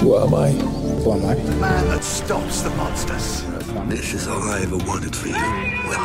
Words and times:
Who 0.00 0.16
am 0.16 0.32
I? 0.34 0.48
Who 0.52 1.12
am 1.12 1.26
I? 1.28 1.34
The 1.34 1.56
man 1.60 1.88
that 1.88 2.02
stops 2.02 2.62
the 2.62 2.70
monsters. 2.70 3.44
This 3.84 4.14
is 4.14 4.28
all 4.28 4.40
I 4.48 4.62
ever 4.62 4.78
wanted 4.88 5.14
for 5.14 5.28
you. 5.28 5.34
Well, 5.34 6.00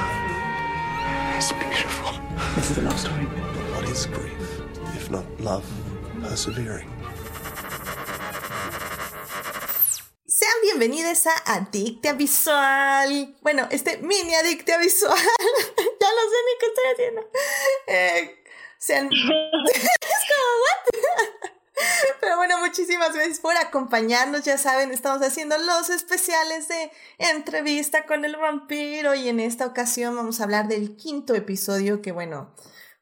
it's 1.39 1.55
beautiful. 1.55 2.11
This 2.59 2.71
is 2.71 2.77
a 2.77 2.81
love 2.81 2.99
story. 2.99 3.23
What 3.71 3.87
is 3.87 4.05
grief, 4.07 4.35
if 4.99 5.09
not 5.09 5.23
love 5.39 5.63
persevering? 6.19 6.91
Sean 10.27 10.57
bienvenidos 10.61 11.25
a 11.27 11.55
Adictia 11.55 12.17
Visual. 12.17 13.33
Bueno, 13.41 13.69
este 13.71 14.03
mini 14.03 14.35
Adictia 14.35 14.77
Visual. 14.77 15.15
ya 16.01 16.09
no 16.11 16.23
sé 16.27 16.37
ni 16.43 16.53
qué 16.59 16.67
estoy 16.67 16.87
haciendo. 16.91 17.21
Eh, 17.87 18.43
sean. 18.77 19.07
es 19.13 20.21
como, 20.27 20.47
¿what? 20.59 21.34
Pero 22.21 22.37
bueno, 22.37 22.59
muchísimas 22.59 23.13
gracias 23.13 23.39
por 23.39 23.55
acompañarnos. 23.57 24.43
Ya 24.43 24.57
saben, 24.57 24.91
estamos 24.91 25.21
haciendo 25.21 25.57
los 25.57 25.89
especiales 25.89 26.67
de 26.67 26.91
entrevista 27.17 28.05
con 28.05 28.25
el 28.25 28.35
vampiro 28.35 29.15
y 29.15 29.29
en 29.29 29.39
esta 29.39 29.65
ocasión 29.65 30.15
vamos 30.15 30.39
a 30.39 30.45
hablar 30.45 30.67
del 30.67 30.95
quinto 30.95 31.35
episodio 31.35 32.01
que 32.01 32.11
bueno, 32.11 32.53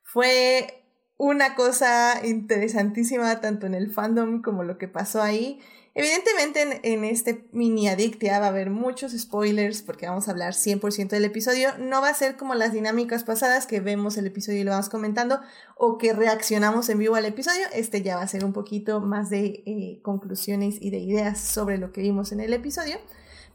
fue 0.03 0.83
una 1.17 1.55
cosa 1.55 2.25
interesantísima 2.25 3.39
tanto 3.39 3.65
en 3.65 3.75
el 3.75 3.91
fandom 3.91 4.41
como 4.41 4.63
lo 4.63 4.77
que 4.77 4.87
pasó 4.87 5.21
ahí. 5.21 5.61
Evidentemente 5.95 6.79
en, 6.91 7.03
este 7.03 7.45
mini 7.51 7.87
Adictia 7.87 8.39
va 8.39 8.47
a 8.47 8.49
haber 8.49 8.71
muchos 8.71 9.11
spoilers 9.11 9.83
porque 9.83 10.07
vamos 10.07 10.27
a 10.27 10.31
hablar 10.31 10.53
100% 10.53 11.09
del 11.09 11.25
episodio. 11.25 11.69
No 11.77 12.01
va 12.01 12.09
a 12.09 12.13
ser 12.15 12.35
como 12.35 12.55
las 12.55 12.73
dinámicas 12.73 13.23
pasadas 13.23 13.67
que 13.67 13.79
vemos 13.79 14.17
el 14.17 14.25
episodio 14.25 14.61
y 14.61 14.63
lo 14.63 14.71
vamos 14.71 14.89
comentando 14.89 15.39
o 15.77 15.99
que 15.99 16.13
reaccionamos 16.13 16.89
en 16.89 16.97
vivo 16.97 17.13
al 17.13 17.25
episodio. 17.25 17.67
Este 17.73 18.01
ya 18.01 18.15
va 18.15 18.23
a 18.23 18.27
ser 18.27 18.43
un 18.43 18.53
poquito 18.53 19.01
más 19.01 19.29
de 19.29 19.61
eh, 19.67 19.99
conclusiones 20.01 20.81
y 20.81 20.89
de 20.89 20.97
ideas 20.97 21.39
sobre 21.39 21.77
lo 21.77 21.91
que 21.91 22.01
vimos 22.01 22.31
en 22.31 22.39
el 22.39 22.53
episodio. 22.53 22.97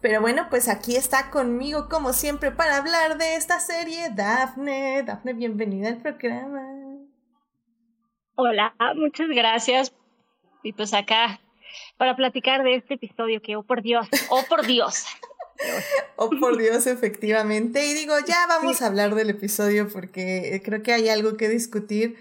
Pero 0.01 0.21
bueno, 0.21 0.47
pues 0.49 0.69
aquí 0.69 0.95
está 0.95 1.31
conmigo 1.31 1.89
como 1.89 2.13
siempre 2.13 2.53
para 2.53 2.77
hablar 2.77 3.19
de 3.19 3.35
esta 3.35 3.59
serie 3.59 4.11
Dafne. 4.15 5.03
Dafne, 5.03 5.33
bienvenida 5.33 5.89
al 5.89 5.97
programa. 5.97 6.63
Hola, 8.37 8.77
muchas 8.95 9.27
gracias. 9.29 9.93
Y 10.63 10.73
pues 10.73 10.95
acá 10.95 11.41
para 11.99 12.17
platicar 12.17 12.63
de 12.63 12.77
este 12.77 12.95
episodio 12.95 13.43
que, 13.43 13.57
oh 13.57 13.65
por 13.65 13.83
Dios, 13.83 14.09
oh 14.31 14.43
por 14.49 14.65
Dios. 14.67 15.05
oh 16.17 16.31
por 16.41 16.57
Dios, 16.57 16.87
efectivamente. 16.87 17.85
Y 17.87 17.95
digo, 17.95 18.15
ya 18.27 18.47
vamos 18.49 18.81
a 18.81 18.87
hablar 18.87 19.15
del 19.15 19.31
episodio 19.31 19.89
porque 19.89 20.63
creo 20.65 20.83
que 20.83 20.93
hay 20.93 21.09
algo 21.09 21.37
que 21.37 21.49
discutir 21.49 22.17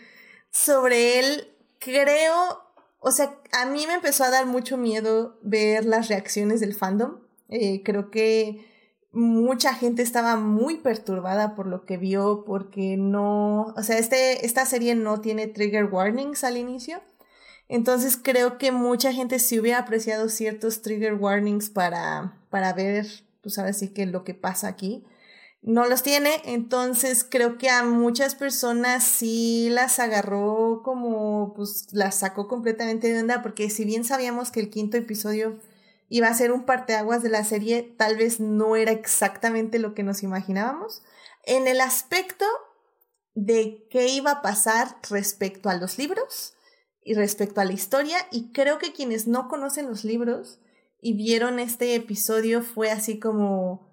sobre 0.49 1.19
él. 1.19 1.53
Creo, 1.79 2.59
o 2.99 3.11
sea, 3.11 3.39
a 3.53 3.65
mí 3.67 3.85
me 3.85 3.93
empezó 3.93 4.23
a 4.23 4.31
dar 4.31 4.47
mucho 4.47 4.77
miedo 4.77 5.37
ver 5.43 5.85
las 5.85 6.09
reacciones 6.09 6.59
del 6.59 6.73
fandom. 6.73 7.19
Eh, 7.49 7.83
creo 7.83 8.09
que 8.09 8.65
mucha 9.11 9.73
gente 9.73 10.01
estaba 10.01 10.35
muy 10.35 10.77
perturbada 10.77 11.55
por 11.55 11.67
lo 11.67 11.85
que 11.85 11.97
vio 11.97 12.43
porque 12.45 12.97
no, 12.97 13.73
o 13.75 13.83
sea, 13.83 13.99
este, 13.99 14.45
esta 14.45 14.65
serie 14.65 14.95
no 14.95 15.21
tiene 15.21 15.47
trigger 15.47 15.85
warnings 15.85 16.43
al 16.43 16.57
inicio. 16.57 16.99
Entonces 17.69 18.17
creo 18.21 18.57
que 18.57 18.71
mucha 18.71 19.11
gente 19.11 19.39
sí 19.39 19.59
hubiera 19.59 19.79
apreciado 19.79 20.29
ciertos 20.29 20.81
trigger 20.81 21.15
warnings 21.15 21.69
para, 21.69 22.37
para 22.49 22.73
ver, 22.73 23.05
pues 23.41 23.57
ahora 23.57 23.73
sí 23.73 23.89
que 23.89 24.05
lo 24.05 24.23
que 24.23 24.33
pasa 24.33 24.67
aquí. 24.67 25.05
No 25.61 25.85
los 25.85 26.03
tiene, 26.03 26.41
entonces 26.45 27.25
creo 27.29 27.57
que 27.57 27.69
a 27.69 27.83
muchas 27.83 28.35
personas 28.35 29.03
sí 29.03 29.69
las 29.69 29.99
agarró 29.99 30.81
como, 30.83 31.53
pues 31.55 31.87
las 31.91 32.15
sacó 32.15 32.47
completamente 32.47 33.11
de 33.11 33.19
onda, 33.19 33.41
porque 33.41 33.69
si 33.69 33.83
bien 33.83 34.05
sabíamos 34.05 34.51
que 34.51 34.61
el 34.61 34.69
quinto 34.69 34.95
episodio 34.97 35.59
iba 36.09 36.27
a 36.27 36.33
ser 36.33 36.51
un 36.51 36.65
parteaguas 36.65 37.21
de 37.21 37.29
la 37.29 37.43
serie, 37.43 37.83
tal 37.97 38.15
vez 38.15 38.39
no 38.39 38.75
era 38.77 38.91
exactamente 38.91 39.79
lo 39.79 39.93
que 39.93 40.03
nos 40.03 40.23
imaginábamos. 40.23 41.01
En 41.43 41.67
el 41.67 41.81
aspecto 41.81 42.45
de 43.33 43.87
qué 43.89 44.07
iba 44.07 44.31
a 44.31 44.41
pasar 44.41 44.97
respecto 45.09 45.69
a 45.69 45.75
los 45.75 45.97
libros, 45.97 46.53
y 47.07 47.13
respecto 47.13 47.61
a 47.61 47.65
la 47.65 47.71
historia 47.71 48.17
y 48.31 48.51
creo 48.51 48.79
que 48.79 48.91
quienes 48.91 49.27
no 49.27 49.47
conocen 49.47 49.87
los 49.87 50.03
libros 50.03 50.59
y 50.99 51.13
vieron 51.13 51.57
este 51.57 51.95
episodio 51.95 52.61
fue 52.61 52.91
así 52.91 53.17
como 53.17 53.87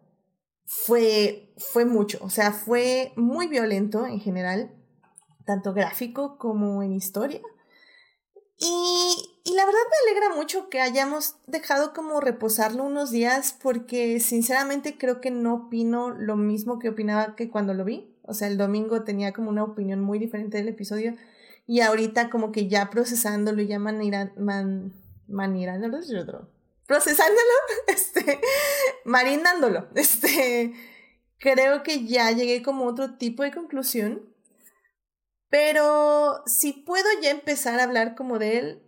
fue 0.65 1.55
fue 1.57 1.85
mucho, 1.85 2.19
o 2.23 2.31
sea, 2.31 2.51
fue 2.51 3.13
muy 3.15 3.47
violento 3.47 4.05
en 4.05 4.19
general, 4.19 4.75
tanto 5.47 5.73
gráfico 5.73 6.39
como 6.39 6.83
en 6.83 6.93
historia. 6.93 7.41
Y, 8.59 9.15
y 9.45 9.55
la 9.55 9.65
verdad 9.65 9.81
me 9.91 10.11
alegra 10.11 10.35
mucho 10.35 10.69
que 10.69 10.81
hayamos 10.81 11.37
dejado 11.47 11.93
como 11.93 12.21
reposarlo 12.21 12.83
unos 12.83 13.13
días 13.13 13.57
porque 13.63 14.19
sinceramente 14.19 14.99
creo 14.99 15.21
que 15.21 15.31
no 15.31 15.55
opino 15.55 16.11
lo 16.11 16.35
mismo 16.35 16.81
que 16.81 16.89
opinaba 16.89 17.37
que 17.37 17.49
cuando 17.49 17.75
lo 17.75 17.85
vi. 17.85 18.17
O 18.23 18.35
sea, 18.35 18.49
el 18.49 18.57
domingo 18.57 19.05
tenía 19.05 19.33
como 19.33 19.51
una 19.51 19.63
opinión 19.63 20.01
muy 20.01 20.19
diferente 20.19 20.57
del 20.57 20.69
episodio 20.69 21.15
y 21.67 21.81
ahorita 21.81 22.31
como 22.31 22.53
que 22.53 22.69
ya 22.69 22.91
procesándolo 22.91 23.63
ya 23.63 23.79
manira, 23.79 24.33
man, 24.37 24.93
manirándolo, 25.29 25.99
procesándolo, 26.87 27.41
este, 27.87 28.41
marinándolo, 29.05 29.89
este, 29.95 30.75
creo 31.39 31.83
que 31.83 32.07
ya 32.07 32.31
llegué 32.31 32.63
como 32.63 32.85
a 32.85 32.89
otro 32.89 33.17
tipo 33.17 33.43
de 33.43 33.53
conclusión, 33.53 34.23
pero 35.49 36.43
si 36.47 36.73
puedo 36.73 37.07
ya 37.23 37.31
empezar 37.31 37.79
a 37.79 37.85
hablar 37.85 38.15
como 38.15 38.39
de 38.39 38.59
él, 38.59 38.83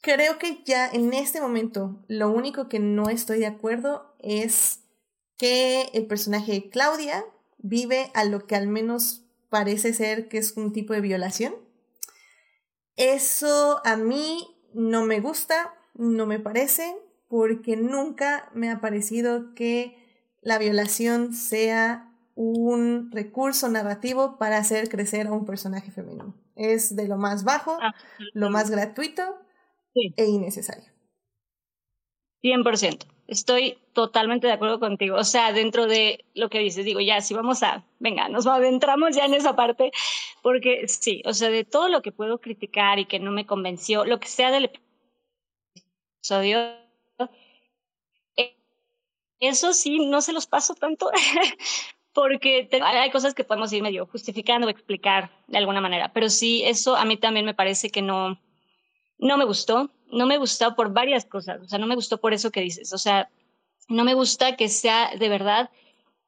creo 0.00 0.38
que 0.38 0.62
ya 0.64 0.88
en 0.88 1.14
este 1.14 1.40
momento 1.40 2.04
lo 2.08 2.30
único 2.30 2.68
que 2.68 2.80
no 2.80 3.08
estoy 3.08 3.38
de 3.38 3.46
acuerdo 3.46 4.14
es 4.18 4.80
que 5.38 5.88
el 5.94 6.06
personaje 6.06 6.52
de 6.52 6.70
Claudia 6.70 7.24
vive 7.58 8.10
a 8.14 8.24
lo 8.24 8.46
que 8.46 8.56
al 8.56 8.66
menos 8.66 9.22
parece 9.48 9.94
ser 9.94 10.28
que 10.28 10.38
es 10.38 10.56
un 10.56 10.72
tipo 10.72 10.92
de 10.92 11.00
violación. 11.00 11.54
Eso 12.96 13.80
a 13.84 13.96
mí 13.96 14.46
no 14.74 15.04
me 15.04 15.20
gusta, 15.20 15.74
no 15.94 16.26
me 16.26 16.38
parece, 16.38 16.94
porque 17.28 17.76
nunca 17.76 18.50
me 18.54 18.70
ha 18.70 18.80
parecido 18.80 19.54
que 19.54 19.96
la 20.42 20.58
violación 20.58 21.32
sea 21.34 22.08
un 22.34 23.10
recurso 23.12 23.68
narrativo 23.68 24.38
para 24.38 24.58
hacer 24.58 24.88
crecer 24.88 25.26
a 25.26 25.32
un 25.32 25.46
personaje 25.46 25.90
femenino. 25.90 26.34
Es 26.54 26.94
de 26.96 27.08
lo 27.08 27.16
más 27.16 27.44
bajo, 27.44 27.78
lo 28.34 28.50
más 28.50 28.70
gratuito 28.70 29.22
e 29.94 30.26
innecesario. 30.26 30.92
100%. 32.42 33.11
Estoy 33.32 33.78
totalmente 33.94 34.46
de 34.46 34.52
acuerdo 34.52 34.78
contigo. 34.78 35.16
O 35.16 35.24
sea, 35.24 35.54
dentro 35.54 35.86
de 35.86 36.22
lo 36.34 36.50
que 36.50 36.58
dices, 36.58 36.84
digo, 36.84 37.00
ya, 37.00 37.22
si 37.22 37.32
vamos 37.32 37.62
a, 37.62 37.82
venga, 37.98 38.28
nos 38.28 38.46
adentramos 38.46 39.16
ya 39.16 39.24
en 39.24 39.32
esa 39.32 39.56
parte, 39.56 39.90
porque 40.42 40.86
sí, 40.86 41.22
o 41.24 41.32
sea, 41.32 41.48
de 41.48 41.64
todo 41.64 41.88
lo 41.88 42.02
que 42.02 42.12
puedo 42.12 42.38
criticar 42.40 42.98
y 42.98 43.06
que 43.06 43.18
no 43.20 43.32
me 43.32 43.46
convenció, 43.46 44.04
lo 44.04 44.20
que 44.20 44.28
sea 44.28 44.50
del 44.50 44.70
episodio, 46.20 46.76
eso 49.40 49.72
sí, 49.72 49.98
no 49.98 50.20
se 50.20 50.34
los 50.34 50.46
paso 50.46 50.74
tanto, 50.74 51.10
porque 52.12 52.68
hay 52.82 53.10
cosas 53.10 53.32
que 53.32 53.44
podemos 53.44 53.72
ir 53.72 53.82
medio 53.82 54.04
justificando 54.04 54.66
o 54.66 54.70
explicar 54.70 55.30
de 55.46 55.56
alguna 55.56 55.80
manera, 55.80 56.12
pero 56.12 56.28
sí, 56.28 56.62
eso 56.64 56.96
a 56.96 57.06
mí 57.06 57.16
también 57.16 57.46
me 57.46 57.54
parece 57.54 57.88
que 57.88 58.02
no, 58.02 58.38
no 59.16 59.38
me 59.38 59.46
gustó 59.46 59.90
no 60.12 60.26
me 60.26 60.38
gustó 60.38 60.76
por 60.76 60.92
varias 60.92 61.24
cosas, 61.24 61.60
o 61.62 61.64
sea, 61.66 61.78
no 61.78 61.86
me 61.86 61.94
gustó 61.94 62.20
por 62.20 62.32
eso 62.32 62.50
que 62.50 62.60
dices, 62.60 62.92
o 62.92 62.98
sea, 62.98 63.30
no 63.88 64.04
me 64.04 64.14
gusta 64.14 64.56
que 64.56 64.68
sea 64.68 65.10
de 65.18 65.28
verdad 65.28 65.70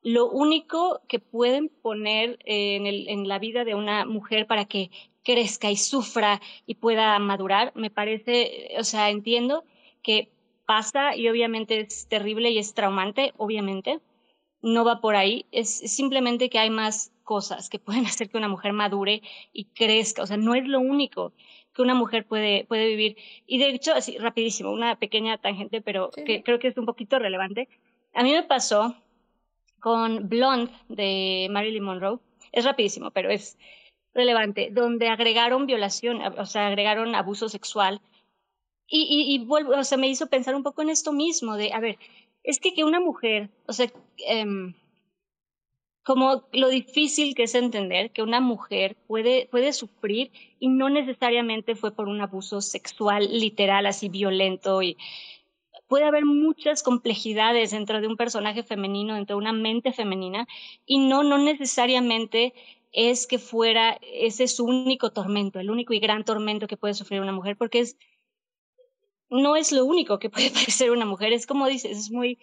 lo 0.03 0.31
único 0.31 1.00
que 1.09 1.19
pueden 1.19 1.71
poner 1.71 2.39
en, 2.44 3.27
la 3.27 3.39
vida 3.39 3.65
de 3.65 3.75
una 3.75 4.05
mujer 4.05 4.47
para 4.47 4.67
que 4.67 4.91
crezca 5.23 5.71
y 5.71 5.77
sufra 5.77 6.43
y 6.67 6.75
pueda 6.75 7.19
madurar, 7.19 7.73
me 7.75 7.91
parece, 7.91 8.75
o 8.78 8.84
sea, 8.84 9.09
entiendo 9.09 9.65
que 10.03 10.31
pasa 10.67 11.17
y 11.17 11.29
obviamente 11.29 11.81
es 11.81 12.06
terrible 12.06 12.50
y 12.50 12.58
es 12.58 12.75
traumante, 12.75 13.32
obviamente, 13.38 14.00
no 14.61 14.85
va 14.85 15.00
por 15.00 15.17
ahí, 15.17 15.47
es 15.53 15.70
simplemente 15.70 16.50
que 16.50 16.58
hay 16.58 16.69
más 16.69 17.11
cosas 17.23 17.70
que 17.70 17.79
pueden 17.79 18.05
hacer 18.06 18.29
que 18.29 18.37
una 18.37 18.49
mujer 18.49 18.75
madure 18.75 19.23
y 19.55 19.64
crezca, 19.67 20.23
o 20.23 20.26
sea, 20.26 20.37
no 20.37 20.55
es 20.55 20.67
lo 20.67 20.81
único 20.81 21.32
que 21.75 21.82
una 21.82 21.94
mujer 21.94 22.26
puede, 22.26 22.65
puede 22.65 22.87
vivir. 22.87 23.17
Y 23.47 23.59
de 23.59 23.71
hecho, 23.71 23.93
así 23.94 24.17
rapidísimo, 24.19 24.71
una 24.71 24.97
pequeña 24.97 25.38
tangente, 25.38 25.81
pero 25.81 26.11
que 26.11 26.43
creo 26.43 26.59
que 26.59 26.69
es 26.69 26.76
un 26.76 26.87
poquito 26.87 27.19
relevante. 27.19 27.69
A 28.15 28.23
mí 28.23 28.32
me 28.32 28.44
pasó 28.44 28.97
con 29.81 30.29
Blonde 30.29 30.73
de 30.88 31.49
Marilyn 31.50 31.85
Monroe. 31.85 32.21
Es 32.53 32.65
rapidísimo, 32.65 33.11
pero 33.11 33.31
es 33.31 33.59
relevante, 34.15 34.71
donde 34.71 35.09
agregaron 35.09 35.67
violación, 35.67 36.23
o 36.23 36.47
sea, 36.47 36.69
agregaron 36.69 37.15
abuso 37.15 37.49
sexual. 37.49 38.00
Y, 38.87 39.03
y, 39.03 39.35
y 39.35 39.44
vuelvo, 39.44 39.73
o 39.77 39.85
sea, 39.85 39.99
me 39.99 40.09
hizo 40.09 40.29
pensar 40.29 40.55
un 40.55 40.62
poco 40.62 40.82
en 40.82 40.91
esto 40.91 41.12
mismo, 41.12 41.56
de, 41.56 41.73
a 41.73 41.81
ver, 41.81 41.99
es 42.44 42.61
que 42.61 42.75
que 42.75 42.85
una 42.85 43.00
mujer, 43.00 43.50
o 43.67 43.73
sea, 43.73 43.91
eh, 44.29 44.44
como 46.05 46.45
lo 46.53 46.69
difícil 46.69 47.35
que 47.35 47.45
es 47.45 47.55
entender 47.55 48.11
que 48.11 48.23
una 48.23 48.41
mujer 48.41 48.97
puede, 49.06 49.49
puede 49.51 49.73
sufrir 49.73 50.31
y 50.61 50.69
no 50.69 50.91
necesariamente 50.91 51.75
fue 51.75 51.93
por 51.93 52.09
un 52.09 52.21
abuso 52.21 52.61
sexual 52.61 53.29
literal, 53.39 53.87
así 53.87 54.09
violento 54.09 54.83
y, 54.83 54.97
puede 55.87 56.05
haber 56.06 56.25
muchas 56.25 56.83
complejidades 56.83 57.71
dentro 57.71 58.01
de 58.01 58.06
un 58.06 58.17
personaje 58.17 58.62
femenino, 58.62 59.15
dentro 59.15 59.37
de 59.37 59.43
una 59.43 59.53
mente 59.53 59.93
femenina, 59.93 60.47
y 60.87 60.99
no, 60.99 61.23
no 61.23 61.39
necesariamente 61.39 62.55
es 62.93 63.27
que 63.27 63.39
fuera 63.39 63.99
ese 64.03 64.47
su 64.49 64.65
único 64.65 65.11
tormento, 65.11 65.59
el 65.59 65.71
único 65.71 65.93
y 65.93 66.01
gran 66.01 66.25
tormento 66.25 66.67
que 66.67 66.77
puede 66.77 66.95
sufrir 66.95 67.21
una 67.21 67.33
mujer, 67.33 67.56
porque 67.56 67.81
es, 67.81 67.97
no 69.31 69.56
es 69.56 69.73
lo 69.73 69.85
único 69.85 70.19
que 70.19 70.31
puede 70.31 70.51
parecer 70.51 70.91
una 70.91 71.06
mujer, 71.06 71.33
es 71.33 71.47
como 71.47 71.67
dices, 71.67 71.99
es 71.99 72.11
muy 72.11 72.39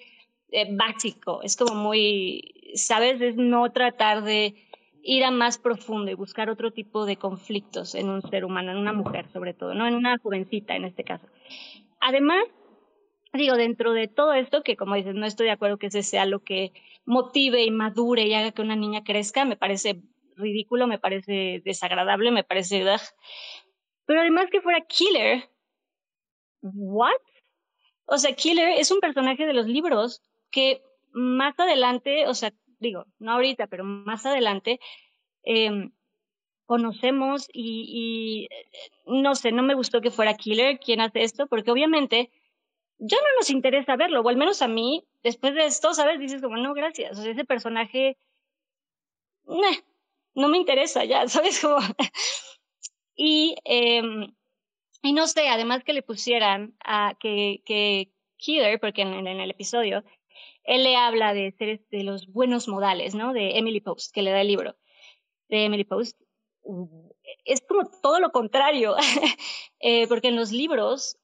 eh, 0.51 0.67
básico, 0.71 1.41
es 1.43 1.55
como 1.55 1.75
muy, 1.75 2.53
sabes, 2.75 3.21
es 3.21 3.35
no 3.35 3.71
tratar 3.71 4.23
de 4.23 4.55
ir 5.03 5.23
a 5.23 5.31
más 5.31 5.57
profundo 5.57 6.11
y 6.11 6.15
buscar 6.15 6.49
otro 6.49 6.71
tipo 6.71 7.05
de 7.05 7.17
conflictos 7.17 7.95
en 7.95 8.09
un 8.09 8.21
ser 8.21 8.45
humano, 8.45 8.71
en 8.71 8.77
una 8.77 8.93
mujer 8.93 9.31
sobre 9.31 9.53
todo, 9.53 9.73
no 9.73 9.87
en 9.87 9.95
una 9.95 10.17
jovencita 10.19 10.75
en 10.75 10.85
este 10.85 11.03
caso. 11.03 11.27
Además, 11.99 12.43
digo, 13.33 13.55
dentro 13.55 13.93
de 13.93 14.07
todo 14.07 14.33
esto, 14.33 14.63
que 14.63 14.75
como 14.75 14.95
dices, 14.95 15.15
no 15.15 15.25
estoy 15.25 15.47
de 15.47 15.53
acuerdo 15.53 15.77
que 15.77 15.87
ese 15.87 16.03
sea 16.03 16.25
lo 16.25 16.43
que 16.43 16.73
motive 17.05 17.63
y 17.63 17.71
madure 17.71 18.23
y 18.23 18.33
haga 18.33 18.51
que 18.51 18.61
una 18.61 18.75
niña 18.75 19.03
crezca, 19.03 19.45
me 19.45 19.57
parece 19.57 20.01
ridículo, 20.35 20.87
me 20.87 20.99
parece 20.99 21.61
desagradable, 21.63 22.31
me 22.31 22.43
parece... 22.43 22.83
Pero 24.05 24.21
además 24.21 24.47
que 24.51 24.61
fuera 24.61 24.81
Killer, 24.81 25.49
¿what? 26.61 27.11
O 28.05 28.17
sea, 28.17 28.35
Killer 28.35 28.69
es 28.77 28.91
un 28.91 28.99
personaje 28.99 29.45
de 29.45 29.53
los 29.53 29.67
libros 29.67 30.21
que 30.51 30.81
más 31.13 31.57
adelante, 31.59 32.27
o 32.27 32.33
sea, 32.33 32.51
digo, 32.81 33.05
no 33.19 33.33
ahorita, 33.33 33.67
pero 33.67 33.83
más 33.83 34.25
adelante, 34.25 34.79
eh, 35.43 35.89
conocemos 36.65 37.47
y, 37.53 38.49
no 39.05 39.35
sé, 39.35 39.51
no 39.51 39.63
me 39.63 39.75
gustó 39.75 40.01
que 40.01 40.11
fuera 40.11 40.35
Killer 40.35 40.79
quien 40.79 41.01
hace 41.01 41.23
esto, 41.23 41.47
porque 41.47 41.71
obviamente 41.71 42.31
ya 42.97 43.17
no 43.17 43.27
nos 43.39 43.49
interesa 43.49 43.95
verlo, 43.95 44.21
o 44.21 44.29
al 44.29 44.37
menos 44.37 44.61
a 44.61 44.67
mí, 44.67 45.05
después 45.23 45.53
de 45.53 45.65
esto, 45.65 45.93
¿sabes? 45.93 46.19
Dices 46.19 46.41
como, 46.41 46.57
no, 46.57 46.73
gracias, 46.73 47.19
ese 47.19 47.45
personaje, 47.45 48.17
no 50.35 50.47
me 50.49 50.57
interesa 50.57 51.03
ya, 51.05 51.27
¿sabes? 51.27 51.59
Como... 51.59 51.77
y, 53.15 53.55
eh, 53.65 54.01
y 55.03 55.13
no 55.13 55.27
sé, 55.27 55.49
además 55.49 55.83
que 55.83 55.93
le 55.93 56.03
pusieran 56.03 56.75
a 56.83 57.15
que, 57.19 57.61
que 57.65 58.11
Killer, 58.37 58.79
porque 58.79 59.01
en, 59.03 59.27
el 59.27 59.51
episodio, 59.51 60.03
él 60.63 60.83
le 60.83 60.95
habla 60.95 61.33
de 61.33 61.51
seres 61.57 61.81
de 61.89 62.03
los 62.03 62.27
buenos 62.27 62.67
modales, 62.67 63.15
¿no? 63.15 63.33
De 63.33 63.57
Emily 63.57 63.81
Post, 63.81 64.13
que 64.13 64.21
le 64.21 64.31
da 64.31 64.41
el 64.41 64.47
libro 64.47 64.75
de 65.49 65.65
Emily 65.65 65.83
Post. 65.83 66.19
Es 67.45 67.61
como 67.61 67.89
todo 68.01 68.19
lo 68.19 68.31
contrario, 68.31 68.95
eh, 69.79 70.07
porque 70.07 70.29
en 70.29 70.35
los 70.35 70.51
libros, 70.51 71.17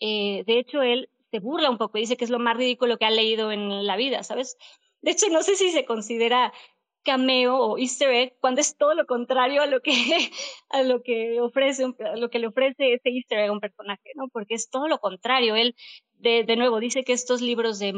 eh, 0.00 0.44
de 0.46 0.58
hecho, 0.58 0.82
él 0.82 1.10
se 1.30 1.38
burla 1.38 1.70
un 1.70 1.78
poco, 1.78 1.98
dice 1.98 2.16
que 2.16 2.24
es 2.24 2.30
lo 2.30 2.38
más 2.38 2.56
ridículo 2.56 2.98
que 2.98 3.04
ha 3.04 3.10
leído 3.10 3.52
en 3.52 3.86
la 3.86 3.96
vida, 3.96 4.22
¿sabes? 4.22 4.56
De 5.00 5.12
hecho, 5.12 5.28
no 5.30 5.42
sé 5.42 5.56
si 5.56 5.70
se 5.70 5.84
considera 5.84 6.52
cameo 7.02 7.56
o 7.56 7.78
easter 7.78 8.10
egg 8.10 8.36
cuando 8.40 8.60
es 8.60 8.76
todo 8.76 8.94
lo 8.94 9.06
contrario 9.06 9.62
a 9.62 9.66
lo 9.66 9.80
que 9.80 9.92
a 10.70 10.82
lo 10.82 11.02
que 11.02 11.40
ofrece 11.40 11.84
a 11.84 12.16
lo 12.16 12.30
que 12.30 12.38
le 12.38 12.48
ofrece 12.48 12.94
ese 12.94 13.10
easter 13.10 13.38
egg 13.38 13.50
a 13.50 13.52
un 13.52 13.60
personaje 13.60 14.10
no 14.14 14.28
porque 14.28 14.54
es 14.54 14.70
todo 14.70 14.88
lo 14.88 14.98
contrario. 14.98 15.56
Él 15.56 15.74
de, 16.18 16.44
de 16.44 16.56
nuevo 16.56 16.80
dice 16.80 17.04
que 17.04 17.12
estos 17.12 17.40
libros 17.40 17.78
de, 17.78 17.94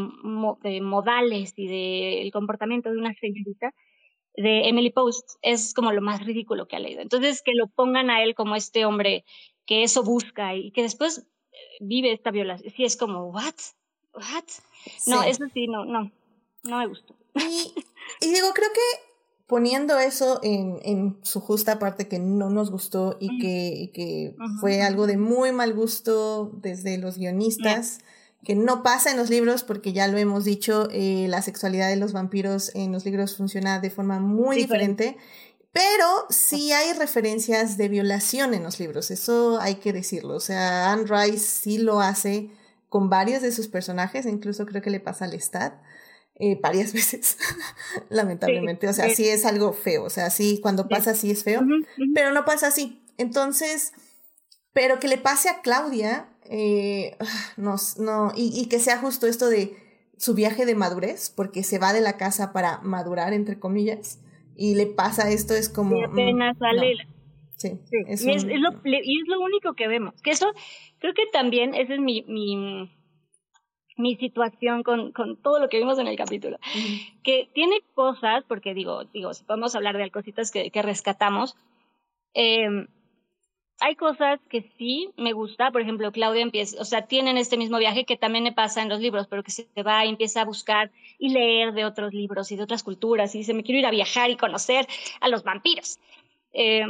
de 0.62 0.80
modales 0.80 1.54
y 1.56 1.66
del 1.66 2.24
de 2.24 2.30
comportamiento 2.32 2.90
de 2.90 2.98
una 2.98 3.14
señorita 3.14 3.74
de 4.34 4.68
Emily 4.68 4.90
Post 4.90 5.28
es 5.42 5.74
como 5.74 5.92
lo 5.92 6.00
más 6.00 6.24
ridículo 6.24 6.66
que 6.66 6.76
ha 6.76 6.80
leído. 6.80 7.02
Entonces 7.02 7.42
que 7.42 7.52
lo 7.54 7.66
pongan 7.68 8.10
a 8.10 8.22
él 8.22 8.34
como 8.34 8.56
este 8.56 8.84
hombre 8.84 9.24
que 9.66 9.82
eso 9.82 10.02
busca 10.02 10.54
y 10.54 10.70
que 10.72 10.82
después 10.82 11.26
eh, 11.52 11.56
vive 11.80 12.12
esta 12.12 12.30
violación. 12.30 12.72
Sí 12.74 12.84
es 12.84 12.96
como 12.96 13.26
what 13.26 13.54
what 14.14 14.44
no 15.06 15.22
eso 15.22 15.44
sí 15.52 15.66
no 15.66 15.84
no 15.84 16.10
no 16.64 16.78
me 16.78 16.86
gustó. 16.86 17.16
Y, 17.34 17.72
y 18.22 18.32
digo, 18.32 18.52
creo 18.54 18.68
que 18.72 19.12
poniendo 19.46 19.98
eso 19.98 20.40
en, 20.42 20.78
en, 20.82 21.18
su 21.22 21.40
justa 21.40 21.78
parte 21.78 22.08
que 22.08 22.18
no 22.18 22.48
nos 22.48 22.70
gustó 22.70 23.18
y 23.20 23.38
que, 23.38 23.74
y 23.76 23.88
que 23.88 24.34
fue 24.60 24.80
algo 24.80 25.06
de 25.06 25.18
muy 25.18 25.52
mal 25.52 25.74
gusto 25.74 26.50
desde 26.54 26.96
los 26.96 27.18
guionistas, 27.18 27.98
que 28.44 28.54
no 28.54 28.82
pasa 28.82 29.10
en 29.10 29.18
los 29.18 29.28
libros 29.28 29.62
porque 29.62 29.92
ya 29.92 30.08
lo 30.08 30.16
hemos 30.16 30.44
dicho, 30.44 30.88
eh, 30.90 31.26
la 31.28 31.42
sexualidad 31.42 31.90
de 31.90 31.96
los 31.96 32.14
vampiros 32.14 32.74
en 32.74 32.92
los 32.92 33.04
libros 33.04 33.36
funciona 33.36 33.78
de 33.78 33.90
forma 33.90 34.20
muy 34.20 34.56
diferente. 34.56 35.18
Pero 35.72 36.06
sí 36.28 36.72
hay 36.72 36.92
referencias 36.92 37.76
de 37.76 37.88
violación 37.88 38.52
en 38.52 38.62
los 38.62 38.78
libros, 38.78 39.10
eso 39.10 39.58
hay 39.60 39.76
que 39.76 39.92
decirlo. 39.92 40.34
O 40.34 40.40
sea, 40.40 40.92
Anne 40.92 41.04
Rice 41.04 41.38
sí 41.38 41.78
lo 41.78 42.00
hace 42.00 42.50
con 42.88 43.08
varios 43.08 43.42
de 43.42 43.52
sus 43.52 43.68
personajes, 43.68 44.26
incluso 44.26 44.66
creo 44.66 44.82
que 44.82 44.90
le 44.90 45.00
pasa 45.00 45.24
al 45.24 45.32
Stat 45.40 45.74
eh, 46.36 46.58
varias 46.60 46.92
veces, 46.94 47.38
lamentablemente. 48.08 48.88
o 48.88 48.92
sea, 48.92 49.10
sí. 49.10 49.28
es 49.28 49.44
algo 49.44 49.72
feo. 49.72 50.04
O 50.04 50.10
sea, 50.10 50.30
sí, 50.30 50.60
cuando 50.62 50.88
pasa 50.88 51.12
así 51.12 51.30
es 51.30 51.44
feo, 51.44 51.62
pero 52.14 52.32
no 52.32 52.44
pasa 52.44 52.68
así. 52.68 53.00
Entonces, 53.18 53.92
pero 54.72 54.98
que 54.98 55.08
le 55.08 55.18
pase 55.18 55.48
a 55.48 55.60
Claudia, 55.60 56.28
eh, 56.44 57.16
no, 57.56 57.76
no, 57.98 58.32
y, 58.34 58.52
y, 58.58 58.68
que 58.68 58.78
sea 58.78 58.98
justo 58.98 59.26
esto 59.26 59.48
de 59.48 59.76
su 60.16 60.34
viaje 60.34 60.66
de 60.66 60.74
madurez, 60.74 61.30
porque 61.34 61.62
se 61.62 61.78
va 61.78 61.92
de 61.92 62.00
la 62.00 62.16
casa 62.16 62.52
para 62.52 62.78
madurar, 62.82 63.32
entre 63.32 63.58
comillas, 63.58 64.20
y 64.56 64.74
le 64.74 64.86
pasa 64.86 65.30
esto, 65.30 65.54
es 65.54 65.68
como... 65.68 65.98
Y 65.98 66.04
apenas 66.04 66.56
sale. 66.58 66.94
No. 66.94 67.12
Sí, 67.56 67.78
es 68.08 68.24
y, 68.24 68.30
es, 68.30 68.44
es 68.44 68.60
lo, 68.60 68.70
y 68.84 69.20
es 69.20 69.28
lo 69.28 69.40
único 69.40 69.74
que 69.74 69.86
vemos. 69.86 70.20
Que 70.22 70.30
eso, 70.30 70.46
creo 70.98 71.14
que 71.14 71.24
también, 71.32 71.74
ese 71.74 71.94
es 71.94 72.00
mi, 72.00 72.22
mi 72.22 72.90
mi 74.02 74.16
situación 74.16 74.82
con, 74.82 75.12
con 75.12 75.36
todo 75.36 75.60
lo 75.60 75.68
que 75.68 75.78
vimos 75.78 75.98
en 75.98 76.08
el 76.08 76.16
capítulo. 76.16 76.56
Uh 76.56 76.78
-huh. 76.78 77.22
Que 77.22 77.48
tiene 77.54 77.80
cosas, 77.94 78.44
porque 78.48 78.74
digo, 78.74 79.04
digo, 79.04 79.32
si 79.32 79.44
podemos 79.44 79.74
hablar 79.74 79.96
de 79.96 80.10
cositas 80.10 80.50
que, 80.50 80.70
que 80.70 80.82
rescatamos, 80.82 81.56
eh, 82.34 82.86
hay 83.80 83.96
cosas 83.96 84.38
que 84.48 84.70
sí 84.78 85.10
me 85.16 85.32
gusta, 85.32 85.72
por 85.72 85.80
ejemplo, 85.80 86.12
Claudia 86.12 86.42
empieza, 86.42 86.80
o 86.80 86.84
sea, 86.84 87.02
tienen 87.02 87.36
este 87.36 87.56
mismo 87.56 87.78
viaje 87.78 88.04
que 88.04 88.16
también 88.16 88.44
me 88.44 88.52
pasa 88.52 88.80
en 88.80 88.88
los 88.88 89.00
libros, 89.00 89.26
pero 89.26 89.42
que 89.42 89.50
se 89.50 89.66
va 89.82 90.04
y 90.04 90.08
empieza 90.08 90.42
a 90.42 90.44
buscar 90.44 90.92
y 91.18 91.30
leer 91.30 91.72
de 91.72 91.84
otros 91.84 92.14
libros 92.14 92.52
y 92.52 92.56
de 92.56 92.62
otras 92.62 92.84
culturas 92.84 93.34
y 93.34 93.38
dice, 93.38 93.54
me 93.54 93.64
quiero 93.64 93.80
ir 93.80 93.86
a 93.86 93.90
viajar 93.90 94.30
y 94.30 94.36
conocer 94.36 94.86
a 95.20 95.28
los 95.28 95.42
vampiros. 95.42 95.98
Eh, 96.52 96.84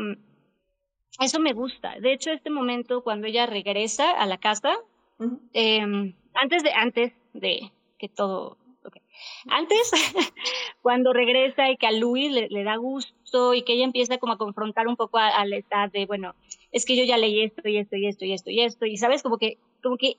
eso 1.20 1.40
me 1.40 1.52
gusta. 1.52 1.98
De 2.00 2.12
hecho, 2.12 2.30
este 2.30 2.50
momento 2.50 3.02
cuando 3.02 3.26
ella 3.26 3.46
regresa 3.46 4.10
a 4.10 4.26
la 4.26 4.38
casa, 4.38 4.76
uh 5.18 5.24
-huh. 5.24 5.40
eh, 5.52 6.14
antes 6.34 6.62
de, 6.62 6.72
antes 6.72 7.12
de 7.32 7.72
que 7.98 8.08
todo, 8.08 8.56
okay. 8.84 9.02
antes, 9.48 9.90
cuando 10.82 11.12
regresa 11.12 11.70
y 11.70 11.76
que 11.76 11.86
a 11.86 11.92
Luis 11.92 12.32
le, 12.32 12.48
le, 12.48 12.64
da 12.64 12.76
gusto 12.76 13.54
y 13.54 13.62
que 13.62 13.74
ella 13.74 13.84
empieza 13.84 14.18
como 14.18 14.32
a 14.32 14.38
confrontar 14.38 14.88
un 14.88 14.96
poco 14.96 15.18
a, 15.18 15.28
a, 15.28 15.44
la 15.46 15.56
edad 15.56 15.90
de, 15.90 16.06
bueno, 16.06 16.34
es 16.72 16.84
que 16.84 16.96
yo 16.96 17.04
ya 17.04 17.16
leí 17.16 17.42
esto 17.42 17.68
y 17.68 17.78
esto 17.78 17.96
y 17.96 18.06
esto 18.06 18.24
y 18.24 18.32
esto 18.32 18.50
y 18.50 18.60
esto, 18.60 18.86
y 18.86 18.96
sabes, 18.96 19.22
como 19.22 19.38
que, 19.38 19.58
como 19.82 19.96
que 19.96 20.16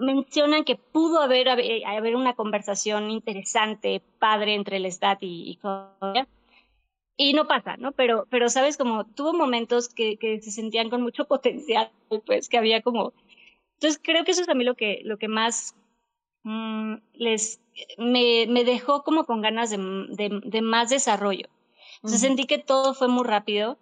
mencionan 0.00 0.64
que 0.64 0.76
pudo 0.76 1.20
haber, 1.20 1.48
haber, 1.48 1.84
haber 1.86 2.16
una 2.16 2.34
conversación 2.34 3.10
interesante, 3.10 4.02
padre, 4.18 4.54
entre 4.54 4.78
el 4.78 4.86
Stat 4.90 5.22
y, 5.22 5.50
y. 5.50 5.58
Y 7.16 7.34
no 7.34 7.46
pasa, 7.46 7.76
¿no? 7.76 7.92
Pero, 7.92 8.26
pero 8.30 8.48
sabes, 8.48 8.78
como 8.78 9.04
tuvo 9.04 9.34
momentos 9.34 9.92
que, 9.92 10.16
que 10.16 10.40
se 10.40 10.50
sentían 10.50 10.88
con 10.88 11.02
mucho 11.02 11.24
potencial, 11.28 11.90
pues, 12.26 12.48
que 12.48 12.56
había 12.56 12.80
como, 12.80 13.12
entonces 13.80 13.98
creo 14.04 14.24
que 14.24 14.32
eso 14.32 14.42
es 14.42 14.48
a 14.50 14.54
mí 14.54 14.62
lo 14.62 14.74
que, 14.74 15.00
lo 15.04 15.16
que 15.16 15.26
más 15.26 15.74
mmm, 16.42 16.96
les, 17.14 17.62
me, 17.96 18.46
me, 18.46 18.64
dejó 18.64 19.02
como 19.02 19.24
con 19.24 19.40
ganas 19.40 19.70
de, 19.70 19.78
de, 19.78 20.40
de 20.44 20.60
más 20.60 20.90
desarrollo. 20.90 21.46
O 22.02 22.08
sea, 22.08 22.18
uh 22.18 22.20
-huh. 22.20 22.26
sentí 22.26 22.44
que 22.46 22.58
todo 22.58 22.92
fue 22.92 23.08
muy 23.08 23.24
rápido 23.24 23.78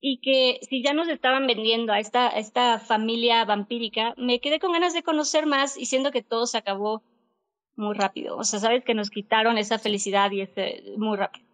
y 0.00 0.20
que 0.22 0.60
si 0.66 0.82
ya 0.82 0.94
nos 0.94 1.08
estaban 1.08 1.46
vendiendo 1.46 1.92
a 1.92 2.00
esta, 2.00 2.28
a 2.28 2.38
esta 2.38 2.78
familia 2.78 3.44
vampírica, 3.44 4.14
me 4.16 4.40
quedé 4.40 4.58
con 4.58 4.72
ganas 4.72 4.94
de 4.94 5.02
conocer 5.02 5.44
más 5.44 5.76
y 5.76 5.84
siendo 5.84 6.12
que 6.12 6.22
todo 6.22 6.46
se 6.46 6.56
acabó 6.56 7.02
muy 7.76 7.94
rápido. 7.94 8.38
O 8.38 8.44
sea, 8.44 8.58
sabes 8.58 8.84
que 8.84 8.94
nos 8.94 9.10
quitaron 9.10 9.58
esa 9.58 9.78
felicidad 9.78 10.30
y 10.30 10.40
ese 10.40 10.82
muy 10.96 11.18
rápido. 11.18 11.46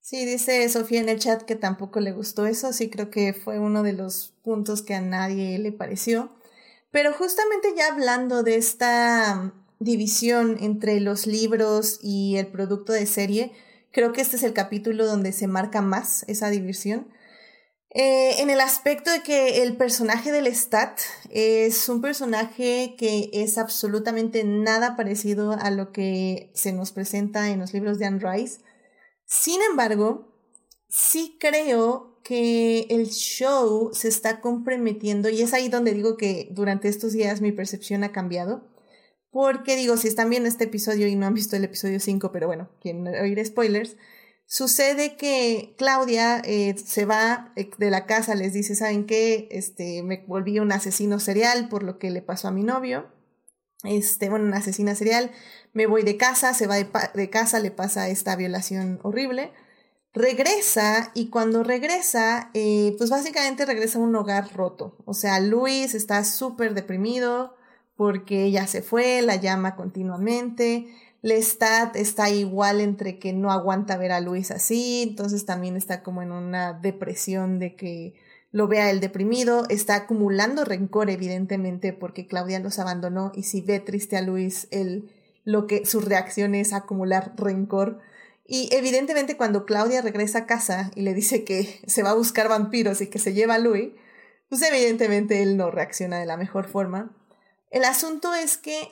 Sí, 0.00 0.26
dice 0.26 0.68
Sofía 0.68 1.00
en 1.00 1.08
el 1.08 1.18
chat 1.18 1.44
que 1.44 1.56
tampoco 1.56 2.00
le 2.00 2.12
gustó 2.12 2.44
eso. 2.44 2.74
Sí, 2.74 2.90
creo 2.90 3.08
que 3.08 3.32
fue 3.32 3.58
uno 3.58 3.82
de 3.82 3.94
los 3.94 4.34
puntos 4.42 4.82
que 4.82 4.94
a 4.94 5.00
nadie 5.00 5.58
le 5.58 5.72
pareció. 5.72 6.28
Pero 6.92 7.12
justamente 7.14 7.68
ya 7.76 7.88
hablando 7.88 8.42
de 8.42 8.56
esta 8.56 9.52
división 9.80 10.58
entre 10.60 11.00
los 11.00 11.26
libros 11.26 11.98
y 12.02 12.36
el 12.36 12.46
producto 12.46 12.92
de 12.92 13.06
serie, 13.06 13.52
creo 13.90 14.12
que 14.12 14.20
este 14.20 14.36
es 14.36 14.42
el 14.42 14.52
capítulo 14.52 15.06
donde 15.06 15.32
se 15.32 15.48
marca 15.48 15.80
más 15.80 16.24
esa 16.28 16.50
división. 16.50 17.08
Eh, 17.94 18.40
en 18.40 18.50
el 18.50 18.60
aspecto 18.60 19.10
de 19.10 19.22
que 19.22 19.62
el 19.62 19.76
personaje 19.76 20.32
del 20.32 20.46
Stat 20.46 21.00
es 21.30 21.88
un 21.88 22.00
personaje 22.00 22.94
que 22.96 23.30
es 23.32 23.58
absolutamente 23.58 24.44
nada 24.44 24.96
parecido 24.96 25.52
a 25.52 25.70
lo 25.70 25.92
que 25.92 26.50
se 26.54 26.72
nos 26.72 26.92
presenta 26.92 27.50
en 27.50 27.60
los 27.60 27.72
libros 27.72 27.98
de 27.98 28.06
Anne 28.06 28.20
Rice. 28.22 28.60
Sin 29.26 29.60
embargo, 29.62 30.30
sí 30.88 31.36
creo 31.40 32.11
que 32.22 32.86
el 32.90 33.08
show 33.08 33.90
se 33.92 34.08
está 34.08 34.40
comprometiendo 34.40 35.28
y 35.28 35.42
es 35.42 35.52
ahí 35.52 35.68
donde 35.68 35.92
digo 35.92 36.16
que 36.16 36.48
durante 36.52 36.88
estos 36.88 37.12
días 37.12 37.40
mi 37.40 37.52
percepción 37.52 38.04
ha 38.04 38.12
cambiado. 38.12 38.68
Porque 39.30 39.76
digo, 39.76 39.96
si 39.96 40.08
están 40.08 40.28
viendo 40.28 40.48
este 40.48 40.64
episodio 40.64 41.08
y 41.08 41.16
no 41.16 41.26
han 41.26 41.34
visto 41.34 41.56
el 41.56 41.64
episodio 41.64 42.00
5, 42.00 42.32
pero 42.32 42.46
bueno, 42.46 42.68
quieren 42.80 43.06
oír 43.08 43.44
spoilers, 43.44 43.96
sucede 44.44 45.16
que 45.16 45.74
Claudia 45.78 46.42
eh, 46.44 46.76
se 46.76 47.06
va 47.06 47.52
eh, 47.56 47.70
de 47.78 47.90
la 47.90 48.04
casa, 48.04 48.34
les 48.34 48.52
dice, 48.52 48.74
¿saben 48.74 49.06
qué? 49.06 49.48
Este, 49.50 50.02
me 50.02 50.24
volví 50.26 50.58
un 50.58 50.70
asesino 50.70 51.18
serial 51.18 51.68
por 51.70 51.82
lo 51.82 51.98
que 51.98 52.10
le 52.10 52.20
pasó 52.20 52.48
a 52.48 52.52
mi 52.52 52.62
novio. 52.62 53.10
Este, 53.84 54.28
bueno, 54.28 54.44
una 54.44 54.58
asesina 54.58 54.94
serial. 54.94 55.30
Me 55.72 55.86
voy 55.86 56.02
de 56.02 56.18
casa, 56.18 56.52
se 56.52 56.66
va 56.66 56.76
de 56.76 57.30
casa, 57.30 57.58
le 57.58 57.70
pasa 57.70 58.10
esta 58.10 58.36
violación 58.36 59.00
horrible 59.02 59.50
regresa 60.14 61.10
y 61.14 61.28
cuando 61.28 61.62
regresa, 61.62 62.50
eh, 62.54 62.94
pues 62.98 63.10
básicamente 63.10 63.64
regresa 63.64 63.98
a 63.98 64.02
un 64.02 64.14
hogar 64.14 64.54
roto. 64.54 64.96
O 65.04 65.14
sea, 65.14 65.40
Luis 65.40 65.94
está 65.94 66.24
súper 66.24 66.74
deprimido 66.74 67.56
porque 67.96 68.44
ella 68.44 68.66
se 68.66 68.82
fue, 68.82 69.22
la 69.22 69.36
llama 69.36 69.74
continuamente. 69.76 70.88
Lestat 71.22 71.94
está 71.96 72.30
igual 72.30 72.80
entre 72.80 73.18
que 73.18 73.32
no 73.32 73.52
aguanta 73.52 73.96
ver 73.96 74.10
a 74.10 74.20
Luis 74.20 74.50
así, 74.50 75.02
entonces 75.02 75.46
también 75.46 75.76
está 75.76 76.02
como 76.02 76.20
en 76.20 76.32
una 76.32 76.72
depresión 76.72 77.60
de 77.60 77.76
que 77.76 78.14
lo 78.50 78.66
vea 78.66 78.90
él 78.90 79.00
deprimido, 79.00 79.64
está 79.68 79.94
acumulando 79.94 80.64
rencor 80.64 81.10
evidentemente 81.10 81.92
porque 81.92 82.26
Claudia 82.26 82.58
los 82.58 82.78
abandonó 82.78 83.30
y 83.34 83.44
si 83.44 83.60
ve 83.60 83.78
triste 83.78 84.16
a 84.16 84.20
Luis, 84.20 84.66
él 84.72 85.10
lo 85.44 85.66
que 85.66 85.86
su 85.86 86.00
reacción 86.00 86.54
es 86.54 86.72
acumular 86.72 87.34
rencor 87.36 88.00
y 88.44 88.68
evidentemente 88.72 89.36
cuando 89.36 89.64
Claudia 89.64 90.02
regresa 90.02 90.40
a 90.40 90.46
casa 90.46 90.90
y 90.94 91.02
le 91.02 91.14
dice 91.14 91.44
que 91.44 91.80
se 91.86 92.02
va 92.02 92.10
a 92.10 92.14
buscar 92.14 92.48
vampiros 92.48 93.00
y 93.00 93.08
que 93.08 93.18
se 93.18 93.32
lleva 93.32 93.54
a 93.54 93.58
Louis, 93.58 93.92
pues 94.48 94.62
evidentemente 94.62 95.42
él 95.42 95.56
no 95.56 95.70
reacciona 95.70 96.18
de 96.18 96.26
la 96.26 96.36
mejor 96.36 96.68
forma. 96.68 97.16
El 97.70 97.84
asunto 97.84 98.34
es 98.34 98.58
que 98.58 98.88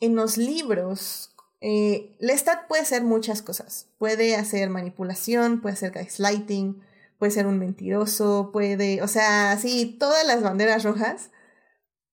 en 0.00 0.16
los 0.16 0.36
libros, 0.36 1.34
eh, 1.60 2.16
Lestat 2.18 2.66
puede 2.66 2.82
hacer 2.82 3.04
muchas 3.04 3.42
cosas. 3.42 3.88
Puede 3.98 4.34
hacer 4.36 4.70
manipulación, 4.70 5.60
puede 5.60 5.74
hacer 5.74 5.92
gaslighting, 5.92 6.82
puede 7.18 7.30
ser 7.30 7.46
un 7.46 7.58
mentiroso, 7.58 8.50
puede, 8.52 9.02
o 9.02 9.08
sea, 9.08 9.56
sí, 9.58 9.96
todas 9.98 10.26
las 10.26 10.42
banderas 10.42 10.82
rojas. 10.82 11.30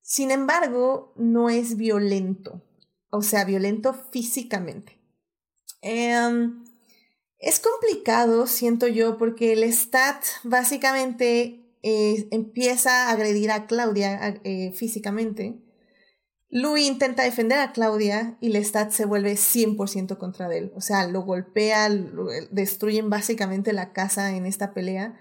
Sin 0.02 0.30
embargo, 0.30 1.14
no 1.16 1.50
es 1.50 1.78
violento, 1.78 2.64
o 3.10 3.22
sea, 3.22 3.44
violento 3.46 3.94
físicamente. 3.94 5.00
Em, 5.82 6.64
es 7.40 7.60
complicado, 7.60 8.48
siento 8.48 8.88
yo, 8.88 9.18
porque 9.18 9.54
el 9.54 9.64
Stat 9.72 10.24
básicamente 10.44 11.66
eh, 11.84 12.28
empieza 12.32 13.08
a 13.08 13.12
agredir 13.12 13.52
a 13.52 13.66
Claudia 13.66 14.40
eh, 14.44 14.74
físicamente. 14.74 15.58
Louis 16.50 16.88
intenta 16.88 17.24
defender 17.24 17.60
a 17.60 17.72
Claudia 17.72 18.38
y 18.42 18.50
Lestat 18.50 18.92
se 18.92 19.06
vuelve 19.06 19.34
100% 19.34 20.18
contra 20.18 20.54
él. 20.54 20.72
O 20.76 20.82
sea, 20.82 21.08
lo 21.08 21.22
golpea, 21.22 21.90
destruyen 22.52 23.10
básicamente 23.10 23.72
la 23.72 23.94
casa 23.94 24.36
en 24.36 24.46
esta 24.48 24.74
pelea. 24.74 25.18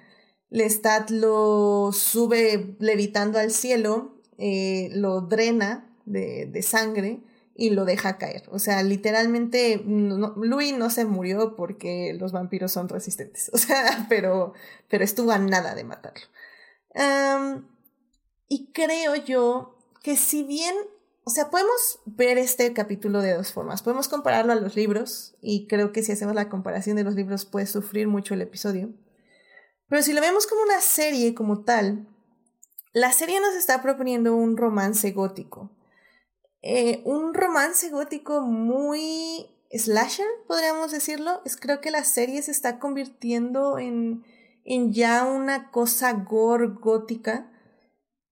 Lestat 0.49 1.11
lo 1.11 1.91
sube 1.93 2.77
levitando 2.81 3.39
al 3.39 3.51
cielo, 3.51 4.23
eh, 4.39 4.89
lo 4.93 5.21
drena 5.21 5.95
de 6.07 6.63
sangre 6.63 7.21
y 7.61 7.71
lo 7.71 7.85
deja 7.85 8.19
caer. 8.19 8.45
O 8.53 8.61
sea, 8.61 8.85
literalmente, 8.85 9.83
no, 9.85 10.33
Louis 10.37 10.79
no 10.79 10.91
se 10.91 11.05
murió 11.05 11.57
porque 11.57 12.17
los 12.19 12.31
vampiros 12.31 12.71
son 12.71 12.89
resistentes. 12.89 13.51
O 13.59 13.59
sea, 13.59 14.07
pero, 14.09 14.55
pero 14.89 15.03
estuvo 15.03 15.33
a 15.33 15.39
nada 15.39 15.75
de 15.75 15.83
matarlo. 15.83 16.25
y 18.47 18.71
creo 18.73 19.17
yo 19.17 19.77
que 20.05 20.17
si 20.17 20.45
bien, 20.45 20.73
o 21.25 21.31
sea, 21.31 21.51
podemos 21.51 21.99
ver 22.07 22.39
este 22.39 22.73
capítulo 22.73 23.21
de 23.21 23.35
dos 23.35 23.53
formas. 23.53 23.83
Podemos 23.83 24.07
compararlo 24.07 24.53
a 24.53 24.57
los 24.57 24.77
libros 24.77 25.35
y 25.43 25.67
creo 25.67 25.91
que 25.91 26.05
si 26.05 26.13
hacemos 26.13 26.37
la 26.37 26.49
comparación 26.49 26.95
de 26.95 27.03
los 27.03 27.17
libros 27.17 27.45
puede 27.45 27.67
sufrir 27.67 28.07
mucho 28.07 28.35
el 28.35 28.43
episodio. 28.43 28.91
Pero 29.89 30.03
si 30.03 30.13
lo 30.13 30.21
vemos 30.21 30.47
como 30.47 30.63
una 30.63 30.81
serie 30.81 31.35
como 31.35 31.65
tal, 31.65 32.07
la 32.93 33.13
serie 33.13 33.41
nos 33.41 33.57
está 33.57 33.83
proponiendo 33.83 34.37
un 34.37 34.57
romance 34.57 35.11
gótico 35.11 35.73
eh, 36.63 37.03
un 37.05 37.35
romance 37.35 37.89
gótico 37.91 38.41
muy 38.41 39.47
slasher, 39.71 40.27
podríamos 40.47 40.91
decirlo. 40.91 41.43
Es, 41.45 41.57
creo 41.57 41.81
que 41.81 41.91
la 41.91 42.05
serie 42.05 42.43
se 42.43 42.51
está 42.51 42.79
convirtiendo 42.79 43.79
en, 43.79 44.25
en 44.65 44.93
ya 44.93 45.25
una 45.25 45.71
cosa 45.71 46.13
gore 46.13 46.69
gótica, 46.81 47.51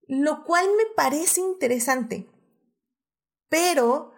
lo 0.07 0.43
cual 0.43 0.65
me 0.77 0.93
parece 0.95 1.41
interesante. 1.41 2.29
Pero 3.49 4.11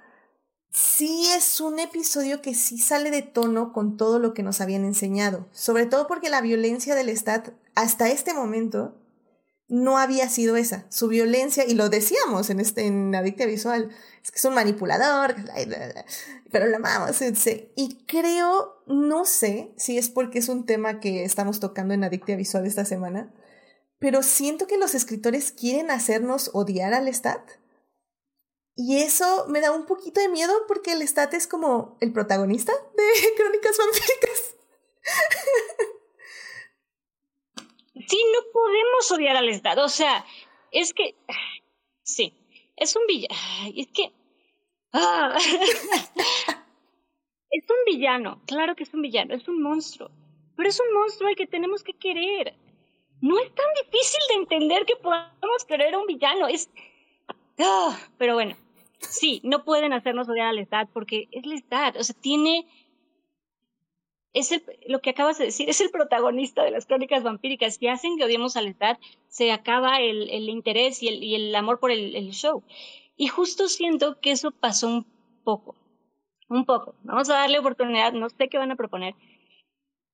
sí 0.72 1.26
es 1.36 1.62
un 1.62 1.80
episodio 1.80 2.42
que 2.42 2.56
sí 2.56 2.78
sale 2.78 3.12
de 3.12 3.22
tono 3.22 3.74
con 3.74 3.98
todo 3.98 4.20
lo 4.20 4.34
que 4.34 4.44
nos 4.44 4.62
habían 4.62 4.86
enseñado, 4.86 5.48
sobre 5.52 5.86
todo 5.86 6.08
porque 6.08 6.30
la 6.30 6.42
violencia 6.42 6.96
del 6.96 7.10
Stat 7.10 7.50
hasta 7.76 8.10
este 8.10 8.34
momento 8.34 8.99
no 9.70 10.00
había 10.00 10.28
sido 10.30 10.56
esa. 10.58 10.86
Su 10.90 11.08
violencia, 11.08 11.64
y 11.66 11.76
lo 11.76 11.90
decíamos 11.90 12.50
en, 12.50 12.60
este, 12.60 12.88
en 12.88 13.14
Adicta 13.14 13.46
Visual, 13.46 13.90
es 14.24 14.32
que 14.32 14.38
es 14.38 14.46
un 14.46 14.56
manipulador, 14.56 15.36
pero 16.52 16.68
lo 16.68 16.78
amamos. 16.78 17.22
Y 17.76 18.04
creo, 18.06 18.84
no 18.88 19.26
sé 19.26 19.72
si 19.78 19.98
es 19.98 20.10
porque 20.10 20.40
es 20.40 20.50
un 20.50 20.66
tema 20.66 21.00
que 21.00 21.24
estamos 21.24 21.60
tocando 21.60 21.94
en 21.94 22.04
Adicta 22.04 22.36
Visual 22.36 22.66
esta 22.66 22.84
semana, 22.84 23.32
pero 24.00 24.24
siento 24.24 24.66
que 24.66 24.78
los 24.78 24.96
escritores 24.96 25.52
quieren 25.52 25.92
hacernos 25.92 26.50
odiar 26.54 26.94
al 26.94 27.08
Stat. 27.14 27.48
Y 28.76 29.00
eso 29.04 29.46
me 29.50 29.60
da 29.62 29.72
un 29.72 29.86
poquito 29.86 30.20
de 30.20 30.30
miedo 30.30 30.54
porque 30.68 30.94
el 30.94 31.08
Stat 31.08 31.34
es 31.34 31.48
como 31.48 31.98
el 32.00 32.12
protagonista 32.12 32.74
de 32.74 33.04
Crónicas 33.38 33.78
Vampíricas. 33.78 34.56
Sí, 38.08 38.18
no 38.34 38.52
podemos 38.52 39.12
odiar 39.12 39.36
al 39.36 39.50
Estado. 39.50 39.86
O 39.86 39.90
sea, 39.90 40.26
es 40.72 40.94
que. 40.94 41.16
Sí, 42.04 42.34
es 42.76 42.96
un 42.96 43.06
villano. 43.08 43.36
Es 43.76 43.88
que. 43.88 44.12
Ah. 44.94 45.38
es 47.52 47.66
un 47.70 47.86
villano, 47.86 48.42
claro 48.48 48.76
que 48.76 48.84
es 48.84 48.94
un 48.94 49.02
villano, 49.02 49.36
es 49.36 49.48
un 49.48 49.62
monstruo. 49.62 50.10
Pero 50.56 50.70
es 50.70 50.80
un 50.80 50.94
monstruo 50.94 51.30
al 51.30 51.36
que 51.36 51.48
tenemos 51.48 51.84
que 51.84 51.94
querer. 51.94 52.56
No 53.22 53.38
es 53.40 53.54
tan 53.54 53.66
difícil 53.84 54.20
de 54.30 54.36
entender 54.36 54.86
que 54.86 54.96
podamos 54.96 55.66
querer 55.68 55.94
a 55.94 56.00
un 56.00 56.06
villano. 56.06 56.48
Es. 56.48 56.70
Ah, 57.60 57.98
pero 58.18 58.34
bueno, 58.36 58.56
sí, 59.00 59.42
no 59.44 59.64
pueden 59.66 59.94
hacernos 59.94 60.30
odiar 60.30 60.48
al 60.48 60.56
Lestat 60.56 60.90
porque 60.94 61.28
es 61.32 61.46
Lestat. 61.46 61.98
O 61.98 62.04
sea, 62.04 62.16
tiene 62.20 62.66
es 64.34 64.62
lo 64.88 65.02
que 65.02 65.12
acabas 65.12 65.38
de 65.38 65.46
decir, 65.46 65.70
es 65.70 65.82
el 65.82 65.90
protagonista 65.90 66.64
de 66.64 66.72
las 66.72 66.86
crónicas 66.86 67.24
vampíricas. 67.24 67.76
Si 67.76 67.88
hacen 67.88 68.18
que 68.18 68.26
odiemos 68.26 68.56
a 68.56 68.62
Lestat, 68.62 69.00
se 69.28 69.52
acaba 69.52 70.00
el, 70.00 70.50
interés 70.50 71.02
y 71.02 71.36
el, 71.36 71.56
amor 71.56 71.80
por 71.80 71.92
el, 71.92 72.32
show. 72.32 72.64
Y 73.16 73.28
justo 73.28 73.68
siento 73.68 74.20
que 74.20 74.32
eso 74.32 74.52
pasó 74.52 74.88
un 74.88 75.06
poco, 75.44 75.76
un 76.48 76.66
poco. 76.66 76.96
Vamos 77.04 77.30
a 77.30 77.34
darle 77.34 77.60
oportunidad, 77.60 78.14
no 78.14 78.30
sé 78.30 78.50
qué 78.50 78.58
van 78.58 78.72
a 78.72 78.76
proponer, 78.76 79.16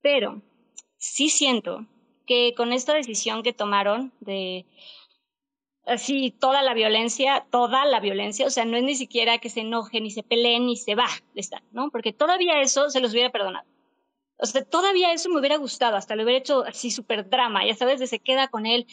pero 0.01 0.41
sí 0.98 1.29
siento 1.29 1.86
que 2.25 2.53
con 2.55 2.74
esta 2.74 2.93
decisión 2.93 3.43
que 3.43 3.53
tomaron 3.53 4.12
de 4.22 4.65
así 5.86 6.31
toda 6.31 6.63
la 6.63 6.74
violencia, 6.74 7.45
toda 7.51 7.86
la 7.86 8.00
violencia, 8.00 8.48
o 8.48 8.50
sea, 8.50 8.65
no 8.65 8.77
es 8.77 8.84
ni 8.84 8.95
siquiera 8.95 9.38
que 9.38 9.50
se 9.50 9.62
enojen 9.62 10.03
ni 10.03 10.10
se 10.10 10.24
peleen 10.24 10.65
ni 10.65 10.77
se 10.77 10.95
va, 10.95 11.07
Lestat, 11.36 11.63
¿no? 11.72 11.91
Porque 11.91 12.13
todavía 12.13 12.62
eso 12.62 12.89
se 12.89 13.01
los 13.01 13.12
hubiera 13.12 13.31
perdonado 13.31 13.67
o 14.38 14.46
sea, 14.46 14.63
todavía 14.63 15.13
eso 15.13 15.30
me 15.30 15.39
hubiera 15.39 15.58
gustado, 15.58 15.96
hasta 15.96 16.15
lo 16.15 16.24
hubiera 16.24 16.39
hecho 16.39 16.63
así 16.65 16.92
súper 16.92 17.30
drama, 17.30 17.65
ya 17.65 17.75
sabes, 17.75 18.00
de 18.00 18.08
se 18.08 18.20
queda 18.20 18.48
con 18.48 18.65
él 18.65 18.86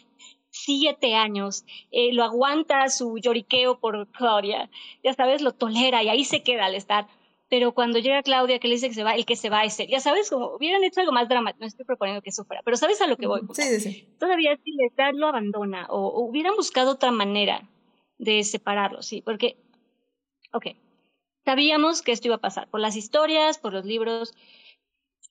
siete 0.50 1.14
años, 1.14 1.64
eh, 1.90 2.12
lo 2.12 2.25
aguanta 2.25 2.88
su 2.90 3.18
lloriqueo 3.18 3.80
por 3.80 4.06
Claudia, 4.12 4.70
ya 5.02 5.14
sabes, 5.14 5.40
lo 5.40 5.52
tolera 5.52 6.02
y 6.02 6.08
ahí 6.08 6.25
se 6.25 6.42
queda 6.42 6.66
al 6.66 6.75
estar. 6.75 7.08
Pero 7.49 7.72
cuando 7.72 7.99
llega 7.99 8.22
Claudia 8.22 8.58
que 8.58 8.68
le 8.68 8.75
dice 8.75 8.88
que 8.88 8.94
se 8.94 9.04
va, 9.04 9.14
el 9.14 9.26
que 9.26 9.37
se 9.37 9.50
va 9.50 9.64
es 9.64 9.78
él. 9.78 9.88
Ya 9.88 10.00
sabes, 10.00 10.30
como 10.30 10.56
hubieran 10.56 10.84
hecho 10.84 11.00
algo 11.00 11.12
más 11.12 11.28
dramático, 11.28 11.61
no 11.61 11.66
estoy 11.66 11.84
proponiendo 11.84 12.22
que 12.22 12.30
eso 12.30 12.44
fuera, 12.44 12.62
pero 12.64 12.76
sabes 12.78 13.00
a 13.02 13.06
lo 13.06 13.16
que 13.16 13.26
voy. 13.26 13.42
Sí, 13.52 13.62
sí, 13.62 13.80
sí. 13.80 14.08
Todavía 14.18 14.58
si 14.64 14.72
Lestat 14.72 15.14
lo 15.14 15.28
abandona 15.28 15.87
o, 15.90 16.06
o 16.06 16.20
hubieran 16.20 16.54
buscado 16.56 16.92
otra 16.92 17.11
manera 17.11 17.68
de 18.18 18.44
separarlo, 18.44 19.02
sí, 19.02 19.20
porque, 19.20 19.56
ok, 20.52 20.68
sabíamos 21.44 22.02
que 22.02 22.12
esto 22.12 22.28
iba 22.28 22.37
a 22.37 22.40
pasar 22.40 22.68
por 22.68 22.80
las 22.80 22.96
historias, 22.96 23.58
por 23.58 23.72
los 23.72 23.84
libros, 23.84 24.32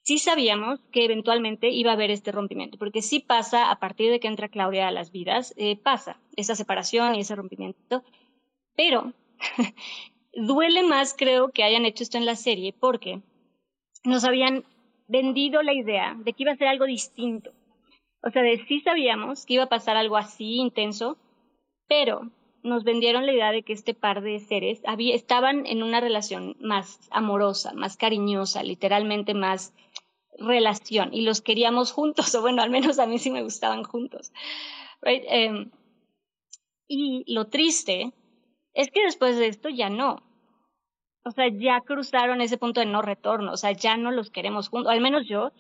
sí 0.04 0.18
sabíamos 0.18 0.80
que 0.92 1.06
eventualmente 1.06 1.70
iba 1.70 1.92
a 1.92 1.94
haber 1.94 2.12
este 2.12 2.32
rompimiento, 2.32 2.78
porque 2.78 3.02
sí 3.02 3.20
pasa 3.20 3.72
a 3.72 3.80
partir 3.80 4.12
de 4.12 4.20
que 4.20 4.28
entra 4.28 4.50
Claudia 4.50 4.88
a 4.88 4.92
las 4.92 5.12
vidas, 5.12 5.54
eh, 5.58 5.78
pasa 5.78 6.20
esa 6.36 6.56
separación 6.56 7.16
y 7.16 7.22
ese 7.22 7.36
rompimiento, 7.36 8.04
pero 8.76 9.14
duele 10.34 10.84
más 10.84 11.16
creo 11.18 11.52
que 11.52 11.64
hayan 11.64 11.86
hecho 11.86 12.04
esto 12.04 12.18
en 12.18 12.26
la 12.26 12.36
serie 12.36 12.74
porque 12.74 13.22
nos 14.04 14.24
habían 14.24 14.64
vendido 15.08 15.62
la 15.62 15.74
idea 15.74 16.16
de 16.18 16.34
que 16.34 16.44
iba 16.44 16.54
a 16.54 16.58
ser 16.58 16.68
algo 16.68 16.86
distinto. 16.86 17.52
O 18.24 18.30
sea, 18.30 18.44
de 18.44 18.64
sí 18.68 18.82
sabíamos 18.82 19.46
que 19.46 19.56
iba 19.56 19.64
a 19.64 19.70
pasar 19.70 19.98
algo 19.98 20.16
así 20.16 20.56
intenso, 20.56 21.18
pero 21.88 22.32
nos 22.64 22.84
vendieron 22.84 23.26
la 23.26 23.34
idea 23.34 23.52
de 23.52 23.64
que 23.64 23.74
este 23.74 23.94
par 23.94 24.22
de 24.22 24.40
seres 24.40 24.82
había, 24.86 25.16
estaban 25.16 25.66
en 25.66 25.84
una 25.84 26.00
relación 26.00 26.56
más 26.60 27.00
amorosa, 27.12 27.74
más 27.74 27.98
cariñosa, 27.98 28.64
literalmente 28.64 29.34
más 29.34 29.74
relación, 30.46 31.14
y 31.14 31.22
los 31.22 31.42
queríamos 31.42 31.92
juntos, 31.92 32.34
o 32.36 32.42
bueno, 32.42 32.62
al 32.62 32.70
menos 32.70 33.00
a 33.00 33.06
mí 33.06 33.20
sí 33.20 33.32
me 33.32 33.44
gustaban 33.44 33.84
juntos. 33.84 34.32
Em, 35.04 35.72
y 36.88 37.24
lo 37.34 37.48
triste 37.48 38.14
es 38.74 38.92
que 38.92 39.04
después 39.04 39.38
de 39.38 39.48
esto 39.48 39.70
ya 39.70 39.90
no. 39.90 40.24
O 41.24 41.32
sea, 41.32 41.48
ya 41.50 41.82
cruzaron 41.82 42.42
ese 42.42 42.58
punto 42.58 42.80
de 42.80 42.88
no 42.88 43.02
retorno, 43.02 43.54
o 43.54 43.58
sea, 43.58 43.72
ya 43.72 43.96
no 43.98 44.12
los 44.12 44.32
queremos 44.32 44.70
juntos, 44.70 44.92
al 44.92 45.02
menos 45.02 45.28
yo, 45.28 45.52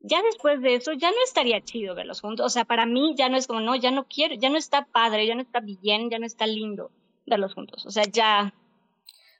ya 0.00 0.22
después 0.22 0.60
de 0.62 0.74
eso 0.74 0.92
ya 0.92 1.10
no 1.10 1.16
estaría 1.24 1.60
chido 1.62 1.94
verlos 1.94 2.20
juntos. 2.20 2.46
O 2.46 2.48
sea, 2.48 2.64
para 2.64 2.86
mí 2.86 3.14
ya 3.16 3.28
no 3.28 3.36
es 3.36 3.46
como, 3.46 3.60
no, 3.60 3.76
ya 3.76 3.90
no 3.90 4.06
quiero, 4.08 4.34
ya 4.34 4.48
no 4.48 4.56
está 4.56 4.86
padre, 4.86 5.26
ya 5.26 5.34
no 5.34 5.42
está 5.42 5.60
bien, 5.60 6.10
ya 6.10 6.18
no 6.18 6.26
está 6.26 6.46
lindo 6.46 6.90
verlos 7.26 7.54
juntos. 7.54 7.84
O 7.86 7.90
sea, 7.90 8.04
ya 8.04 8.52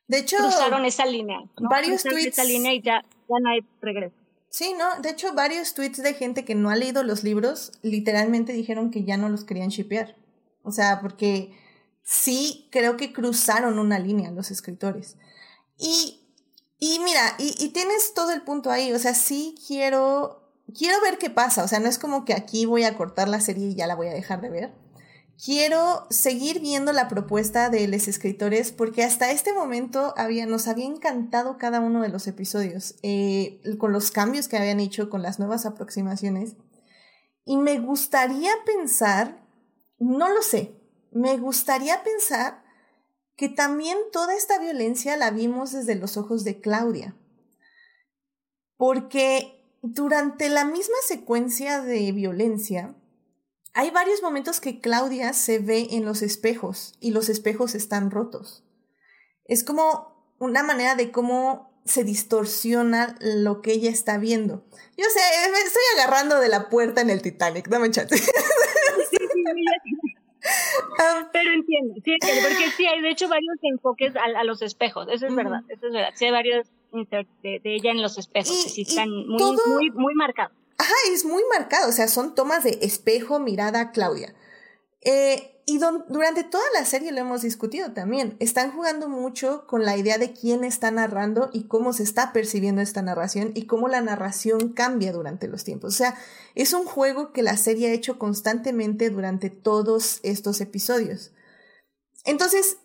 de 0.07 0.19
hecho, 0.19 0.37
cruzaron 0.39 0.85
esa 0.85 1.07
línea. 1.07 1.41
Varios 1.57 2.03
tweets. 2.03 2.39
Esa 2.39 2.45
línea 2.45 2.75
y 2.75 2.83
ya, 2.83 3.03
ya 3.03 3.37
no 3.41 3.51
hay 3.51 3.61
regreso. 3.81 4.20
Sí, 4.51 4.75
no, 4.77 5.01
de 5.01 5.11
hecho 5.11 5.33
varios 5.33 5.75
tweets 5.75 6.03
de 6.03 6.13
gente 6.13 6.45
que 6.45 6.57
no 6.57 6.71
ha 6.71 6.77
leído 6.77 7.05
los 7.05 7.23
libros 7.23 7.73
literalmente 7.83 8.53
dijeron 8.53 8.91
que 8.91 9.05
ya 9.05 9.17
no 9.17 9.29
los 9.29 9.45
querían 9.45 9.69
shipear. 9.69 10.17
O 10.65 10.73
sea, 10.73 11.01
porque 11.01 11.57
sí 12.03 12.69
creo 12.73 12.97
que 12.97 13.13
cruzaron 13.13 13.79
una 13.79 14.01
línea 14.01 14.33
los 14.33 14.51
escritores. 14.51 15.17
Y, 15.79 16.21
y 16.81 16.99
mira, 16.99 17.37
y, 17.39 17.69
tienes 17.69 18.13
todo 18.13 18.33
el 18.33 18.43
punto 18.43 18.71
ahí, 18.71 18.93
o 18.93 18.99
sea, 18.99 19.15
sí 19.15 19.55
quiero 19.67 20.39
quiero 20.77 21.01
ver 21.01 21.19
qué 21.19 21.31
pasa, 21.31 21.65
o 21.65 21.69
sea, 21.69 21.81
no 21.81 21.89
es 21.89 21.99
como 21.99 22.25
que 22.25 22.33
aquí 22.33 22.65
voy 22.65 22.85
a 22.85 22.97
cortar 22.97 23.29
la 23.29 23.41
serie 23.41 23.69
y 23.69 23.75
ya 23.75 23.87
la 23.87 23.95
voy 23.95 24.09
a 24.09 24.13
dejar 24.13 24.41
de 24.41 24.51
ver. 24.51 24.75
Quiero 25.43 26.07
seguir 26.11 26.61
viendo 26.61 26.93
la 26.93 27.09
propuesta 27.09 27.71
de 27.71 27.89
los 27.89 28.09
escritores 28.09 28.73
porque 28.73 29.03
hasta 29.03 29.31
este 29.31 29.55
momento 29.55 30.13
nos 30.47 30.69
había 30.69 30.85
encantado 30.85 31.57
cada 31.57 31.81
uno 31.81 32.03
de 32.03 32.11
los 32.11 32.27
episodios, 32.27 32.97
eh, 33.03 33.63
con 33.79 33.91
los 33.93 34.11
cambios 34.11 34.49
que 34.49 34.59
habían 34.59 34.81
hecho, 34.81 35.09
con 35.09 35.23
las 35.23 35.39
nuevas 35.39 35.65
aproximaciones. 35.65 36.57
Y 37.47 37.57
me 37.57 37.79
gustaría 37.79 38.51
pensar, 38.67 39.43
no 39.99 40.29
lo 40.29 40.43
sé, 40.43 40.75
me 41.11 41.39
gustaría 41.39 42.03
pensar 42.05 42.63
que 43.35 43.49
también 43.49 43.97
toda 44.13 44.35
esta 44.35 44.59
violencia 44.59 45.17
la 45.17 45.31
vimos 45.31 45.73
desde 45.73 45.95
los 45.95 46.19
ojos 46.19 46.45
de 46.45 46.61
Claudia. 46.61 47.17
Porque 48.77 49.65
durante 49.81 50.51
la 50.51 50.67
misma 50.67 50.97
secuencia 51.07 51.81
de 51.81 52.13
violencia, 52.13 52.95
hay 53.75 53.91
varios 53.91 54.23
momentos 54.23 54.61
que 54.61 54.81
Claudia 54.81 55.33
se 55.33 55.59
ve 55.59 55.89
en 55.93 56.05
los 56.05 56.23
espejos 56.23 56.95
y 57.01 57.13
los 57.13 57.29
espejos 57.29 57.75
están 57.75 58.11
rotos. 58.11 58.65
Es 59.45 59.65
como 59.65 60.35
una 60.39 60.63
manera 60.63 60.95
de 60.95 61.11
cómo 61.11 61.71
se 61.85 62.05
distorsiona 62.05 63.17
lo 63.21 63.63
que 63.63 63.73
ella 63.73 63.91
está 63.91 64.19
viendo. 64.19 64.65
Yo 64.97 65.05
sé, 65.05 65.21
me 65.51 65.59
estoy 65.59 65.83
agarrando 65.97 66.41
de 66.41 66.49
la 66.49 66.69
puerta 66.69 67.01
en 67.01 67.11
el 67.11 67.23
Titanic, 67.23 67.69
dame 67.69 67.91
chance. 67.91 68.15
pero 71.33 71.53
entiendo, 71.53 71.95
sí, 72.05 72.17
porque 72.21 72.71
sí 72.77 72.87
hay 72.87 73.01
de 73.03 73.11
hecho 73.11 73.29
varios 73.29 73.57
enfoques 73.63 74.15
a, 74.17 74.45
los 74.45 74.63
espejos, 74.63 75.07
eso 75.11 75.27
es 75.27 75.35
verdad, 75.35 75.61
eso 75.69 75.87
es 75.87 75.93
verdad. 75.93 76.11
Sí 76.15 76.25
hay 76.27 76.31
varios 76.31 76.67
de, 77.43 77.61
ella 77.65 77.91
en 77.93 78.03
los 78.03 78.19
espejos, 78.19 78.77
y, 78.77 78.83
están 78.83 79.09
muy, 79.11 79.57
muy, 79.67 79.91
muy 79.91 80.15
marcados. 80.15 80.60
Ajá, 80.81 80.95
es 81.13 81.27
muy 81.27 81.43
marcado, 81.51 81.91
o 81.91 81.93
sea, 81.93 82.09
son 82.09 82.35
tomas 82.35 82.65
de 82.65 82.79
espejo, 82.81 83.39
mirada, 83.39 83.93
Claudia. 83.93 84.35
Eh, 85.03 85.61
y 85.67 85.77
durante 85.77 86.43
toda 86.43 86.65
la 86.73 86.87
serie 86.87 87.13
lo 87.13 87.21
hemos 87.21 87.43
discutido 87.43 87.93
también. 87.93 88.35
Están 88.39 88.73
jugando 88.73 89.07
mucho 89.07 89.67
con 89.67 89.85
la 89.85 89.99
idea 89.99 90.17
de 90.17 90.33
quién 90.33 90.65
está 90.65 90.91
narrando 90.91 91.51
y 91.53 91.65
cómo 91.65 91.93
se 91.93 92.03
está 92.03 92.33
percibiendo 92.33 92.81
esta 92.81 93.03
narración 93.03 93.53
y 93.55 93.67
cómo 93.67 93.89
la 93.89 94.01
narración 94.01 94.71
cambia 94.71 95.13
durante 95.13 95.49
los 95.49 95.65
tiempos. 95.65 95.93
O 95.93 95.97
sea, 95.99 96.17
es 96.55 96.73
un 96.73 96.87
juego 96.87 97.35
que 97.35 97.43
la 97.43 97.59
serie 97.59 97.91
ha 97.91 97.93
hecho 97.93 98.19
constantemente 98.19 99.11
durante 99.11 99.51
todos 99.51 100.21
estos 100.23 100.63
episodios. 100.63 101.33
Entonces, 102.25 102.79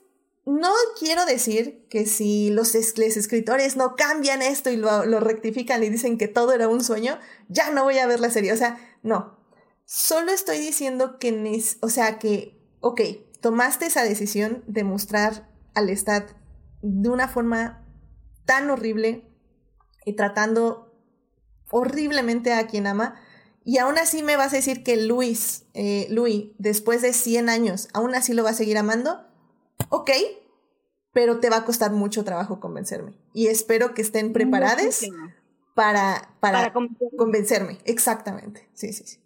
no 0.46 0.72
quiero 1.00 1.26
decir 1.26 1.88
que 1.90 2.06
si 2.06 2.52
los, 2.52 2.76
escritores 2.76 3.76
no 3.76 3.96
cambian 3.96 4.44
esto 4.44 4.70
y 4.70 4.78
lo, 4.78 5.20
rectifican 5.20 5.84
y 5.84 5.90
dicen 5.90 6.20
que 6.20 6.28
todo 6.28 6.54
era 6.54 6.68
un 6.68 6.84
sueño, 6.84 7.18
ya 7.50 7.72
no 7.72 7.84
voy 7.84 7.98
a 7.98 8.06
ver 8.06 8.20
la 8.20 8.30
serie. 8.30 8.54
O 8.54 8.58
sea, 8.58 8.78
no. 9.02 9.40
Solo 9.86 10.32
estoy 10.32 10.60
diciendo 10.60 11.18
que, 11.18 11.64
o 11.82 11.90
sea, 11.90 12.20
que, 12.20 12.60
ok, 12.80 13.02
tomaste 13.42 13.88
esa 13.88 14.04
decisión 14.04 14.64
de 14.68 14.84
mostrar 14.84 15.50
al 15.74 15.90
Estado 15.90 16.28
de 16.82 17.10
una 17.10 17.28
forma 17.28 17.84
tan 18.46 18.70
horrible 18.70 19.28
y 20.06 20.14
tratando 20.14 20.94
horriblemente 21.72 22.54
a 22.54 22.68
quien 22.68 22.86
ama. 22.86 23.16
Y 23.64 23.80
aún 23.80 23.98
así 23.98 24.22
me 24.22 24.38
vas 24.38 24.54
a 24.54 24.58
decir 24.58 24.84
que 24.84 24.96
Luis, 24.96 25.66
eh, 25.74 26.06
Luis, 26.12 26.50
después 26.60 27.02
de 27.02 27.14
100 27.14 27.50
años, 27.50 27.88
aún 27.94 28.14
así 28.14 28.34
lo 28.34 28.44
va 28.44 28.52
a 28.52 28.54
seguir 28.54 28.78
amando 28.78 29.26
ok, 29.90 30.12
pero 31.14 31.40
te 31.40 31.50
va 31.50 31.58
a 31.58 31.66
costar 31.66 31.92
mucho 31.92 32.24
trabajo 32.24 32.60
convencerme. 32.60 33.14
Y 33.34 33.48
espero 33.48 33.94
que 33.94 34.02
estén 34.02 34.34
preparados 34.34 35.06
para, 35.74 36.30
para, 36.40 36.74
convencerme. 37.18 37.78
Exactamente. 37.86 38.68
Sí, 38.74 38.92
sí, 38.94 39.06
sí. 39.06 39.20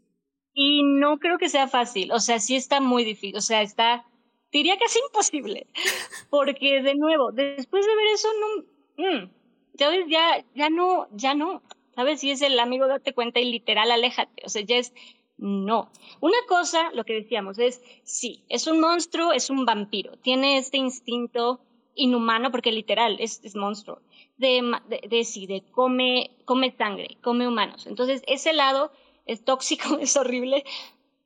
Y 0.53 0.83
no 0.83 1.17
creo 1.19 1.37
que 1.37 1.49
sea 1.49 1.67
fácil. 1.67 2.11
O 2.11 2.19
sea, 2.19 2.39
sí 2.39 2.55
está 2.55 2.81
muy 2.81 3.03
difícil. 3.03 3.37
O 3.37 3.41
sea, 3.41 3.61
está, 3.61 4.05
diría 4.51 4.77
que 4.77 4.85
es 4.85 4.97
imposible. 5.07 5.67
Porque, 6.29 6.81
de 6.81 6.95
nuevo, 6.95 7.31
después 7.31 7.85
de 7.85 7.95
ver 7.95 8.07
eso, 8.13 8.27
no, 8.39 9.03
mm, 9.03 9.31
ya 9.73 9.89
ves, 9.89 10.05
ya, 10.09 10.45
ya 10.55 10.69
no, 10.69 11.07
ya 11.11 11.33
no. 11.33 11.63
¿Sabes? 11.95 12.19
Si 12.19 12.31
es 12.31 12.41
el 12.41 12.59
amigo, 12.59 12.87
date 12.87 13.13
cuenta 13.13 13.39
y 13.39 13.51
literal, 13.51 13.91
aléjate. 13.91 14.43
O 14.45 14.49
sea, 14.49 14.61
ya 14.61 14.77
es, 14.77 14.93
no. 15.39 15.89
Una 16.19 16.37
cosa, 16.47 16.91
lo 16.93 17.05
que 17.05 17.13
decíamos, 17.13 17.57
es, 17.59 17.81
sí, 18.03 18.43
es 18.49 18.67
un 18.67 18.79
monstruo, 18.79 19.31
es 19.31 19.49
un 19.49 19.65
vampiro, 19.65 20.17
tiene 20.17 20.57
este 20.57 20.77
instinto 20.77 21.59
inhumano, 21.95 22.51
porque 22.51 22.71
literal, 22.71 23.17
es, 23.19 23.41
es 23.43 23.55
monstruo, 23.55 24.01
de, 24.37 25.63
come, 25.71 26.31
come 26.45 26.75
sangre, 26.77 27.17
come 27.21 27.47
humanos. 27.47 27.87
Entonces, 27.87 28.21
ese 28.27 28.53
lado 28.53 28.91
es 29.25 29.43
tóxico, 29.43 29.97
es 30.01 30.15
horrible, 30.17 30.63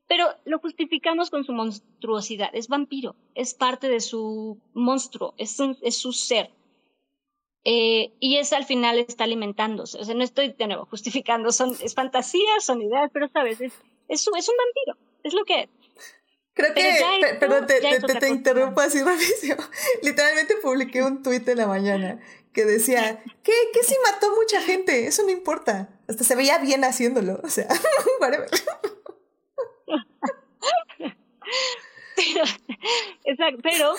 pero 0.07 0.27
lo 0.45 0.59
justificamos 0.59 1.29
con 1.29 1.43
su 1.43 1.53
monstruosidad. 1.53 2.49
Es 2.53 2.67
vampiro, 2.67 3.15
es 3.35 3.53
parte 3.53 3.87
de 3.87 3.99
su 3.99 4.59
monstruo, 4.73 5.33
es, 5.37 5.57
es 5.81 5.97
su 5.97 6.11
ser. 6.11 6.51
Eh, 7.65 8.11
y 8.19 8.37
es 8.37 8.51
al 8.51 8.65
final 8.65 8.99
está 8.99 9.23
alimentándose. 9.23 9.97
O 9.97 10.03
sea, 10.03 10.15
no 10.15 10.23
estoy 10.23 10.49
de 10.49 10.67
nuevo 10.67 10.85
justificando, 10.85 11.51
son 11.51 11.75
es 11.81 11.95
son 12.59 12.81
ideas, 12.81 13.09
pero 13.13 13.29
sabes, 13.29 13.61
es, 13.61 13.73
es, 14.13 14.21
es 14.21 14.49
un 14.49 14.55
vampiro, 14.57 14.97
es 15.23 15.33
lo 15.33 15.45
que 15.45 15.69
Creo 16.55 16.73
que, 16.75 17.35
perdón, 17.39 17.65
te, 17.65 17.81
te, 18.19 18.29
interrumpo 18.29 18.79
así 18.79 18.99
rapidísimo. 19.03 19.63
Literalmente 20.03 20.55
publiqué 20.57 21.01
un 21.01 21.23
tuit 21.23 21.47
en 21.47 21.57
la 21.57 21.65
mañana 21.65 22.19
que 22.53 22.63
decía, 22.65 23.23
¿qué, 23.41 23.53
¿qué 23.73 23.83
si 23.83 23.95
mató 24.05 24.29
mucha 24.35 24.61
gente? 24.61 25.07
Eso 25.07 25.23
no 25.23 25.31
importa. 25.31 25.89
Hasta 26.07 26.23
se 26.23 26.35
veía 26.35 26.59
bien 26.59 26.83
haciéndolo, 26.83 27.39
o 27.43 27.49
sea, 27.49 27.67
pero, 32.15 32.43
exacto, 33.23 33.59
pero, 33.63 33.93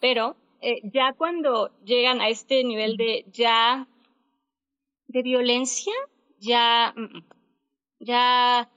pero, 0.00 0.36
eh, 0.60 0.80
ya 0.92 1.12
cuando 1.16 1.70
llegan 1.84 2.20
a 2.20 2.28
este 2.28 2.64
nivel 2.64 2.96
de 2.96 3.24
ya, 3.32 3.86
de 5.06 5.22
violencia, 5.22 5.94
ya, 6.38 6.92
mm, 6.96 7.18
mm, 7.18 7.24
ya, 8.00 8.68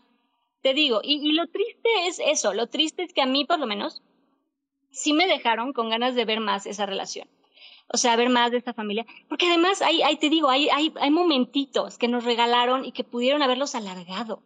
te 0.63 0.73
digo, 0.73 1.01
y, 1.03 1.33
lo 1.33 1.45
triste 1.47 1.89
es 2.07 2.19
eso, 2.25 2.53
lo 2.53 2.67
triste 2.67 3.03
es 3.03 3.13
que 3.13 3.21
a 3.21 3.25
mí 3.25 3.43
por 3.43 3.59
lo 3.59 3.67
menos 3.67 4.01
sí 4.91 5.11
me 5.11 5.27
dejaron 5.27 5.73
con 5.73 5.89
ganas 5.89 6.15
de 6.15 6.23
ver 6.23 6.39
más 6.39 6.65
esa 6.65 6.85
relación. 6.85 7.27
O 7.93 7.97
sea, 7.97 8.15
ver 8.15 8.29
más 8.29 8.49
de 8.51 8.57
esta 8.57 8.73
familia. 8.73 9.05
Porque 9.27 9.47
además, 9.47 9.81
hay, 9.81 10.15
te 10.15 10.29
digo, 10.29 10.49
hay, 10.49 10.69
hay, 10.69 10.93
hay 10.99 11.11
momentitos 11.11 11.97
que 11.97 12.07
nos 12.07 12.23
regalaron 12.23 12.85
y 12.85 12.93
que 12.93 13.03
pudieron 13.03 13.43
haberlos 13.43 13.75
alargado. 13.75 14.41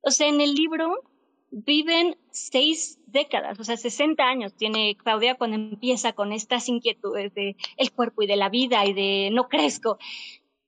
O 0.00 0.12
sea, 0.12 0.28
en 0.28 0.40
el 0.40 0.54
libro 0.54 1.02
viven 1.50 2.16
seis 2.30 3.00
décadas, 3.06 3.58
o 3.58 3.64
sea, 3.64 3.76
60 3.76 4.22
años 4.22 4.54
tiene 4.54 4.96
Claudia 4.96 5.34
cuando 5.34 5.56
empieza 5.56 6.12
con 6.12 6.32
estas 6.32 6.68
inquietudes 6.68 7.34
de 7.34 7.56
el 7.76 7.90
cuerpo 7.90 8.22
y 8.22 8.28
de 8.28 8.36
la 8.36 8.48
vida 8.48 8.86
y 8.86 8.92
de 8.92 9.30
no 9.32 9.48
crezco. 9.48 9.98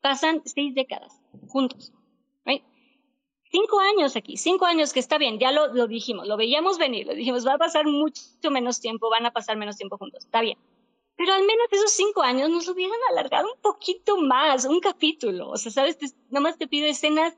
Pasan 0.00 0.42
seis 0.46 0.74
décadas 0.74 1.20
juntos 1.46 1.92
cinco 3.50 3.80
años 3.80 4.16
aquí, 4.16 4.36
cinco 4.36 4.64
años 4.64 4.92
que 4.92 5.00
está 5.00 5.18
bien, 5.18 5.38
ya 5.38 5.52
lo, 5.52 5.72
lo 5.74 5.86
dijimos, 5.86 6.26
lo 6.26 6.36
veíamos 6.36 6.78
venir, 6.78 7.06
lo 7.06 7.14
dijimos, 7.14 7.46
va 7.46 7.54
a 7.54 7.58
pasar 7.58 7.86
mucho 7.86 8.50
menos 8.50 8.80
tiempo, 8.80 9.10
van 9.10 9.26
a 9.26 9.32
pasar 9.32 9.56
menos 9.56 9.76
tiempo 9.76 9.98
juntos, 9.98 10.24
está 10.24 10.40
bien. 10.40 10.58
Pero 11.20 11.34
al 11.34 11.42
menos 11.42 11.66
esos 11.70 11.92
cinco 11.92 12.22
años 12.22 12.48
nos 12.48 12.66
hubieran 12.68 12.98
alargado 13.10 13.52
un 13.52 13.60
poquito 13.60 14.16
más, 14.16 14.64
un 14.64 14.80
capítulo. 14.80 15.50
O 15.50 15.58
sea, 15.58 15.70
sabes, 15.70 15.98
nomás 16.30 16.56
te 16.56 16.66
pido 16.66 16.86
escenas 16.86 17.36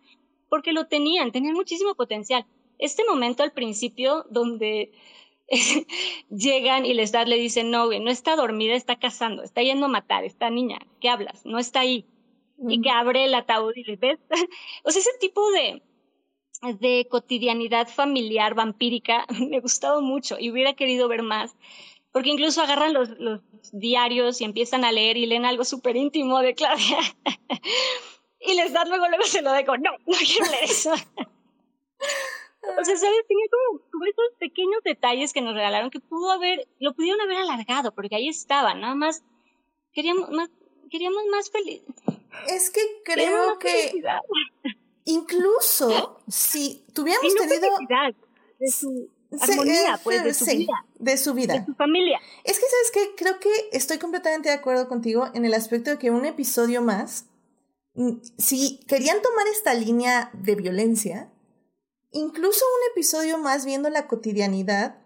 porque 0.49 0.73
lo 0.73 0.87
tenían, 0.87 1.33
tenían 1.33 1.55
muchísimo 1.55 1.97
potencial. 1.97 2.47
Este 2.79 3.03
momento 3.05 3.43
al 3.43 3.51
principio 3.51 4.25
donde 4.31 4.93
llegan 6.31 6.87
y 6.87 6.95
Lestat 6.95 7.27
le 7.27 7.37
dicen, 7.37 7.73
no, 7.73 7.87
güey, 7.87 7.99
no 7.99 8.11
está 8.11 8.37
dormida, 8.37 8.75
está 8.75 9.01
cazando, 9.01 9.43
está 9.43 9.63
yendo 9.63 9.87
a 9.87 9.89
matar, 9.89 10.23
esta 10.23 10.49
niña, 10.49 10.79
¿qué 11.01 11.09
hablas? 11.09 11.45
No 11.45 11.59
está 11.59 11.81
ahí. 11.81 12.07
Y 12.69 12.81
que 12.81 12.91
abre 12.91 13.25
el 13.25 13.35
ataúd 13.35 13.73
y 13.75 13.83
le 13.83 13.97
ves. 13.97 14.21
o 14.85 14.93
sea, 14.93 15.01
ese 15.01 15.11
tipo 15.19 15.51
de, 15.51 15.83
de 16.63 17.07
cotidianidad 17.11 17.89
familiar 17.89 18.55
vampírica 18.55 19.27
me 19.49 19.57
ha 19.57 19.61
gustado 19.61 20.01
mucho 20.01 20.39
y 20.39 20.51
hubiera 20.51 20.75
querido 20.75 21.09
ver 21.09 21.23
más. 21.23 21.57
Porque 22.13 22.29
incluso 22.29 22.61
agarran 22.61 22.93
los, 22.93 23.09
los 23.19 23.41
diarios 23.73 24.41
y 24.41 24.45
empiezan 24.45 24.85
a 24.85 24.93
leer 24.93 25.17
y 25.17 25.25
leen 25.25 25.47
algo 25.47 25.65
súper 25.65 25.97
íntimo 25.97 26.41
de 26.41 26.55
Claudia. 26.55 26.99
y 28.41 28.55
les 28.55 28.73
dan 28.73 28.89
luego, 28.91 29.09
luego 29.09 29.25
se 29.25 29.41
lo 29.41 29.51
dejo. 29.53 29.79
No, 29.79 29.93
no 29.93 30.17
quiero 30.19 30.51
leer 30.51 30.65
eso. 30.65 30.93
O 32.63 32.85
sea, 32.85 32.97
¿sabes? 32.97 33.27
Tenía 33.27 33.47
como, 33.51 33.81
como, 33.91 34.05
esos 34.05 34.39
pequeños 34.39 34.85
detalles 34.85 35.33
que 35.33 35.41
nos 35.41 35.55
regalaron 35.55 35.91
que 35.91 35.99
pudo 35.99 36.31
haber, 36.31 36.69
lo 36.79 36.95
pudieron 36.95 37.21
haber 37.21 37.39
alargado, 37.39 37.93
porque 37.93 38.15
ahí 38.15 38.29
estaba, 38.29 38.73
nada 38.75 38.95
más 38.95 39.25
queríamos 39.93 40.31
más, 40.31 40.49
queríamos 40.89 41.25
más 41.31 41.51
feliz. 41.51 41.83
Es 42.49 42.71
que 42.71 42.81
creo 43.05 43.59
que 43.59 43.93
incluso 45.05 46.21
si 46.29 46.85
tuviéramos 46.93 47.35
tenido 47.35 47.69
de 48.59 48.71
su 48.71 49.11
armonía, 49.41 50.01
pues, 50.03 50.25
de 50.25 50.35
su 50.35 50.45
vida. 50.45 50.87
De 50.99 51.17
su 51.17 51.35
vida. 51.35 51.55
De 51.55 51.65
su 51.65 51.75
familia. 51.75 52.21
Es 52.45 52.59
que, 52.59 52.67
¿sabes 52.67 52.91
qué? 52.93 53.15
Creo 53.17 53.41
que 53.41 53.51
estoy 53.73 53.99
completamente 53.99 54.49
de 54.49 54.55
acuerdo 54.55 54.89
contigo 54.89 55.29
en 55.35 55.45
el 55.45 55.55
aspecto 55.55 55.91
de 55.91 55.99
que 55.99 56.11
un 56.11 56.25
episodio 56.25 56.83
más, 56.83 57.27
mm, 57.95 58.19
si 58.39 58.81
querían 58.87 59.23
tomar 59.23 59.47
esta 59.49 59.75
línea 59.75 60.31
de 60.35 60.55
violencia, 60.55 61.33
incluso 62.11 62.65
un 62.65 62.93
episodio 62.93 63.39
más 63.39 63.65
viendo 63.65 63.91
la 63.91 64.07
cotidianidad 64.07 64.99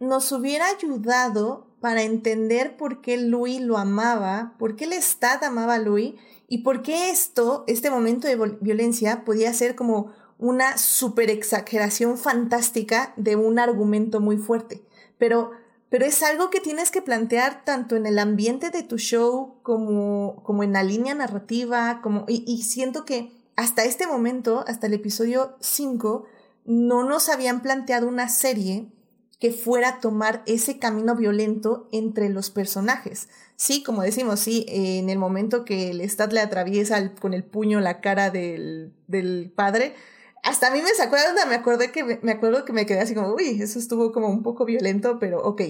nos 0.00 0.32
hubiera 0.32 0.66
ayudado 0.68 1.68
para 1.80 2.02
entender 2.02 2.76
por 2.76 3.00
qué 3.00 3.16
Louis 3.16 3.60
lo 3.60 3.76
amaba, 3.76 4.54
por 4.58 4.74
qué 4.74 4.84
el 4.84 4.94
Estado 4.94 5.46
amaba 5.46 5.74
a 5.74 5.78
Louis 5.78 6.14
y 6.54 6.58
por 6.58 6.82
qué 6.82 7.10
esto, 7.10 7.64
este 7.66 7.90
momento 7.90 8.28
de 8.28 8.36
violencia, 8.60 9.24
podía 9.24 9.52
ser 9.52 9.74
como 9.74 10.12
una 10.38 10.78
super 10.78 11.28
exageración 11.28 12.16
fantástica 12.16 13.12
de 13.16 13.34
un 13.34 13.58
argumento 13.58 14.20
muy 14.20 14.36
fuerte. 14.36 14.84
Pero, 15.18 15.50
pero 15.88 16.04
es 16.04 16.22
algo 16.22 16.50
que 16.50 16.60
tienes 16.60 16.92
que 16.92 17.02
plantear 17.02 17.64
tanto 17.64 17.96
en 17.96 18.06
el 18.06 18.20
ambiente 18.20 18.70
de 18.70 18.84
tu 18.84 18.98
show 18.98 19.56
como, 19.64 20.44
como 20.44 20.62
en 20.62 20.74
la 20.74 20.84
línea 20.84 21.12
narrativa, 21.12 21.98
como, 22.04 22.24
y, 22.28 22.44
y 22.46 22.62
siento 22.62 23.04
que 23.04 23.32
hasta 23.56 23.82
este 23.82 24.06
momento, 24.06 24.62
hasta 24.68 24.86
el 24.86 24.94
episodio 24.94 25.56
5, 25.58 26.24
no 26.66 27.02
nos 27.02 27.30
habían 27.30 27.62
planteado 27.62 28.06
una 28.06 28.28
serie 28.28 28.92
que 29.40 29.50
fuera 29.52 30.00
tomar 30.00 30.42
ese 30.46 30.78
camino 30.78 31.16
violento 31.16 31.88
entre 31.92 32.28
los 32.28 32.50
personajes. 32.50 33.28
Sí, 33.56 33.82
como 33.82 34.02
decimos, 34.02 34.40
sí, 34.40 34.64
en 34.68 35.10
el 35.10 35.18
momento 35.18 35.64
que 35.64 35.90
el 35.90 36.00
Stat 36.02 36.32
le 36.32 36.40
atraviesa 36.40 37.14
con 37.14 37.34
el 37.34 37.44
puño 37.44 37.80
la 37.80 38.00
cara 38.00 38.30
del, 38.30 38.92
del 39.06 39.52
padre, 39.54 39.94
hasta 40.42 40.68
a 40.68 40.70
mí 40.70 40.82
me 40.82 40.90
sacó 40.90 41.16
de 41.16 41.26
onda, 41.28 41.46
me 41.46 41.54
acordé 41.54 41.90
que 41.90 42.04
me, 42.04 42.32
acuerdo 42.32 42.64
que 42.64 42.74
me 42.74 42.84
quedé 42.84 43.00
así 43.00 43.14
como, 43.14 43.34
uy, 43.34 43.62
eso 43.62 43.78
estuvo 43.78 44.12
como 44.12 44.28
un 44.28 44.42
poco 44.42 44.66
violento, 44.66 45.18
pero 45.18 45.42
ok. 45.42 45.62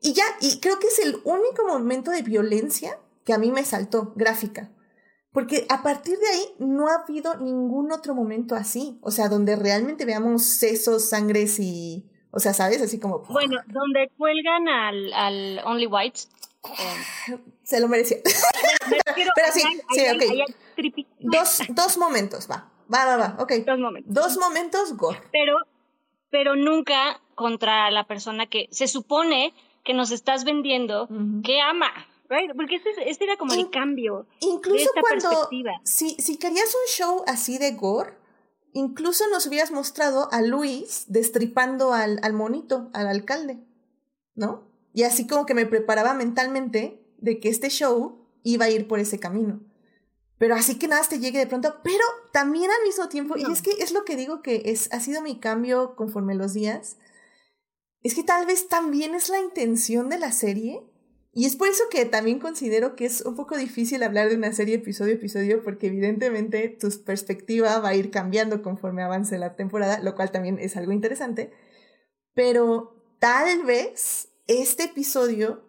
Y 0.00 0.12
ya, 0.14 0.24
y 0.40 0.60
creo 0.60 0.78
que 0.78 0.86
es 0.86 0.98
el 0.98 1.20
único 1.24 1.66
momento 1.66 2.10
de 2.10 2.22
violencia 2.22 2.98
que 3.24 3.34
a 3.34 3.38
mí 3.38 3.50
me 3.50 3.64
saltó, 3.64 4.12
gráfica. 4.16 4.70
Porque 5.30 5.66
a 5.68 5.82
partir 5.82 6.18
de 6.18 6.26
ahí 6.26 6.54
no 6.58 6.88
ha 6.88 7.02
habido 7.02 7.36
ningún 7.36 7.90
otro 7.90 8.14
momento 8.14 8.54
así. 8.54 8.98
O 9.02 9.10
sea, 9.10 9.28
donde 9.28 9.56
realmente 9.56 10.04
veamos 10.04 10.44
sesos, 10.44 11.08
sangres 11.08 11.58
y. 11.58 12.08
O 12.34 12.40
sea, 12.40 12.52
¿sabes? 12.52 12.82
Así 12.82 12.98
como. 12.98 13.20
Bueno, 13.20 13.60
donde 13.66 14.10
cuelgan 14.18 14.68
al, 14.68 15.12
al 15.12 15.60
Only 15.64 15.86
White. 15.86 16.20
Se 17.62 17.80
lo 17.80 17.88
merecía. 17.88 18.18
Pero 19.14 19.52
sí, 19.52 19.62
sí, 19.94 20.02
ok. 20.14 21.06
Dos, 21.20 21.62
dos 21.68 21.96
momentos, 21.96 22.48
va. 22.50 22.70
Va, 22.92 23.04
va, 23.04 23.16
va, 23.16 23.36
ok. 23.38 23.52
Dos 23.64 23.78
momentos. 23.78 24.12
Dos 24.12 24.36
momentos, 24.36 24.96
gore. 24.96 25.20
Pero, 25.32 25.56
pero 26.30 26.56
nunca 26.56 27.20
contra 27.34 27.90
la 27.90 28.06
persona 28.06 28.46
que 28.46 28.68
se 28.70 28.88
supone 28.88 29.54
que 29.84 29.94
nos 29.94 30.10
estás 30.10 30.44
vendiendo 30.44 31.08
que 31.44 31.60
ama. 31.60 31.92
Porque 32.56 32.80
este, 33.04 33.24
era 33.24 33.36
como 33.36 33.54
el 33.54 33.70
cambio. 33.70 34.26
Incluso 34.40 34.76
de 34.76 34.82
esta 34.82 35.00
cuando, 35.00 35.28
perspectiva. 35.28 35.72
Si, 35.84 36.10
si 36.16 36.38
querías 36.38 36.74
un 36.74 36.90
show 36.90 37.24
así 37.26 37.58
de 37.58 37.72
gore, 37.72 38.14
incluso 38.74 39.26
nos 39.30 39.46
hubieras 39.46 39.70
mostrado 39.70 40.28
a 40.32 40.42
Luis 40.42 41.06
destripando 41.08 41.94
al, 41.94 42.20
al 42.22 42.34
monito, 42.34 42.90
al 42.92 43.06
alcalde, 43.06 43.58
¿no? 44.34 44.68
Y 44.92 45.04
así 45.04 45.26
como 45.26 45.46
que 45.46 45.54
me 45.54 45.64
preparaba 45.64 46.12
mentalmente 46.12 47.02
de 47.18 47.40
que 47.40 47.48
este 47.48 47.70
show 47.70 48.28
iba 48.42 48.66
a 48.66 48.70
ir 48.70 48.86
por 48.86 48.98
ese 48.98 49.18
camino. 49.18 49.60
Pero 50.38 50.56
así 50.56 50.78
que 50.78 50.88
nada 50.88 51.02
te 51.08 51.20
llegue 51.20 51.38
de 51.38 51.46
pronto, 51.46 51.76
pero 51.82 52.04
también 52.32 52.70
al 52.70 52.86
mismo 52.86 53.08
tiempo, 53.08 53.36
y 53.36 53.50
es 53.50 53.62
que 53.62 53.70
es 53.78 53.92
lo 53.92 54.04
que 54.04 54.16
digo 54.16 54.42
que 54.42 54.62
es, 54.66 54.92
ha 54.92 55.00
sido 55.00 55.22
mi 55.22 55.38
cambio 55.38 55.94
conforme 55.96 56.34
los 56.34 56.52
días, 56.52 56.96
es 58.02 58.14
que 58.14 58.24
tal 58.24 58.44
vez 58.44 58.68
también 58.68 59.14
es 59.14 59.30
la 59.30 59.38
intención 59.40 60.08
de 60.08 60.18
la 60.18 60.32
serie 60.32 60.82
y 61.34 61.46
es 61.46 61.56
por 61.56 61.66
eso 61.66 61.82
que 61.90 62.04
también 62.04 62.38
considero 62.38 62.94
que 62.94 63.06
es 63.06 63.22
un 63.22 63.34
poco 63.34 63.56
difícil 63.56 64.04
hablar 64.04 64.28
de 64.28 64.36
una 64.36 64.52
serie 64.52 64.76
episodio 64.76 65.14
a 65.14 65.16
episodio, 65.16 65.64
porque 65.64 65.88
evidentemente 65.88 66.68
tu 66.68 66.88
perspectiva 67.04 67.80
va 67.80 67.88
a 67.88 67.94
ir 67.96 68.12
cambiando 68.12 68.62
conforme 68.62 69.02
avance 69.02 69.36
la 69.36 69.56
temporada, 69.56 69.98
lo 69.98 70.14
cual 70.14 70.30
también 70.30 70.60
es 70.60 70.76
algo 70.76 70.92
interesante. 70.92 71.52
Pero 72.34 72.94
tal 73.18 73.64
vez 73.64 74.28
este 74.46 74.84
episodio 74.84 75.64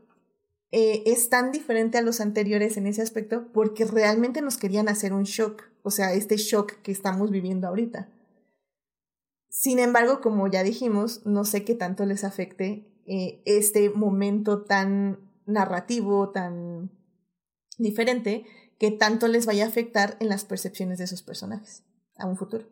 eh, 0.71 1.01
es 1.07 1.29
tan 1.29 1.51
diferente 1.51 1.97
a 1.97 2.03
los 2.03 2.21
anteriores 2.21 2.77
en 2.77 2.85
ese 2.85 3.01
aspecto 3.01 3.51
porque 3.51 3.85
realmente 3.85 4.41
nos 4.41 4.57
querían 4.57 4.87
hacer 4.87 5.13
un 5.13 5.23
shock, 5.23 5.63
o 5.81 5.89
sea, 5.89 6.13
este 6.13 6.37
shock 6.37 6.73
que 6.83 6.91
estamos 6.91 7.31
viviendo 7.31 7.67
ahorita. 7.67 8.11
Sin 9.49 9.79
embargo, 9.79 10.21
como 10.21 10.47
ya 10.47 10.61
dijimos, 10.61 11.25
no 11.25 11.43
sé 11.43 11.63
qué 11.63 11.73
tanto 11.73 12.05
les 12.05 12.23
afecte 12.23 12.91
eh, 13.07 13.41
este 13.45 13.89
momento 13.89 14.63
tan 14.63 15.24
narrativo 15.45 16.31
tan 16.31 16.91
diferente 17.77 18.45
que 18.79 18.91
tanto 18.91 19.27
les 19.27 19.45
vaya 19.45 19.65
a 19.65 19.69
afectar 19.69 20.17
en 20.19 20.29
las 20.29 20.45
percepciones 20.45 20.97
de 20.97 21.05
esos 21.05 21.21
personajes 21.21 21.83
a 22.17 22.25
un 22.25 22.37
futuro. 22.37 22.65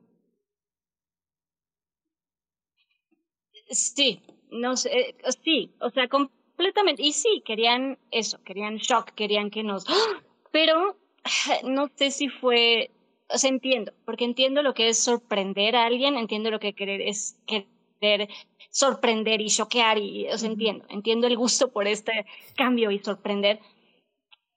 Sí, 3.69 4.21
no 4.51 4.77
sé, 4.77 4.89
eh, 4.91 5.15
sí, 5.43 5.71
o 5.79 5.89
sea, 5.89 6.07
completamente. 6.07 7.03
Y 7.03 7.13
sí, 7.13 7.41
querían 7.45 7.97
eso, 8.11 8.41
querían 8.43 8.77
shock, 8.77 9.11
querían 9.11 9.49
que 9.49 9.63
nos... 9.63 9.85
¡ah! 9.89 10.21
Pero 10.51 10.97
no 11.63 11.89
sé 11.95 12.11
si 12.11 12.29
fue, 12.29 12.91
o 13.29 13.37
sea, 13.37 13.49
entiendo, 13.49 13.93
porque 14.05 14.25
entiendo 14.25 14.61
lo 14.61 14.73
que 14.73 14.89
es 14.89 14.97
sorprender 14.99 15.75
a 15.75 15.85
alguien, 15.85 16.17
entiendo 16.17 16.51
lo 16.51 16.59
que 16.59 16.73
querer 16.73 17.01
es 17.01 17.37
querer 17.47 18.29
sorprender 18.73 19.39
y 19.39 19.49
choquear 19.49 19.99
y 19.99 20.27
os 20.29 20.41
entiendo, 20.41 20.83
entiendo 20.89 21.27
el 21.27 21.37
gusto 21.37 21.71
por 21.71 21.87
este 21.87 22.25
cambio 22.57 22.89
y 22.89 22.97
sorprender, 22.97 23.59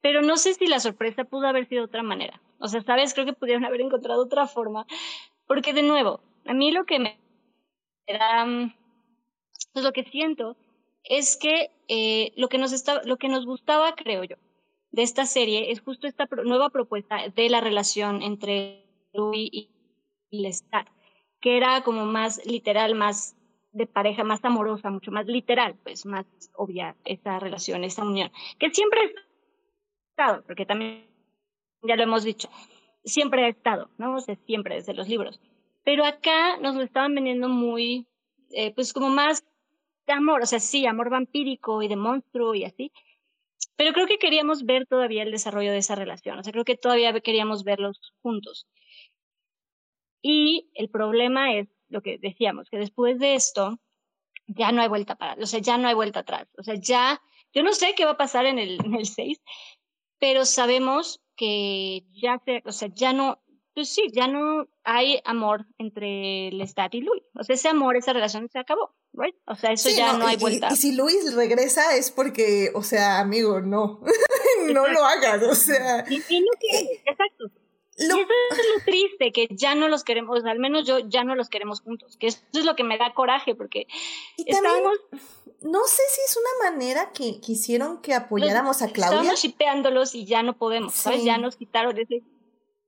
pero 0.00 0.22
no 0.22 0.38
sé 0.38 0.55
si 0.55 0.66
la 0.66 0.81
sorpresa 0.81 1.24
pudo 1.24 1.46
haber 1.46 1.68
sido 1.68 1.83
de 1.83 1.88
otra 1.88 2.02
manera. 2.02 2.40
O 2.59 2.66
sea, 2.66 2.83
sabes, 2.83 3.12
creo 3.12 3.26
que 3.26 3.35
pudieron 3.35 3.66
haber 3.66 3.83
encontrado 3.83 4.22
otra 4.22 4.46
forma, 4.46 4.87
porque 5.46 5.74
de 5.74 5.83
nuevo, 5.83 6.20
a 6.46 6.55
mí 6.55 6.72
lo 6.72 6.87
que 6.87 6.98
me 6.98 7.20
da, 8.09 8.46
pues 9.74 9.85
lo 9.85 9.92
que 9.92 10.05
siento 10.05 10.57
es 11.05 11.37
que 11.37 11.70
eh, 11.88 12.33
lo 12.37 12.48
que 12.48 12.57
nos 12.57 12.72
está, 12.72 13.02
lo 13.05 13.18
que 13.18 13.29
nos 13.29 13.44
gustaba, 13.44 13.94
creo 13.96 14.24
yo, 14.24 14.37
de 14.92 15.02
esta 15.02 15.26
serie 15.26 15.72
es 15.72 15.83
justo 15.83 16.07
esta 16.07 16.26
nueva 16.42 16.70
propuesta 16.70 17.29
de 17.29 17.50
la 17.50 17.61
relación 17.61 18.22
entre 18.22 18.87
Louis 19.12 19.50
y 19.52 19.68
Lestat, 20.31 20.88
que 21.42 21.59
era 21.59 21.83
como 21.83 22.07
más 22.07 22.44
literal, 22.46 22.94
más 22.94 23.36
de 23.77 23.87
pareja 23.87 24.25
más 24.25 24.45
amorosa, 24.45 24.91
mucho 24.91 25.11
más 25.11 25.27
literal, 25.27 25.77
pues 25.83 26.07
más 26.07 26.27
obvia 26.55 26.97
esa 27.05 27.39
relación, 27.39 27.85
esa 27.85 28.05
unión, 28.05 28.31
que 28.59 28.71
siempre 28.71 29.01
ha 29.01 29.05
estado, 30.11 30.43
porque 30.47 30.65
también 30.65 31.07
ya 31.83 31.97
lo 31.97 32.03
hemos 32.03 32.25
dicho, 32.25 32.49
siempre 33.05 33.45
ha 33.45 33.49
estado, 33.49 33.91
¿no? 33.99 34.17
O 34.17 34.21
sea, 34.21 34.37
siempre 34.47 34.77
desde 34.77 34.95
los 34.95 35.09
libros. 35.09 35.41
Pero 35.85 36.05
acá 36.05 36.57
nos 36.59 36.75
lo 36.75 36.83
estaban 36.83 37.15
vendiendo 37.15 37.49
muy, 37.49 38.07
eh, 38.51 38.73
pues 38.75 38.93
como 38.93 39.11
más 39.11 39.45
de 40.07 40.12
amor, 40.15 40.43
o 40.43 40.47
sea, 40.47 40.59
sí, 40.59 40.87
amor 40.87 41.11
vampírico 41.11 41.83
y 41.83 41.89
de 41.89 41.97
monstruo 41.97 42.55
y 42.55 42.65
así. 42.65 42.93
Pero 43.77 43.93
creo 43.93 44.07
que 44.07 44.19
queríamos 44.19 44.65
ver 44.65 44.87
todavía 44.87 45.23
el 45.23 45.31
desarrollo 45.31 45.71
de 45.71 45.79
esa 45.79 45.95
relación, 45.95 46.39
o 46.39 46.43
sea, 46.43 46.53
creo 46.53 46.65
que 46.65 46.77
todavía 46.77 47.12
queríamos 47.21 47.62
verlos 47.62 48.01
juntos. 48.23 48.67
Y 50.23 50.71
el 50.75 50.89
problema 50.89 51.55
es 51.55 51.69
lo 51.88 52.03
que 52.03 52.18
decíamos, 52.18 52.68
que 52.70 52.79
después 52.79 53.18
de 53.18 53.35
esto 53.35 53.79
ya 54.46 54.72
no 54.72 54.83
hay 54.83 54.88
vuelta 54.88 55.16
para, 55.16 55.35
o 55.42 55.46
sea, 55.46 55.61
ya 55.61 55.79
no 55.79 55.88
hay 55.88 55.94
vuelta 55.94 56.20
atrás. 56.20 56.49
O 56.59 56.62
sea, 56.62 56.75
ya, 56.75 57.20
yo 57.53 57.62
no 57.62 57.72
sé 57.72 57.94
qué 57.96 58.05
va 58.05 58.12
a 58.12 58.16
pasar 58.16 58.46
en 58.46 58.59
el, 58.59 58.79
en 58.85 58.94
el 58.94 59.07
6, 59.07 59.40
pero 60.18 60.44
sabemos 60.44 61.20
que 61.37 62.05
ya 62.12 62.40
se, 62.44 62.62
o 62.64 62.72
sea, 62.72 62.88
ya 62.94 63.12
no, 63.12 63.42
pues 63.75 63.90
sí, 63.90 64.11
ya 64.12 64.27
no 64.27 64.66
hay 64.85 65.20
amor 65.25 65.66
entre 65.79 66.51
Lestat 66.53 66.94
y 66.94 67.03
Louis. 67.03 67.22
O 67.38 67.44
sea, 67.44 67.55
ese 67.55 67.68
amor, 67.68 67.96
esa 67.96 68.14
relación 68.14 68.49
se 68.51 68.59
acabó. 68.59 68.94
right? 69.12 69.37
O 69.46 69.55
sea, 69.55 69.72
eso 69.72 69.90
ya 69.90 70.14
no, 70.14 70.27
hay 70.27 70.37
vuelta. 70.38 70.68
Y, 70.72 70.77
si 70.77 70.92
Luis 70.92 71.35
regresa 71.35 71.94
es 71.94 72.11
porque, 72.11 72.70
o 72.75 72.83
sea, 72.83 73.18
amigo, 73.18 73.61
no, 73.61 74.01
no 74.72 74.88
lo 74.88 75.05
hagas, 75.05 75.42
o 75.42 75.55
sea. 75.55 76.07
Y, 76.09 76.16
no 76.40 76.51
que, 76.59 77.03
exacto. 77.05 77.51
Y 77.99 78.05
eso 78.05 78.17
es 78.19 78.67
lo 78.77 78.85
triste, 78.85 79.33
que 79.33 79.49
ya 79.51 79.75
no 79.75 79.89
los 79.89 80.05
queremos, 80.05 80.45
al 80.45 80.59
menos 80.59 80.87
yo 80.87 80.99
ya 80.99 81.25
no 81.25 81.35
los 81.35 81.49
queremos 81.49 81.81
juntos, 81.81 82.17
que 82.19 82.27
eso 82.29 82.41
es 82.53 82.65
lo 82.65 82.77
que 82.77 82.85
me 82.85 82.99
da 82.99 83.15
coraje, 83.15 83.55
porque 83.55 83.87
estamos... 84.37 84.99
No 85.63 85.85
sé 85.87 86.03
si 86.11 86.21
es 86.21 86.37
una 86.37 86.71
manera 86.71 87.13
que 87.13 87.41
quisieron 87.41 88.03
que 88.03 88.15
apoyáramos 88.15 88.83
a 88.83 88.89
Claudia. 88.89 89.21
Estamos 89.21 89.41
shipeándolos 89.41 90.15
y 90.15 90.27
ya 90.27 90.43
no 90.43 90.59
podemos, 90.59 90.95
¿sabes? 90.95 91.25
Ya 91.25 91.39
nos 91.39 91.57
quitaron 91.57 91.99
ese... 91.99 92.23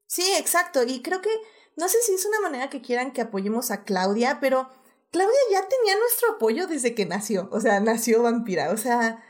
Sí, 0.07 0.25
exacto, 0.37 0.85
y 0.85 1.01
creo 1.01 1.21
que, 1.21 1.31
no 1.77 1.89
sé 1.89 1.99
si 2.03 2.13
es 2.13 2.25
una 2.27 2.41
manera 2.41 2.71
que 2.71 2.81
quieran 2.81 3.13
que 3.13 3.23
apoyemos 3.23 3.71
a 3.71 3.85
Claudia, 3.85 4.39
pero 4.41 4.71
Claudia 5.11 5.39
ya 5.51 5.67
tenía 5.67 5.99
nuestro 5.99 6.33
apoyo 6.33 6.67
desde 6.67 6.95
que 6.95 7.07
nació, 7.07 7.49
o 7.51 7.61
sea, 7.61 7.81
nació 7.81 8.23
vampira, 8.23 8.71
o 8.71 8.77
sea, 8.77 9.25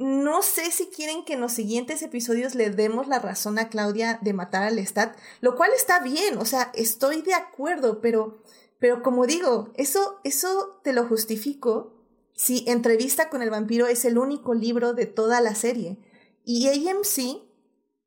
no 0.00 0.40
sé 0.40 0.70
si 0.70 0.86
quieren 0.86 1.26
que 1.26 1.34
en 1.34 1.40
los 1.40 1.52
siguientes 1.52 2.00
episodios 2.02 2.54
le 2.54 2.70
demos 2.70 3.06
la 3.06 3.18
razón 3.18 3.58
a 3.58 3.68
Claudia 3.68 4.18
de 4.22 4.32
matar 4.32 4.62
al 4.62 4.76
Lestat, 4.76 5.14
lo 5.42 5.56
cual 5.56 5.70
está 5.76 6.00
bien, 6.00 6.38
o 6.38 6.46
sea, 6.46 6.72
estoy 6.74 7.20
de 7.20 7.34
acuerdo, 7.34 8.00
pero, 8.00 8.42
pero 8.78 9.02
como 9.02 9.26
digo, 9.26 9.70
eso, 9.76 10.18
eso 10.24 10.80
te 10.82 10.94
lo 10.94 11.06
justifico 11.06 11.92
si 12.34 12.64
Entrevista 12.66 13.28
con 13.28 13.42
el 13.42 13.50
vampiro 13.50 13.86
es 13.88 14.06
el 14.06 14.16
único 14.16 14.54
libro 14.54 14.94
de 14.94 15.04
toda 15.04 15.42
la 15.42 15.54
serie. 15.54 15.98
Y 16.42 16.68
AMC 16.68 17.42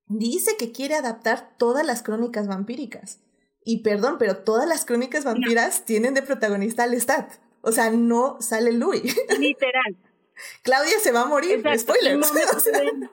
dice 0.07 0.57
que 0.57 0.71
quiere 0.71 0.95
adaptar 0.95 1.55
todas 1.59 1.85
las 1.85 2.01
crónicas 2.01 2.47
vampíricas. 2.47 3.19
Y 3.63 3.83
perdón, 3.83 4.15
pero 4.17 4.37
todas 4.37 4.67
las 4.67 4.85
crónicas 4.85 5.23
vampiras 5.25 5.85
tienen 5.85 6.15
de 6.15 6.23
protagonista 6.23 6.81
al 6.81 6.91
Lestat. 6.91 7.33
O 7.61 7.71
sea, 7.71 7.91
no 7.91 8.41
sale 8.41 8.71
Louis. 8.71 9.15
Literal. 9.37 9.95
Claudia 10.61 10.99
se 10.99 11.11
va 11.11 11.21
a 11.21 11.25
morir. 11.25 11.63
Spoiler. 11.77 12.19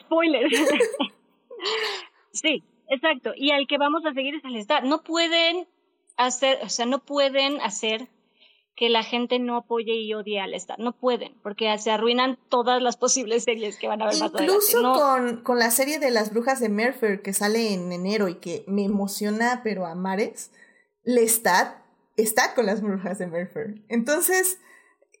Spoiler. 0.00 0.50
sí, 2.32 2.64
exacto. 2.88 3.32
Y 3.36 3.50
al 3.52 3.66
que 3.66 3.78
vamos 3.78 4.04
a 4.06 4.12
seguir 4.12 4.34
es 4.36 4.44
al 4.44 4.52
Lestat. 4.52 4.84
No 4.84 5.02
pueden 5.02 5.68
hacer, 6.16 6.58
o 6.62 6.68
sea, 6.68 6.86
no 6.86 7.04
pueden 7.04 7.60
hacer 7.60 8.08
que 8.74 8.88
la 8.88 9.02
gente 9.02 9.38
no 9.38 9.56
apoye 9.56 9.94
y 9.94 10.14
odie 10.14 10.40
al 10.40 10.54
Estado. 10.54 10.82
No 10.82 10.92
pueden, 10.98 11.34
porque 11.42 11.76
se 11.78 11.90
arruinan 11.90 12.38
todas 12.48 12.82
las 12.82 12.96
posibles 12.96 13.44
series 13.44 13.76
que 13.76 13.88
van 13.88 14.00
a 14.02 14.06
ver 14.06 14.14
Incluso 14.14 14.82
más 14.82 14.98
con, 14.98 15.42
con 15.42 15.58
la 15.58 15.70
serie 15.70 15.98
de 15.98 16.10
las 16.10 16.32
brujas 16.32 16.58
de 16.60 16.68
Mercer 16.68 17.22
que 17.22 17.32
sale 17.32 17.74
en 17.74 17.92
enero 17.92 18.28
y 18.28 18.36
que 18.36 18.64
me 18.66 18.84
emociona, 18.84 19.60
pero 19.62 19.86
a 19.86 19.94
mares, 19.94 20.50
Lestat 21.04 21.82
está 22.16 22.54
con 22.54 22.66
las 22.66 22.80
brujas 22.80 23.18
de 23.18 23.26
Mercer. 23.26 23.82
Entonces, 23.88 24.58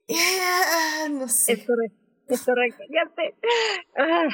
no 1.10 1.28
sé. 1.28 1.52
Es 1.52 1.66
correcto, 1.66 1.98
es 2.28 2.42
correcto, 2.44 2.82
ya 2.90 3.10
sé. 3.14 3.34
Ah, 3.96 4.28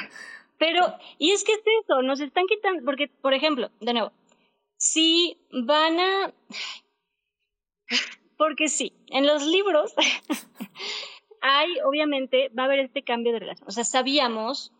pero, 0.57 0.93
y 1.17 1.31
es 1.31 1.43
que 1.43 1.53
es 1.53 1.61
eso, 1.83 2.01
nos 2.01 2.19
están 2.19 2.45
quitando, 2.47 2.83
porque, 2.83 3.07
por 3.21 3.33
ejemplo, 3.33 3.69
de 3.79 3.93
nuevo, 3.93 4.11
si 4.77 5.37
van 5.51 5.99
a 5.99 6.33
porque 8.39 8.69
sí, 8.69 8.93
en 9.07 9.27
los 9.27 9.45
libros 9.45 9.93
hay, 11.41 11.67
obviamente, 11.85 12.49
va 12.57 12.63
a 12.63 12.65
haber 12.67 12.79
este 12.79 13.03
cambio 13.03 13.33
de 13.33 13.39
relación. 13.39 13.67
O 13.67 13.71
sea, 13.71 13.83
sabíamos 13.83 14.71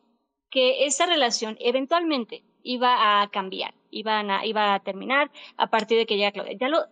que 0.50 0.86
esa 0.86 1.06
relación 1.06 1.58
eventualmente 1.60 2.42
iba 2.64 3.22
a 3.22 3.30
cambiar, 3.30 3.74
iba 3.92 4.20
a, 4.20 4.46
iba 4.46 4.74
a 4.74 4.80
terminar 4.80 5.30
a 5.58 5.70
partir 5.70 5.98
de 5.98 6.06
que 6.06 6.16
llega 6.16 6.32
Claudia. 6.32 6.58
Ya 6.58 6.70
lo, 6.70 6.86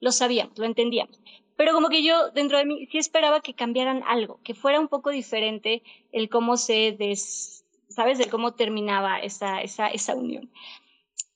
lo 0.00 0.12
sabíamos, 0.12 0.58
lo 0.58 0.64
entendíamos. 0.64 1.20
Pero 1.56 1.72
como 1.72 1.88
que 1.88 2.02
yo 2.02 2.30
dentro 2.30 2.58
de 2.58 2.64
mí 2.64 2.86
sí 2.90 2.98
esperaba 2.98 3.40
que 3.40 3.54
cambiaran 3.54 4.02
algo, 4.06 4.40
que 4.42 4.54
fuera 4.54 4.80
un 4.80 4.88
poco 4.88 5.10
diferente 5.10 5.82
el 6.12 6.28
cómo 6.28 6.56
se 6.56 6.92
des, 6.92 7.64
¿sabes? 7.88 8.18
El 8.20 8.30
cómo 8.30 8.54
terminaba 8.54 9.20
esa, 9.20 9.62
esa, 9.62 9.88
esa 9.88 10.14
unión. 10.14 10.50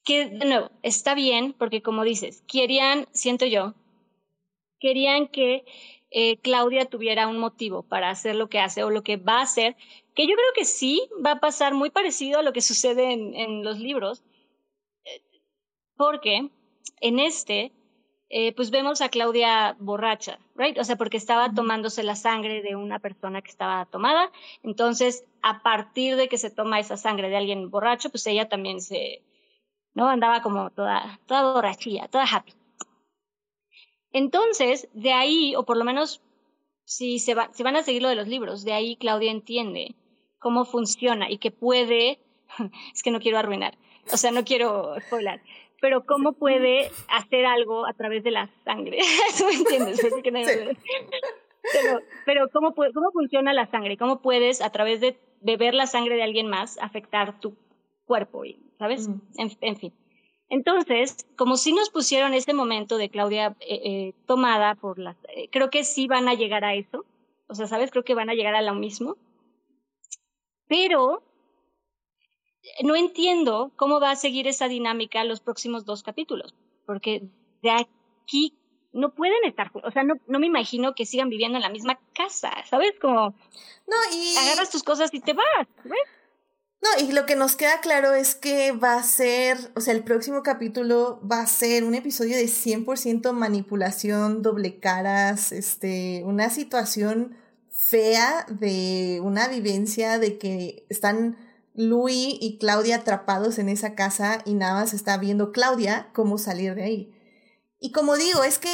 Que 0.04 0.26
de 0.26 0.44
nuevo, 0.44 0.70
está 0.82 1.14
bien, 1.14 1.52
porque 1.52 1.82
como 1.82 2.02
dices, 2.02 2.42
querían, 2.48 3.06
siento 3.12 3.46
yo, 3.46 3.74
querían 4.80 5.28
que 5.28 5.64
eh, 6.10 6.38
Claudia 6.38 6.86
tuviera 6.86 7.28
un 7.28 7.38
motivo 7.38 7.82
para 7.82 8.10
hacer 8.10 8.34
lo 8.34 8.48
que 8.48 8.60
hace 8.60 8.82
o 8.82 8.90
lo 8.90 9.02
que 9.02 9.16
va 9.16 9.40
a 9.40 9.42
hacer, 9.42 9.76
que 10.14 10.26
yo 10.26 10.34
creo 10.34 10.52
que 10.54 10.64
sí 10.64 11.08
va 11.24 11.32
a 11.32 11.40
pasar 11.40 11.74
muy 11.74 11.90
parecido 11.90 12.38
a 12.38 12.42
lo 12.42 12.52
que 12.52 12.62
sucede 12.62 13.12
en, 13.12 13.62
los 13.62 13.78
libros, 13.78 14.22
porque 15.96 16.50
en 17.00 17.18
este, 17.18 17.72
eh, 18.30 18.54
pues 18.54 18.70
vemos 18.70 19.00
a 19.00 19.08
Claudia 19.08 19.74
borracha, 19.78 20.38
right? 20.54 20.78
O 20.78 20.84
sea, 20.84 20.96
porque 20.96 21.16
estaba 21.16 21.52
tomándose 21.54 22.02
la 22.02 22.14
sangre 22.14 22.62
de 22.62 22.76
una 22.76 22.98
persona 22.98 23.40
que 23.40 23.50
estaba 23.50 23.86
tomada, 23.86 24.30
entonces 24.62 25.24
a 25.42 25.62
partir 25.62 26.16
de 26.16 26.28
que 26.28 26.36
se 26.36 26.50
toma 26.50 26.78
esa 26.78 26.96
sangre 26.96 27.30
de 27.30 27.36
alguien 27.36 27.70
borracho, 27.70 28.10
pues 28.10 28.26
ella 28.26 28.48
también 28.48 28.82
se, 28.82 29.22
¿no? 29.94 30.08
Andaba 30.08 30.42
como 30.42 30.70
toda, 30.70 31.20
toda 31.26 31.54
borrachilla, 31.54 32.08
toda 32.08 32.24
happy. 32.24 32.52
Entonces, 34.12 34.88
de 34.92 35.12
ahí, 35.12 35.54
o 35.56 35.64
por 35.64 35.76
lo 35.76 35.84
menos 35.84 36.22
si 36.84 37.18
se 37.18 37.34
va, 37.34 37.50
si 37.52 37.62
van 37.62 37.76
a 37.76 37.82
seguir 37.82 38.02
lo 38.02 38.08
de 38.08 38.14
los 38.14 38.28
libros, 38.28 38.64
de 38.64 38.72
ahí 38.72 38.96
Claudia 38.96 39.30
entiende 39.30 39.94
cómo 40.38 40.64
funciona 40.64 41.30
y 41.30 41.38
que 41.38 41.50
puede, 41.50 42.20
es 42.94 43.02
que 43.02 43.10
no 43.10 43.20
quiero 43.20 43.38
arruinar, 43.38 43.76
o 44.12 44.16
sea, 44.16 44.32
no 44.32 44.44
quiero 44.44 44.98
spoiler, 45.00 45.42
pero 45.80 46.04
cómo 46.04 46.32
puede 46.32 46.90
hacer 47.08 47.46
algo 47.46 47.86
a 47.86 47.92
través 47.92 48.24
de 48.24 48.30
la 48.30 48.50
sangre. 48.64 48.98
¿Eso 49.28 49.46
me 49.46 49.54
entiendes? 49.54 50.00
Pero, 51.72 52.00
pero 52.24 52.48
¿cómo, 52.52 52.74
¿cómo 52.74 53.10
funciona 53.12 53.52
la 53.52 53.66
sangre? 53.70 53.96
¿Cómo 53.96 54.22
puedes, 54.22 54.60
a 54.62 54.70
través 54.70 55.00
de 55.00 55.18
beber 55.40 55.74
la 55.74 55.86
sangre 55.86 56.16
de 56.16 56.22
alguien 56.22 56.48
más, 56.48 56.78
afectar 56.78 57.40
tu 57.40 57.56
cuerpo? 58.06 58.42
¿Sabes? 58.78 59.08
en 59.36 59.76
fin. 59.76 59.92
Entonces, 60.50 61.26
como 61.36 61.56
si 61.56 61.72
nos 61.72 61.90
pusieron 61.90 62.32
ese 62.32 62.54
momento 62.54 62.96
de 62.96 63.10
Claudia 63.10 63.54
eh, 63.60 63.80
eh, 63.84 64.14
tomada 64.26 64.74
por 64.74 64.98
las... 64.98 65.16
Eh, 65.28 65.48
creo 65.50 65.68
que 65.68 65.84
sí 65.84 66.06
van 66.06 66.28
a 66.28 66.34
llegar 66.34 66.64
a 66.64 66.74
eso. 66.74 67.04
O 67.48 67.54
sea, 67.54 67.66
¿sabes? 67.66 67.90
Creo 67.90 68.04
que 68.04 68.14
van 68.14 68.30
a 68.30 68.34
llegar 68.34 68.54
a 68.54 68.62
lo 68.62 68.74
mismo. 68.74 69.16
Pero 70.66 71.22
no 72.84 72.96
entiendo 72.96 73.72
cómo 73.76 74.00
va 74.00 74.10
a 74.10 74.16
seguir 74.16 74.46
esa 74.46 74.68
dinámica 74.68 75.24
los 75.24 75.40
próximos 75.40 75.84
dos 75.84 76.02
capítulos. 76.02 76.54
Porque 76.86 77.28
de 77.62 77.70
aquí 77.70 78.58
no 78.92 79.14
pueden 79.14 79.44
estar 79.44 79.70
O 79.74 79.90
sea, 79.90 80.02
no, 80.02 80.14
no 80.26 80.38
me 80.38 80.46
imagino 80.46 80.94
que 80.94 81.06
sigan 81.06 81.28
viviendo 81.28 81.56
en 81.58 81.62
la 81.62 81.70
misma 81.70 81.98
casa, 82.14 82.50
¿sabes? 82.68 82.92
Como... 83.00 83.34
No, 83.86 83.96
y... 84.12 84.36
Agarras 84.36 84.70
tus 84.70 84.82
cosas 84.82 85.12
y 85.12 85.20
te 85.20 85.34
vas, 85.34 85.66
¿ves? 85.84 85.98
No, 86.80 87.04
y 87.04 87.12
lo 87.12 87.26
que 87.26 87.34
nos 87.34 87.56
queda 87.56 87.80
claro 87.80 88.14
es 88.14 88.36
que 88.36 88.70
va 88.70 88.94
a 88.94 89.02
ser, 89.02 89.58
o 89.74 89.80
sea, 89.80 89.92
el 89.94 90.04
próximo 90.04 90.44
capítulo 90.44 91.20
va 91.28 91.40
a 91.40 91.46
ser 91.46 91.82
un 91.82 91.96
episodio 91.96 92.36
de 92.36 92.44
100% 92.44 93.32
manipulación, 93.32 94.42
doble 94.42 94.78
caras, 94.78 95.50
este, 95.50 96.22
una 96.24 96.50
situación 96.50 97.36
fea 97.70 98.46
de 98.48 99.20
una 99.22 99.48
vivencia 99.48 100.20
de 100.20 100.38
que 100.38 100.86
están 100.88 101.36
Louis 101.78 102.36
y 102.40 102.58
Claudia 102.58 102.96
atrapados 102.96 103.60
en 103.60 103.68
esa 103.68 103.94
casa 103.94 104.42
y 104.44 104.54
nada 104.54 104.80
más 104.80 104.94
está 104.94 105.16
viendo 105.16 105.52
Claudia 105.52 106.10
cómo 106.12 106.36
salir 106.36 106.74
de 106.74 106.82
ahí. 106.82 107.14
Y 107.78 107.92
como 107.92 108.16
digo, 108.16 108.42
es 108.42 108.58
que 108.58 108.68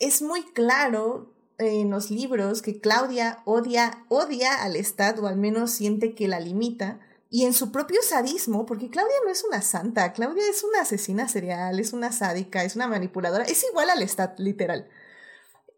es 0.00 0.20
muy 0.20 0.42
claro 0.42 1.32
en 1.58 1.90
los 1.90 2.10
libros 2.10 2.60
que 2.60 2.80
Claudia 2.80 3.38
odia, 3.44 4.04
odia 4.08 4.64
al 4.64 4.74
Estado, 4.74 5.22
o 5.22 5.26
al 5.28 5.36
menos 5.36 5.70
siente 5.70 6.16
que 6.16 6.26
la 6.26 6.40
limita 6.40 6.98
y 7.30 7.44
en 7.44 7.52
su 7.52 7.70
propio 7.70 8.02
sadismo, 8.02 8.66
porque 8.66 8.90
Claudia 8.90 9.14
no 9.24 9.30
es 9.30 9.44
una 9.44 9.62
santa, 9.62 10.12
Claudia 10.12 10.42
es 10.50 10.64
una 10.64 10.80
asesina 10.80 11.28
serial, 11.28 11.78
es 11.78 11.92
una 11.92 12.10
sádica, 12.10 12.64
es 12.64 12.74
una 12.74 12.88
manipuladora, 12.88 13.44
es 13.44 13.62
igual 13.62 13.90
al 13.90 14.02
Stat, 14.08 14.40
literal. 14.40 14.88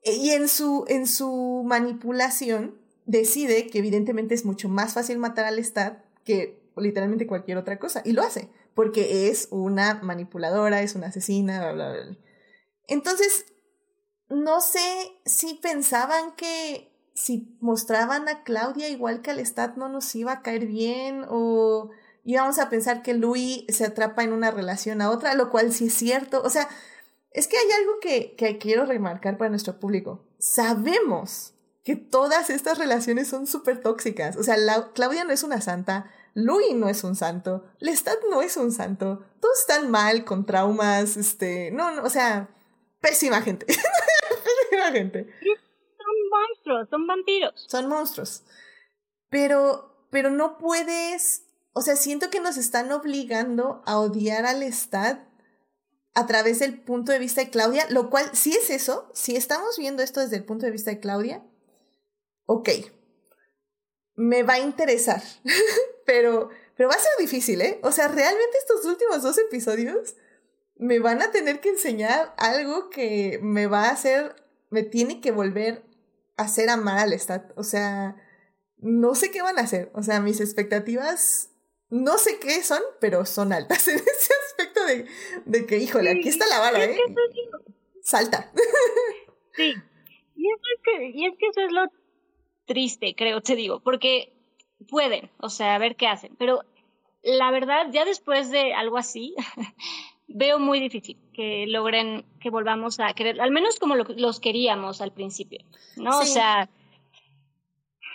Y 0.03 0.31
en 0.31 0.49
su, 0.49 0.87
en 0.89 1.07
su 1.07 1.63
manipulación 1.67 2.81
decide 3.05 3.67
que 3.67 3.81
evidentemente 3.81 4.35
es 4.35 4.47
mucho 4.47 4.71
más 4.71 4.95
fácil 4.95 5.19
matar 5.19 5.45
al 5.45 5.63
Stat 5.63 6.03
que 6.25 6.62
literalmente 6.77 7.27
cualquier 7.27 7.59
otra 7.59 7.79
cosa. 7.79 8.03
Y 8.05 8.13
lo 8.13 8.23
hace, 8.23 8.51
porque 8.75 9.29
es 9.29 9.49
una 9.51 10.01
manipuladora, 10.03 10.83
es 10.83 10.95
una 10.95 11.09
asesina, 11.09 11.73
bla, 11.73 11.73
bla, 11.73 12.03
bla. 12.03 12.17
Entonces, 12.89 13.47
no 14.29 14.61
sé 14.61 14.81
si 15.25 15.55
pensaban 15.55 16.35
que 16.37 16.93
si 17.15 17.57
mostraban 17.61 18.29
a 18.29 18.43
Claudia 18.43 18.89
igual 18.89 19.21
que 19.21 19.31
al 19.31 19.41
Stat 19.41 19.77
no 19.77 19.89
nos 19.89 20.15
iba 20.15 20.33
a 20.33 20.43
caer 20.43 20.67
bien 20.67 21.27
o 21.29 21.91
íbamos 22.25 22.59
a 22.59 22.71
pensar 22.71 23.03
que 23.03 23.15
Louis 23.15 23.65
se 23.69 23.85
atrapa 23.85 24.23
en 24.23 24.33
una 24.33 24.51
relación 24.51 25.03
a 25.03 25.11
otra, 25.11 25.35
lo 25.35 25.51
cual 25.51 25.73
sí 25.73 25.87
es 25.87 25.95
cierto. 25.95 26.43
O 26.43 26.51
sea, 26.51 26.69
es 27.33 27.49
que 27.49 27.57
hay 27.57 27.71
algo 27.73 27.99
que, 28.01 28.35
que 28.37 28.59
quiero 28.59 28.87
remarcar 28.87 29.39
para 29.39 29.51
nuestro 29.51 29.79
público. 29.79 30.27
Sabemos 30.39 31.55
que 31.85 31.97
todas 31.97 32.51
estas 32.51 32.79
relaciones 32.79 33.29
son 33.29 33.47
súper 33.47 33.81
tóxicas. 33.81 34.37
O 34.37 34.43
sea, 34.43 34.57
Claudia 34.95 35.25
no 35.25 35.33
es 35.33 35.43
una 35.43 35.61
santa, 35.61 36.11
Louis 36.35 36.75
no 36.75 36.89
es 36.89 37.05
un 37.05 37.15
santo, 37.15 37.65
Lestat 37.79 38.19
no 38.31 38.43
es 38.43 38.57
un 38.57 38.73
santo, 38.73 39.25
todos 39.41 39.59
están 39.61 39.91
mal, 39.91 40.25
con 40.25 40.47
traumas, 40.47 41.17
este, 41.17 41.71
no, 41.71 41.91
no, 41.91 42.05
o 42.05 42.11
sea, 42.11 42.49
pésima 43.01 43.43
gente. 43.43 43.67
muchísima 44.73 44.93
gente. 44.93 45.29
Son 45.97 46.29
monstruos, 46.31 46.89
son 46.89 47.07
vampiros. 47.07 47.65
Son 47.69 47.89
monstruos. 47.89 48.43
Pero, 49.29 50.07
pero 50.11 50.31
no 50.31 50.59
puedes, 50.59 51.45
o 51.73 51.83
sea, 51.83 51.97
siento 51.97 52.31
que 52.31 52.41
nos 52.41 52.57
están 52.57 52.91
obligando 52.93 53.83
a 53.87 53.99
odiar 53.99 54.47
al 54.47 54.63
Estado 54.63 55.21
a 56.15 56.27
través 56.27 56.59
del 56.59 56.79
punto 56.79 57.13
de 57.13 57.19
vista 57.19 57.41
de 57.41 57.51
Claudia, 57.51 57.87
lo 57.89 58.11
cual 58.11 58.31
sí 58.35 58.53
es 58.53 58.69
eso, 58.69 59.11
si 59.15 59.35
estamos 59.35 59.79
viendo 59.79 60.03
esto 60.03 60.21
desde 60.21 60.37
el 60.37 60.45
punto 60.45 60.67
de 60.67 60.73
vista 60.73 60.91
de 60.91 61.01
Claudia, 61.01 61.43
ok, 62.45 62.69
me 64.15 64.43
va 64.43 64.55
a 64.55 64.61
interesar, 64.61 65.23
pero, 66.07 66.51
pero 66.77 66.89
va 66.89 66.95
a 66.95 66.99
ser 66.99 67.13
difícil, 67.19 67.61
¿eh? 67.61 67.81
O 67.83 67.93
sea, 67.93 68.09
realmente 68.09 68.59
estos 68.59 68.85
últimos 68.85 69.23
dos 69.23 69.39
episodios 69.39 70.15
me 70.77 70.99
van 70.99 71.23
a 71.23 71.31
tener 71.31 71.61
que 71.61 71.71
enseñar 71.71 72.35
algo 72.39 72.91
que 72.91 73.39
me 73.43 73.67
va 73.67 73.85
a 73.85 73.93
hacer, 73.93 74.35
me 74.71 74.83
tiene 74.83 75.21
que 75.21 75.31
volver 75.31 75.85
a 76.37 76.43
hacer 76.43 76.71
amar 76.71 76.99
al 76.99 77.13
Stat. 77.13 77.53
O 77.57 77.63
sea, 77.63 78.17
no 78.79 79.15
sé 79.15 79.31
qué 79.31 79.43
van 79.43 79.59
a 79.59 79.63
hacer. 79.63 79.91
O 79.95 80.03
sea, 80.03 80.21
mis 80.21 80.41
expectativas, 80.41 81.51
no 81.89 82.19
sé 82.19 82.39
qué 82.39 82.63
son, 82.63 82.81
pero 83.01 83.25
son 83.27 83.53
altas 83.53 83.87
en 83.89 83.97
ese 83.97 84.33
aspecto 84.49 84.85
de, 84.85 85.07
de 85.45 85.67
que, 85.67 85.79
híjole, 85.79 86.11
aquí 86.11 86.29
está 86.29 86.49
la 86.49 86.59
vara, 86.59 86.85
¿eh? 86.85 86.99
Salta. 88.03 88.53
Sí. 89.55 89.75
Y 90.35 90.49
es, 90.51 90.59
que, 90.83 91.11
y 91.11 91.27
es 91.27 91.35
que 91.39 91.47
eso 91.49 91.61
es 91.61 91.73
lo 91.73 91.83
triste, 92.73 93.15
creo, 93.15 93.43
te 93.43 93.55
digo, 93.55 93.81
porque 93.81 94.33
pueden, 94.89 95.31
o 95.37 95.51
sea, 95.51 95.75
a 95.75 95.79
ver 95.79 95.95
qué 95.95 96.07
hacen. 96.07 96.35
Pero 96.39 96.63
la 97.23 97.51
verdad, 97.51 97.89
ya 97.93 98.07
después 98.07 98.51
de 98.51 98.73
algo 98.73 98.97
así, 98.97 99.35
veo 100.27 100.59
muy 100.59 100.81
difícil 100.81 101.19
que 101.35 101.67
logren 101.67 102.25
que 102.41 102.49
volvamos 102.49 102.99
a 102.99 103.13
querer, 103.13 103.43
al 103.43 103.51
menos 103.51 103.79
como 103.79 103.95
lo, 103.95 104.05
los 104.17 104.41
queríamos 104.41 105.03
al 105.03 105.13
principio, 105.13 105.61
¿no? 105.97 106.21
O 106.21 106.25
sea, 106.25 106.71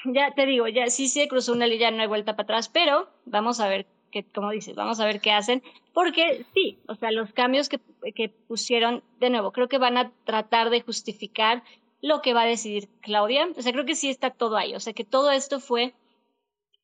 ya 0.06 0.34
te 0.34 0.48
digo, 0.48 0.68
ya 0.68 0.88
sí 0.88 1.08
se 1.08 1.28
cruzó 1.28 1.54
una 1.54 1.68
línea, 1.68 1.92
no 1.92 2.02
hay 2.02 2.08
vuelta 2.08 2.36
para 2.36 2.46
atrás, 2.46 2.68
pero 2.68 3.08
vamos 3.26 3.60
a 3.60 3.70
ver 3.70 3.86
qué, 4.12 4.24
como 4.24 4.50
dices, 4.50 4.76
vamos 4.76 5.00
a 5.00 5.06
ver 5.06 5.22
qué 5.22 5.34
hacen, 5.34 5.62
porque 5.94 6.46
sí, 6.56 6.80
o 6.88 6.96
sea, 6.96 7.12
los 7.12 7.32
cambios 7.32 7.70
que, 7.70 7.80
que 8.16 8.30
pusieron, 8.30 9.04
de 9.20 9.30
nuevo, 9.30 9.52
creo 9.52 9.68
que 9.68 9.78
van 9.78 9.98
a 9.98 10.12
tratar 10.26 10.72
de 10.72 10.82
justificar 10.82 11.62
lo 12.02 12.22
que 12.22 12.34
va 12.34 12.44
a 12.44 12.48
decidir 12.48 12.90
Claudia, 13.02 13.48
o 13.56 13.62
sea, 13.62 13.72
creo 13.72 13.86
que 13.86 13.96
sí 13.96 14.10
está 14.10 14.30
todo 14.30 14.58
ahí, 14.58 14.76
o 14.76 14.80
sea, 14.80 14.94
que 14.94 15.04
todo 15.04 15.32
esto 15.32 15.60
fue 15.60 15.94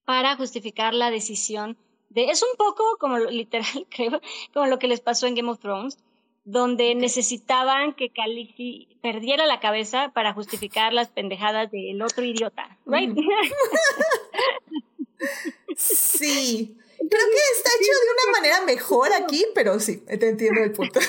para 0.05 0.35
justificar 0.35 0.93
la 0.93 1.11
decisión 1.11 1.77
es 2.15 2.43
un 2.43 2.55
poco 2.57 2.83
como 2.99 3.17
literal, 3.17 3.65
creo, 3.89 4.21
como 4.53 4.67
lo 4.67 4.79
que 4.79 4.87
les 4.87 5.01
pasó 5.01 5.27
en 5.27 5.35
Game 5.35 5.49
of 5.49 5.59
Thrones, 5.59 5.97
donde 6.45 6.93
necesitaban 6.95 7.93
que 7.93 8.09
Khaleesi 8.09 8.97
perdiera 9.01 9.45
la 9.45 9.59
cabeza 9.59 10.11
para 10.13 10.33
justificar 10.33 10.93
las 10.93 11.07
pendejadas 11.07 11.71
del 11.71 12.01
otro 12.01 12.23
idiota, 12.23 12.77
right? 12.85 13.15
sí. 15.77 16.77
Creo 17.09 17.25
que 17.27 17.57
está 17.57 17.69
hecho 17.79 17.91
de 17.91 18.13
una 18.13 18.39
manera 18.39 18.65
mejor 18.65 19.11
aquí, 19.13 19.45
pero 19.53 19.79
sí, 19.79 19.97
te 19.97 20.29
entiendo 20.29 20.61
el 20.61 20.71
punto. 20.71 20.99
sí, 21.01 21.07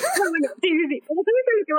sí, 0.61 0.87
sí. 0.89 1.03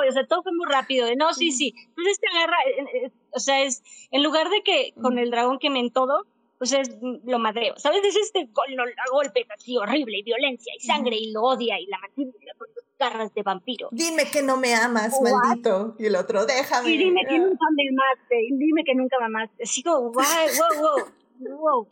O 0.09 0.13
sea, 0.13 0.27
todo 0.27 0.43
fue 0.43 0.53
muy 0.53 0.67
rápido. 0.67 1.07
De, 1.07 1.17
no, 1.17 1.35
sí, 1.35 1.53
sí. 1.53 1.75
Entonces 1.89 2.19
te 2.21 2.29
agarra, 2.29 2.57
eh, 2.67 3.05
eh, 3.05 3.11
o 3.33 3.41
sea, 3.41 3.63
es, 3.63 3.83
en 4.11 4.23
lugar 4.23 4.49
de 4.49 4.63
que 4.63 4.95
con 5.01 5.19
el 5.19 5.31
dragón 5.31 5.59
quemen 5.59 5.91
todo, 5.91 6.25
pues 6.59 6.73
es 6.73 6.91
lo 7.01 7.39
madreo, 7.39 7.75
¿sabes? 7.77 8.03
Es 8.05 8.17
este 8.17 8.49
golpe 9.11 9.47
así 9.55 9.77
horrible 9.77 10.19
y 10.19 10.23
violencia 10.23 10.73
y 10.79 10.87
sangre 10.87 11.17
y 11.17 11.33
lo 11.33 11.43
odia 11.43 11.79
y 11.79 11.87
la 11.87 11.99
mantiene 11.99 12.33
con 12.57 12.69
sus 12.69 12.85
garras 12.99 13.35
de 13.35 13.43
vampiro. 13.43 13.89
Dime 13.93 14.31
que 14.31 14.43
no 14.43 14.57
me 14.57 14.75
amas, 14.75 15.15
maldito. 15.21 15.95
Y 15.99 16.07
el 16.07 16.17
otro, 16.17 16.47
déjame. 16.47 16.91
Y 16.91 16.97
dime 16.97 17.23
que 17.29 17.39
nunca 17.39 17.67
me 17.77 17.83
amaste, 17.91 18.43
y 18.43 18.57
dime 18.57 18.85
que 18.85 18.95
nunca 18.95 19.19
me 19.21 19.27
amaste. 19.27 19.67
Sigo, 19.67 20.01
wow, 20.01 20.13
wow, 20.13 21.05
wow, 21.41 21.59
wow. 21.59 21.89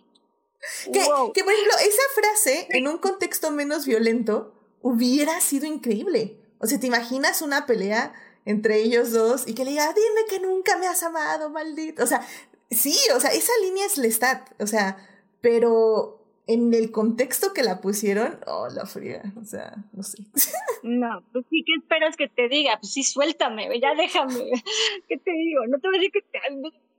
Que, 0.84 1.00
que, 1.34 1.44
por 1.44 1.52
ejemplo, 1.52 1.74
esa 1.80 2.02
frase 2.14 2.66
en 2.70 2.88
un 2.88 2.98
contexto 2.98 3.50
menos 3.50 3.86
violento 3.86 4.54
hubiera 4.82 5.40
sido 5.40 5.66
increíble. 5.66 6.38
O 6.58 6.66
sea, 6.66 6.80
¿te 6.80 6.86
imaginas 6.86 7.42
una 7.42 7.66
pelea 7.66 8.14
entre 8.46 8.80
ellos 8.80 9.12
dos 9.12 9.46
y 9.46 9.54
que 9.54 9.64
le 9.64 9.72
diga, 9.72 9.92
dime 9.92 10.26
que 10.28 10.40
nunca 10.40 10.76
me 10.78 10.86
has 10.86 11.02
amado, 11.02 11.50
maldito? 11.50 12.02
O 12.02 12.06
sea, 12.06 12.26
Sí, 12.74 12.96
o 13.14 13.20
sea, 13.20 13.30
esa 13.30 13.52
línea 13.62 13.86
es 13.86 13.98
Lestat, 13.98 14.60
o 14.60 14.66
sea, 14.66 14.96
pero 15.40 16.20
en 16.46 16.74
el 16.74 16.90
contexto 16.90 17.52
que 17.54 17.62
la 17.62 17.80
pusieron, 17.80 18.38
oh, 18.46 18.68
la 18.68 18.84
fría, 18.84 19.22
o 19.40 19.44
sea, 19.44 19.74
no 19.92 20.02
sé. 20.02 20.18
No, 20.82 21.22
pues 21.32 21.46
sí, 21.48 21.64
¿qué 21.64 21.72
esperas 21.80 22.14
que 22.14 22.28
te 22.28 22.46
diga? 22.48 22.78
Pues 22.78 22.92
sí, 22.92 23.02
suéltame, 23.04 23.68
ya 23.80 23.94
déjame. 23.94 24.50
¿Qué 25.08 25.16
te 25.16 25.30
digo? 25.30 25.66
No 25.66 25.78
te 25.78 25.88
voy 25.88 25.96
a 25.96 26.00
decir 26.00 26.12
que 26.12 26.20
te... 26.20 26.38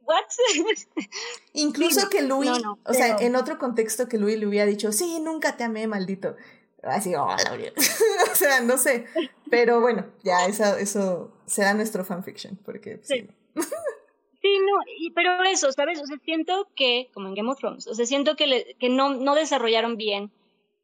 ¿What? 0.05 0.23
Incluso 1.53 2.09
que 2.09 2.21
Louis, 2.21 2.49
o 2.83 2.93
sea, 2.93 3.17
en 3.19 3.35
otro 3.35 3.57
contexto 3.57 4.07
que 4.07 4.17
Louis 4.17 4.37
le 4.37 4.47
hubiera 4.47 4.65
dicho, 4.65 4.91
sí, 4.91 5.19
nunca 5.19 5.57
te 5.57 5.63
amé, 5.63 5.87
maldito. 5.87 6.35
Así, 6.83 7.15
oh, 7.15 7.27
la 7.27 7.71
o 8.31 8.35
sea, 8.35 8.61
no 8.61 8.77
sé. 8.77 9.05
Pero 9.49 9.81
bueno, 9.81 10.05
ya 10.23 10.45
eso, 10.45 10.77
eso 10.77 11.31
será 11.45 11.73
nuestro 11.73 12.05
fanfiction, 12.05 12.57
porque 12.63 12.99
sí. 13.03 13.27
Sí, 14.41 14.59
no, 14.59 14.79
y, 14.99 15.09
pero 15.09 15.41
eso, 15.45 15.71
¿sabes? 15.71 15.99
O 15.99 16.05
sea, 16.05 16.17
siento 16.23 16.69
que, 16.75 17.09
como 17.15 17.27
en 17.27 17.33
Game 17.33 17.49
of 17.49 17.57
Thrones, 17.57 17.87
o 17.87 17.95
sea, 17.95 18.05
siento 18.05 18.35
que, 18.35 18.75
que 18.79 18.89
no, 18.89 19.15
no 19.15 19.33
desarrollaron 19.33 19.97
bien 19.97 20.31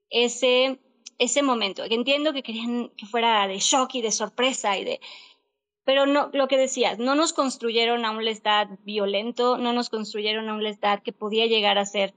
ese, 0.09 0.79
ese 1.19 1.43
momento. 1.43 1.83
Que 1.87 1.93
entiendo 1.93 2.33
que 2.33 2.41
querían 2.41 2.89
que 2.97 3.05
fuera 3.05 3.47
de 3.47 3.59
shock 3.59 3.93
y 3.93 4.01
de 4.01 4.11
sorpresa 4.11 4.79
y 4.79 4.85
de... 4.85 4.99
Pero 5.83 6.05
no, 6.05 6.29
lo 6.33 6.47
que 6.47 6.57
decías, 6.57 6.99
no 6.99 7.15
nos 7.15 7.33
construyeron 7.33 8.05
a 8.05 8.11
un 8.11 8.23
Lestat 8.23 8.69
violento, 8.83 9.57
no 9.57 9.73
nos 9.73 9.89
construyeron 9.89 10.47
a 10.47 10.53
un 10.53 10.63
Lestat 10.63 11.01
que 11.01 11.11
podía 11.11 11.47
llegar 11.47 11.77
a 11.77 11.85
ser 11.85 12.13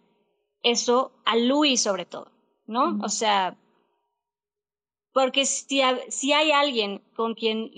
eso, 0.62 1.12
a 1.24 1.36
Louis 1.36 1.80
sobre 1.80 2.04
todo, 2.04 2.30
¿no? 2.66 2.98
O 3.02 3.08
sea, 3.08 3.56
porque 5.12 5.46
si, 5.46 5.80
si 6.08 6.32
hay 6.32 6.50
alguien 6.50 7.02
con 7.14 7.34
quien 7.34 7.70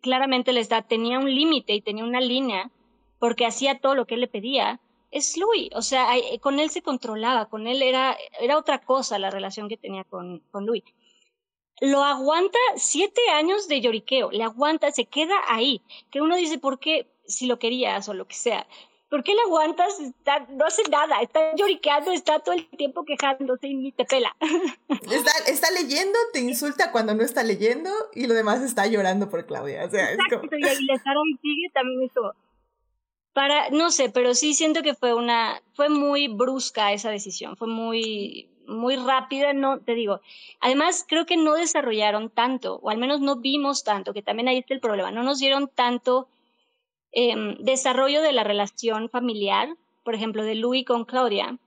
claramente 0.00 0.52
Lestat 0.52 0.86
tenía 0.86 1.18
un 1.18 1.34
límite 1.34 1.74
y 1.74 1.82
tenía 1.82 2.04
una 2.04 2.20
línea, 2.20 2.70
porque 3.18 3.46
hacía 3.46 3.80
todo 3.80 3.94
lo 3.94 4.06
que 4.06 4.14
él 4.14 4.20
le 4.20 4.28
pedía, 4.28 4.80
es 5.10 5.36
Louis. 5.36 5.70
O 5.74 5.82
sea, 5.82 6.08
con 6.40 6.58
él 6.58 6.70
se 6.70 6.82
controlaba, 6.82 7.48
con 7.48 7.66
él 7.66 7.82
era, 7.82 8.16
era 8.40 8.58
otra 8.58 8.80
cosa 8.80 9.18
la 9.18 9.30
relación 9.30 9.68
que 9.68 9.76
tenía 9.76 10.04
con, 10.04 10.40
con 10.50 10.66
Louis. 10.66 10.84
Lo 11.80 12.04
aguanta 12.04 12.58
siete 12.76 13.20
años 13.32 13.68
de 13.68 13.80
lloriqueo, 13.80 14.30
le 14.30 14.44
aguanta, 14.44 14.90
se 14.92 15.06
queda 15.06 15.34
ahí. 15.48 15.82
Que 16.10 16.20
uno 16.20 16.36
dice, 16.36 16.58
¿por 16.58 16.78
qué? 16.78 17.06
Si 17.26 17.46
lo 17.46 17.58
querías 17.58 18.08
o 18.08 18.14
lo 18.14 18.26
que 18.26 18.34
sea. 18.34 18.66
¿Por 19.08 19.22
qué 19.22 19.34
le 19.34 19.42
aguantas? 19.42 19.98
no 20.50 20.64
hace 20.64 20.82
nada, 20.90 21.20
está 21.20 21.54
lloriqueando, 21.54 22.10
está 22.10 22.40
todo 22.40 22.54
el 22.54 22.66
tiempo 22.68 23.04
quejándose 23.04 23.68
y 23.68 23.74
ni 23.74 23.92
te 23.92 24.04
pela. 24.04 24.34
Está, 25.10 25.32
está, 25.46 25.70
leyendo, 25.70 26.18
te 26.32 26.40
insulta 26.40 26.90
cuando 26.90 27.14
no 27.14 27.22
está 27.22 27.42
leyendo 27.42 27.90
y 28.14 28.26
lo 28.26 28.34
demás 28.34 28.62
está 28.62 28.86
llorando 28.86 29.28
por 29.28 29.44
Claudia. 29.46 29.84
O 29.84 29.90
sea, 29.90 30.12
Exacto, 30.12 30.36
es 30.36 30.50
como... 30.50 30.56
y 30.56 30.64
ahí 30.64 31.38
sigue 31.42 31.70
también 31.72 32.10
eso 32.10 32.34
para, 33.34 33.68
no 33.70 33.90
sé, 33.90 34.08
pero 34.08 34.34
sí 34.34 34.54
siento 34.54 34.82
que 34.82 34.94
fue 34.94 35.12
una, 35.12 35.60
fue 35.74 35.88
muy 35.90 36.28
brusca 36.28 36.92
esa 36.92 37.10
decisión, 37.10 37.56
fue 37.56 37.66
muy, 37.66 38.48
muy 38.66 38.96
rápida, 38.96 39.52
no, 39.52 39.80
te 39.80 39.94
digo. 39.94 40.20
Además, 40.60 41.04
creo 41.08 41.26
que 41.26 41.36
no 41.36 41.54
desarrollaron 41.54 42.30
tanto, 42.30 42.80
o 42.82 42.90
al 42.90 42.98
menos 42.98 43.20
no 43.20 43.36
vimos 43.36 43.84
tanto, 43.84 44.12
que 44.12 44.22
también 44.22 44.48
ahí 44.48 44.58
está 44.58 44.74
el 44.74 44.80
problema, 44.80 45.10
no 45.10 45.22
nos 45.22 45.38
dieron 45.38 45.68
tanto 45.68 46.28
em, 47.12 47.56
desarrollo 47.58 48.22
de 48.22 48.32
la 48.32 48.44
relación 48.44 49.08
familiar, 49.08 49.68
por 50.02 50.14
ejemplo, 50.14 50.44
de 50.44 50.54
Louis 50.54 50.84
con 50.84 51.04
Claudia, 51.04 51.58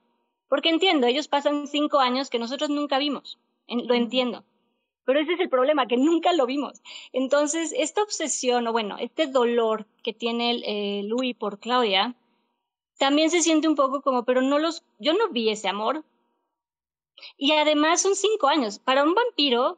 porque 0.50 0.70
entiendo, 0.70 1.08
ellos 1.08 1.28
pasan 1.28 1.68
cinco 1.68 2.00
años 2.00 2.30
que 2.30 2.40
nosotros 2.40 2.70
nunca 2.70 2.98
vimos, 2.98 3.38
lo 3.68 3.94
entiendo. 3.94 4.44
Pero 5.06 5.22
ese 5.22 5.34
es 5.34 5.40
el 5.40 5.50
problema, 5.50 5.88
que 5.88 5.96
nunca 5.96 6.34
lo 6.34 6.46
vimos. 6.46 6.82
Entonces, 7.14 7.74
esta 7.78 8.04
obsesión, 8.04 8.68
o 8.68 8.74
bueno, 8.74 8.98
este 9.00 9.28
dolor 9.28 9.86
que 10.04 10.12
tiene 10.12 10.62
eh, 10.66 11.04
Louis 11.04 11.34
por 11.34 11.60
Claudia, 11.60 12.14
también 12.98 13.30
se 13.30 13.42
siente 13.42 13.68
un 13.68 13.76
poco 13.76 14.02
como, 14.02 14.26
pero 14.26 14.42
no 14.42 14.60
los, 14.60 14.84
yo 15.00 15.14
no 15.14 15.30
vi 15.30 15.50
ese 15.50 15.70
amor. 15.70 16.04
Y 17.38 17.52
además 17.54 18.02
son 18.02 18.16
cinco 18.16 18.48
años. 18.48 18.80
Para 18.80 19.04
un 19.04 19.14
vampiro, 19.14 19.78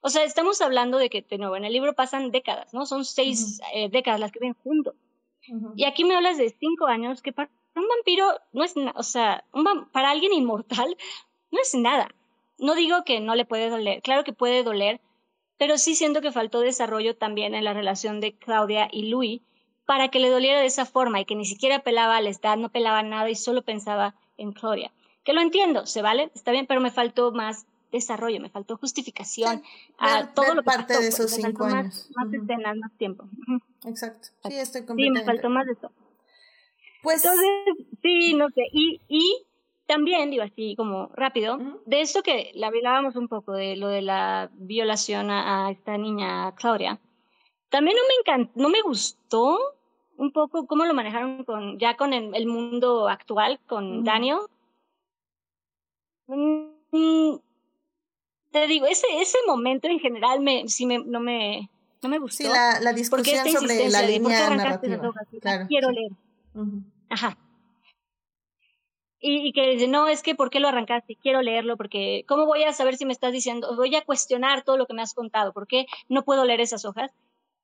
o 0.00 0.10
sea, 0.10 0.24
estamos 0.24 0.60
hablando 0.60 0.98
de 0.98 1.10
que, 1.10 1.22
de 1.22 1.38
nuevo, 1.38 1.56
en 1.56 1.64
el 1.64 1.72
libro 1.72 1.94
pasan 1.94 2.30
décadas, 2.30 2.72
¿no? 2.74 2.86
Son 2.86 3.04
seis 3.04 3.60
eh, 3.74 3.88
décadas 3.88 4.20
las 4.20 4.32
que 4.32 4.40
ven 4.40 4.54
juntos. 4.62 4.94
Y 5.76 5.84
aquí 5.84 6.04
me 6.04 6.16
hablas 6.16 6.38
de 6.38 6.54
cinco 6.58 6.86
años, 6.86 7.20
que 7.20 7.32
para 7.32 7.50
un 7.76 7.88
vampiro 7.88 8.26
no 8.52 8.64
es, 8.64 8.74
o 8.94 9.02
sea, 9.02 9.44
un, 9.52 9.88
para 9.92 10.10
alguien 10.10 10.32
inmortal 10.32 10.96
no 11.50 11.60
es 11.60 11.74
nada. 11.74 12.08
No 12.58 12.74
digo 12.74 13.04
que 13.04 13.20
no 13.20 13.34
le 13.34 13.44
puede 13.44 13.68
doler, 13.68 14.00
claro 14.02 14.24
que 14.24 14.32
puede 14.32 14.62
doler, 14.62 15.00
pero 15.58 15.76
sí 15.78 15.94
siento 15.94 16.20
que 16.20 16.32
faltó 16.32 16.60
desarrollo 16.60 17.16
también 17.16 17.54
en 17.54 17.64
la 17.64 17.74
relación 17.74 18.20
de 18.20 18.34
Claudia 18.34 18.88
y 18.90 19.08
Louis 19.08 19.42
para 19.86 20.08
que 20.08 20.18
le 20.18 20.30
doliera 20.30 20.60
de 20.60 20.66
esa 20.66 20.86
forma 20.86 21.20
y 21.20 21.24
que 21.24 21.34
ni 21.34 21.44
siquiera 21.44 21.80
pelaba 21.80 22.16
al 22.16 22.26
Estado, 22.26 22.56
no 22.56 22.68
pelaba 22.70 23.02
nada 23.02 23.28
y 23.28 23.34
solo 23.34 23.62
pensaba 23.62 24.14
en 24.36 24.52
Claudia. 24.52 24.92
Que 25.24 25.32
lo 25.32 25.40
entiendo, 25.40 25.86
se 25.86 26.02
vale, 26.02 26.30
está 26.34 26.52
bien, 26.52 26.66
pero 26.66 26.80
me 26.80 26.90
faltó 26.90 27.32
más 27.32 27.66
desarrollo, 27.90 28.40
me 28.40 28.50
faltó 28.50 28.76
justificación 28.76 29.62
Sí, 29.62 29.94
a 29.98 30.16
ver- 30.16 30.34
todo 30.34 30.46
ver 30.46 30.56
lo 30.56 30.62
que 30.62 30.66
parte 30.66 30.94
pasó, 30.94 31.00
de 31.00 31.08
pues, 31.10 31.20
esos 31.20 31.30
cinco 31.30 31.64
años. 31.64 32.10
Más, 32.16 32.26
más 32.26 32.34
escenas, 32.34 32.76
más 32.76 32.92
tiempo. 32.98 33.24
Exacto. 33.86 34.28
Sí, 34.48 34.54
estoy 34.58 34.80
Sí, 34.80 34.86
me 34.86 34.86
completamente. 34.86 35.24
faltó 35.24 35.48
más 35.50 35.66
de 35.66 35.72
eso. 35.72 35.90
Pues 37.02 37.24
Entonces, 37.24 37.86
sí, 38.02 38.34
no 38.34 38.48
sé. 38.50 38.62
Y, 38.72 39.00
y 39.08 39.46
también, 39.86 40.30
digo 40.30 40.42
así 40.42 40.74
como 40.76 41.08
rápido, 41.14 41.58
de 41.86 42.00
esto 42.00 42.22
que 42.22 42.50
le 42.54 42.66
hablábamos 42.66 43.16
un 43.16 43.28
poco, 43.28 43.52
de 43.52 43.76
lo 43.76 43.88
de 43.88 44.02
la 44.02 44.50
violación 44.54 45.30
a, 45.30 45.66
a 45.66 45.70
esta 45.70 45.96
niña 45.98 46.52
Claudia, 46.56 46.98
también 47.68 47.96
no 47.96 48.02
me 48.08 48.14
encantó, 48.20 48.52
no 48.60 48.68
me 48.70 48.80
gustó 48.82 49.58
un 50.16 50.32
poco 50.32 50.66
cómo 50.66 50.84
lo 50.84 50.94
manejaron 50.94 51.44
con, 51.44 51.78
ya 51.78 51.96
con 51.96 52.12
el, 52.12 52.34
el 52.34 52.46
mundo 52.46 53.08
actual, 53.08 53.60
con. 53.66 54.02
Daniel. 54.04 54.38
Mm, 56.26 57.36
te 58.50 58.66
digo, 58.66 58.86
ese, 58.86 59.06
ese 59.20 59.38
momento 59.46 59.88
en 59.88 59.98
general 59.98 60.40
me, 60.40 60.68
sí 60.68 60.86
me, 60.86 60.98
no 60.98 61.20
me, 61.20 61.68
no 62.02 62.08
me 62.08 62.18
gustó. 62.18 62.44
sí, 62.44 62.48
la, 62.48 62.80
la 62.80 62.92
discusión 62.92 63.48
sobre 63.50 63.90
la 63.90 64.02
insistencia 64.02 64.02
de, 64.02 64.20
¿por 64.20 64.30
qué 64.30 64.38
línea 64.38 64.56
narrativa. 64.56 65.12
Claro. 65.40 65.66
quiero 65.68 65.90
leer. 65.90 66.12
Ajá. 67.08 67.36
Y, 69.18 69.48
y 69.48 69.52
que 69.52 69.70
dice, 69.70 69.88
no, 69.88 70.06
es 70.06 70.22
que 70.22 70.34
¿por 70.34 70.50
qué 70.50 70.60
lo 70.60 70.68
arrancaste? 70.68 71.16
Quiero 71.16 71.40
leerlo 71.40 71.76
porque 71.76 72.24
¿cómo 72.28 72.44
voy 72.44 72.62
a 72.64 72.74
saber 72.74 72.96
si 72.96 73.06
me 73.06 73.12
estás 73.12 73.32
diciendo? 73.32 73.74
Voy 73.74 73.94
a 73.96 74.04
cuestionar 74.04 74.64
todo 74.64 74.76
lo 74.76 74.86
que 74.86 74.94
me 74.94 75.02
has 75.02 75.14
contado. 75.14 75.52
¿Por 75.52 75.66
qué 75.66 75.86
no 76.08 76.24
puedo 76.24 76.44
leer 76.44 76.60
esas 76.60 76.84
hojas? 76.84 77.10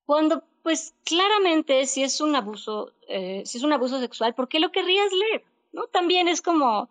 Cuando, 0.07 0.43
pues, 0.65 0.95
claramente, 1.05 1.87
si 1.87 2.03
es 2.03 2.21
un 2.21 2.35
abuso, 2.35 2.93
eh, 3.07 3.43
si 3.45 3.59
es 3.59 3.65
un 3.65 3.73
abuso 3.73 4.01
sexual, 4.01 4.35
¿por 4.35 4.49
qué 4.49 4.59
lo 4.59 4.73
querrías 4.73 5.13
leer? 5.13 5.45
¿No? 5.73 5.85
También 5.85 6.27
es 6.27 6.43
como, 6.43 6.89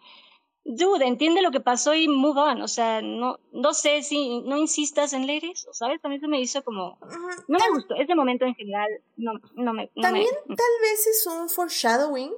dude, 0.69 1.07
entiende 1.07 1.41
lo 1.41 1.51
que 1.51 1.59
pasó 1.59 1.95
y 1.95 2.07
move 2.07 2.39
on. 2.39 2.61
O 2.61 2.67
sea, 2.67 3.01
no, 3.01 3.39
no 3.51 3.73
sé 3.73 4.03
si, 4.03 4.41
no 4.41 4.55
insistas 4.57 5.13
en 5.13 5.25
leer 5.25 5.45
eso, 5.45 5.73
¿sabes? 5.73 5.99
También 6.01 6.21
se 6.21 6.27
me 6.27 6.39
hizo 6.39 6.63
como, 6.63 6.99
no 7.47 7.57
me 7.57 7.69
gustó. 7.71 7.95
Ese 7.95 8.15
momento 8.15 8.45
en 8.45 8.53
general, 8.55 8.87
no, 9.17 9.33
no 9.55 9.73
me, 9.73 9.91
no 9.95 10.01
También 10.03 10.27
me, 10.47 10.55
tal 10.55 10.71
vez 10.81 11.07
es 11.07 11.25
un 11.25 11.49
foreshadowing, 11.49 12.31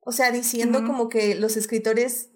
o 0.00 0.12
sea, 0.12 0.32
diciendo 0.32 0.84
como 0.84 1.08
que 1.08 1.36
los 1.36 1.56
escritores 1.56 2.30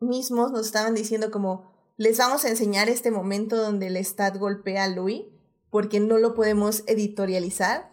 mismos 0.00 0.50
nos 0.50 0.66
estaban 0.66 0.94
diciendo 0.94 1.30
como, 1.30 1.70
les 1.96 2.18
vamos 2.18 2.44
a 2.44 2.48
enseñar 2.48 2.88
este 2.88 3.10
momento 3.10 3.56
donde 3.56 3.86
el 3.86 3.96
Stat 3.98 4.36
golpea 4.36 4.84
a 4.84 4.88
Louis, 4.88 5.22
porque 5.70 6.00
no 6.00 6.18
lo 6.18 6.34
podemos 6.34 6.82
editorializar, 6.86 7.92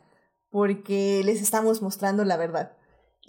porque 0.49 1.21
les 1.23 1.41
estamos 1.41 1.83
mostrando 1.83 2.25
la 2.25 2.37
verdad. 2.37 2.78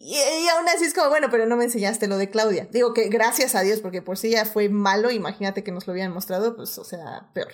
Y, 0.03 0.15
y 0.15 0.49
aún 0.49 0.67
así 0.75 0.87
es 0.87 0.95
como, 0.95 1.11
bueno, 1.11 1.29
pero 1.31 1.45
no 1.45 1.59
me 1.59 1.65
enseñaste 1.65 2.09
lo 2.09 2.17
de 2.17 2.31
Claudia. 2.31 2.67
Digo 2.73 2.95
que 2.95 3.11
gracias 3.11 3.55
a 3.55 3.61
Dios, 3.61 3.81
porque 3.81 4.01
por 4.01 4.17
si 4.17 4.31
ya 4.31 4.47
fue 4.47 4.71
malo, 4.71 5.11
imagínate 5.11 5.63
que 5.63 5.73
nos 5.73 5.87
lo 5.87 5.93
hubieran 5.93 6.15
mostrado, 6.15 6.57
pues, 6.57 6.79
o 6.79 6.85
sea, 6.85 7.31
peor. 7.35 7.53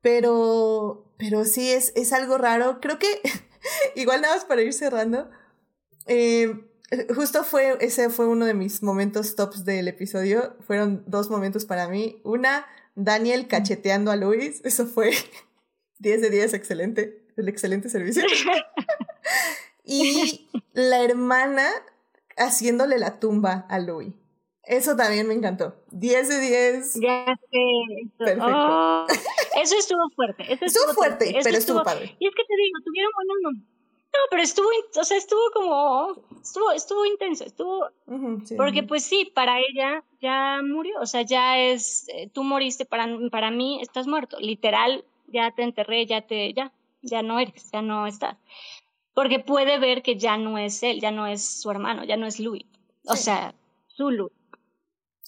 Pero, 0.00 1.12
pero 1.18 1.44
sí 1.44 1.72
es, 1.72 1.92
es 1.96 2.12
algo 2.12 2.38
raro. 2.38 2.78
Creo 2.80 3.00
que, 3.00 3.20
igual 3.96 4.20
nada 4.20 4.36
más 4.36 4.44
para 4.44 4.62
ir 4.62 4.72
cerrando, 4.72 5.28
eh, 6.06 6.54
justo 7.16 7.42
fue, 7.42 7.76
ese 7.80 8.10
fue 8.10 8.28
uno 8.28 8.46
de 8.46 8.54
mis 8.54 8.80
momentos 8.80 9.34
tops 9.34 9.64
del 9.64 9.88
episodio. 9.88 10.56
Fueron 10.68 11.02
dos 11.08 11.30
momentos 11.30 11.64
para 11.64 11.88
mí. 11.88 12.20
Una, 12.22 12.64
Daniel 12.94 13.48
cacheteando 13.48 14.12
a 14.12 14.16
Luis. 14.16 14.60
Eso 14.64 14.86
fue 14.86 15.10
10 15.98 16.20
de 16.20 16.30
10, 16.30 16.54
excelente. 16.54 17.26
El 17.36 17.48
excelente 17.48 17.88
servicio. 17.88 18.22
y 19.88 20.48
la 20.74 21.02
hermana 21.02 21.66
haciéndole 22.36 22.98
la 22.98 23.18
tumba 23.18 23.66
a 23.68 23.78
Louis. 23.78 24.14
Eso 24.62 24.94
también 24.96 25.26
me 25.26 25.32
encantó. 25.32 25.74
10 25.92 26.28
de 26.28 26.40
10. 26.40 26.94
Ya 27.00 27.24
sé. 27.50 28.10
Perfecto. 28.18 28.44
Oh, 28.46 29.06
eso 29.62 29.76
estuvo 29.78 30.10
fuerte. 30.14 30.44
Eso 30.52 30.64
Estuvo 30.66 30.92
fuerte, 30.92 31.34
pero 31.42 31.56
estuvo 31.56 31.82
padre. 31.82 32.14
Y 32.18 32.26
es 32.26 32.34
que 32.34 32.44
te 32.44 32.54
digo, 32.54 32.78
tuvieron 32.84 33.10
buenos. 33.16 33.64
No, 34.12 34.18
pero 34.30 34.42
estuvo, 34.42 34.68
o 34.68 35.04
sea, 35.04 35.16
estuvo 35.16 35.40
como, 35.52 36.16
estuvo, 36.42 36.72
estuvo 36.72 37.04
intenso, 37.04 37.44
estuvo, 37.44 37.90
sí. 38.44 38.54
porque 38.56 38.82
pues 38.82 39.04
sí, 39.04 39.30
para 39.34 39.58
ella 39.60 40.02
ya 40.18 40.60
murió, 40.62 40.98
o 40.98 41.04
sea, 41.04 41.22
ya 41.22 41.58
es, 41.58 42.08
eh, 42.08 42.30
tú 42.32 42.42
moriste, 42.42 42.86
para, 42.86 43.06
para 43.30 43.50
mí 43.50 43.80
estás 43.82 44.06
muerto, 44.06 44.40
literal, 44.40 45.04
ya 45.26 45.50
te 45.50 45.62
enterré, 45.62 46.06
ya 46.06 46.22
te, 46.22 46.54
ya, 46.54 46.72
ya 47.02 47.22
no 47.22 47.38
eres, 47.38 47.70
ya 47.70 47.82
no 47.82 48.06
estás. 48.06 48.38
Porque 49.18 49.40
puede 49.40 49.80
ver 49.80 50.02
que 50.04 50.16
ya 50.16 50.36
no 50.36 50.58
es 50.58 50.80
él, 50.84 51.00
ya 51.00 51.10
no 51.10 51.26
es 51.26 51.42
su 51.44 51.68
hermano, 51.72 52.04
ya 52.04 52.16
no 52.16 52.24
es 52.28 52.38
Louis, 52.38 52.66
o 53.04 53.16
Sí. 53.16 53.24
sea, 53.24 53.52
su 53.88 54.10
Louis. 54.12 54.32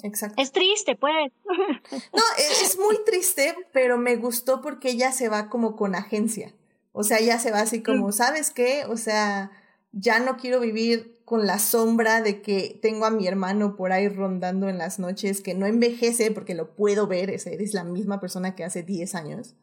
Exacto. 0.04 0.40
Es 0.40 0.52
triste, 0.52 0.94
pues. 0.94 1.32
No, 2.12 2.22
es, 2.38 2.62
es 2.62 2.78
muy 2.78 2.96
triste, 3.04 3.52
pero 3.72 3.98
me 3.98 4.14
gustó 4.14 4.60
porque 4.60 4.90
ella 4.90 5.10
se 5.10 5.28
va 5.28 5.48
como 5.48 5.74
con 5.74 5.96
agencia. 5.96 6.54
O 6.92 7.02
sea, 7.02 7.18
ella 7.18 7.40
se 7.40 7.50
va 7.50 7.62
así 7.62 7.82
como, 7.82 8.12
¿sabes 8.12 8.52
qué? 8.52 8.84
O 8.88 8.96
sea, 8.96 9.50
ya 9.90 10.20
no 10.20 10.36
quiero 10.36 10.60
vivir 10.60 11.20
con 11.24 11.48
la 11.48 11.58
sombra 11.58 12.22
de 12.22 12.42
que 12.42 12.78
tengo 12.80 13.06
a 13.06 13.10
mi 13.10 13.26
hermano 13.26 13.74
por 13.74 13.90
ahí 13.90 14.06
rondando 14.08 14.68
en 14.68 14.78
las 14.78 15.00
noches, 15.00 15.40
que 15.40 15.54
no 15.54 15.66
envejece 15.66 16.30
porque 16.30 16.54
lo 16.54 16.76
puedo 16.76 17.08
ver, 17.08 17.28
es, 17.30 17.48
es 17.48 17.74
la 17.74 17.82
misma 17.82 18.20
persona 18.20 18.54
que 18.54 18.62
hace 18.62 18.84
10 18.84 19.16
años. 19.16 19.56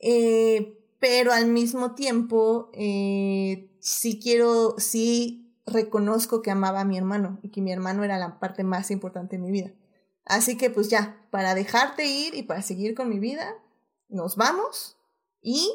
Eh, 0.00 0.77
pero 1.00 1.32
al 1.32 1.46
mismo 1.46 1.94
tiempo, 1.94 2.70
eh, 2.74 3.70
sí 3.80 4.18
quiero, 4.20 4.74
sí 4.78 5.54
reconozco 5.66 6.42
que 6.42 6.50
amaba 6.50 6.80
a 6.80 6.84
mi 6.84 6.96
hermano 6.98 7.38
y 7.42 7.50
que 7.50 7.60
mi 7.60 7.72
hermano 7.72 8.04
era 8.04 8.18
la 8.18 8.38
parte 8.40 8.64
más 8.64 8.90
importante 8.90 9.36
de 9.36 9.42
mi 9.42 9.50
vida. 9.50 9.72
Así 10.24 10.56
que 10.56 10.70
pues 10.70 10.88
ya, 10.88 11.26
para 11.30 11.54
dejarte 11.54 12.06
ir 12.06 12.34
y 12.34 12.42
para 12.42 12.62
seguir 12.62 12.94
con 12.94 13.08
mi 13.08 13.18
vida, 13.18 13.54
nos 14.08 14.36
vamos 14.36 14.98
y 15.40 15.70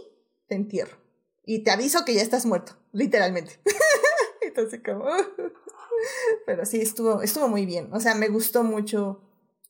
te 0.47 0.55
entierro. 0.55 0.97
Y 1.45 1.63
te 1.63 1.71
aviso 1.71 2.05
que 2.05 2.13
ya 2.13 2.21
estás 2.21 2.45
muerto, 2.45 2.73
literalmente. 2.91 3.59
Entonces 4.41 4.81
como... 4.83 5.05
Pero 6.45 6.65
sí, 6.65 6.81
estuvo, 6.81 7.21
estuvo 7.21 7.47
muy 7.47 7.65
bien. 7.65 7.89
O 7.93 7.99
sea, 7.99 8.13
me 8.15 8.27
gustó 8.27 8.63
mucho 8.63 9.21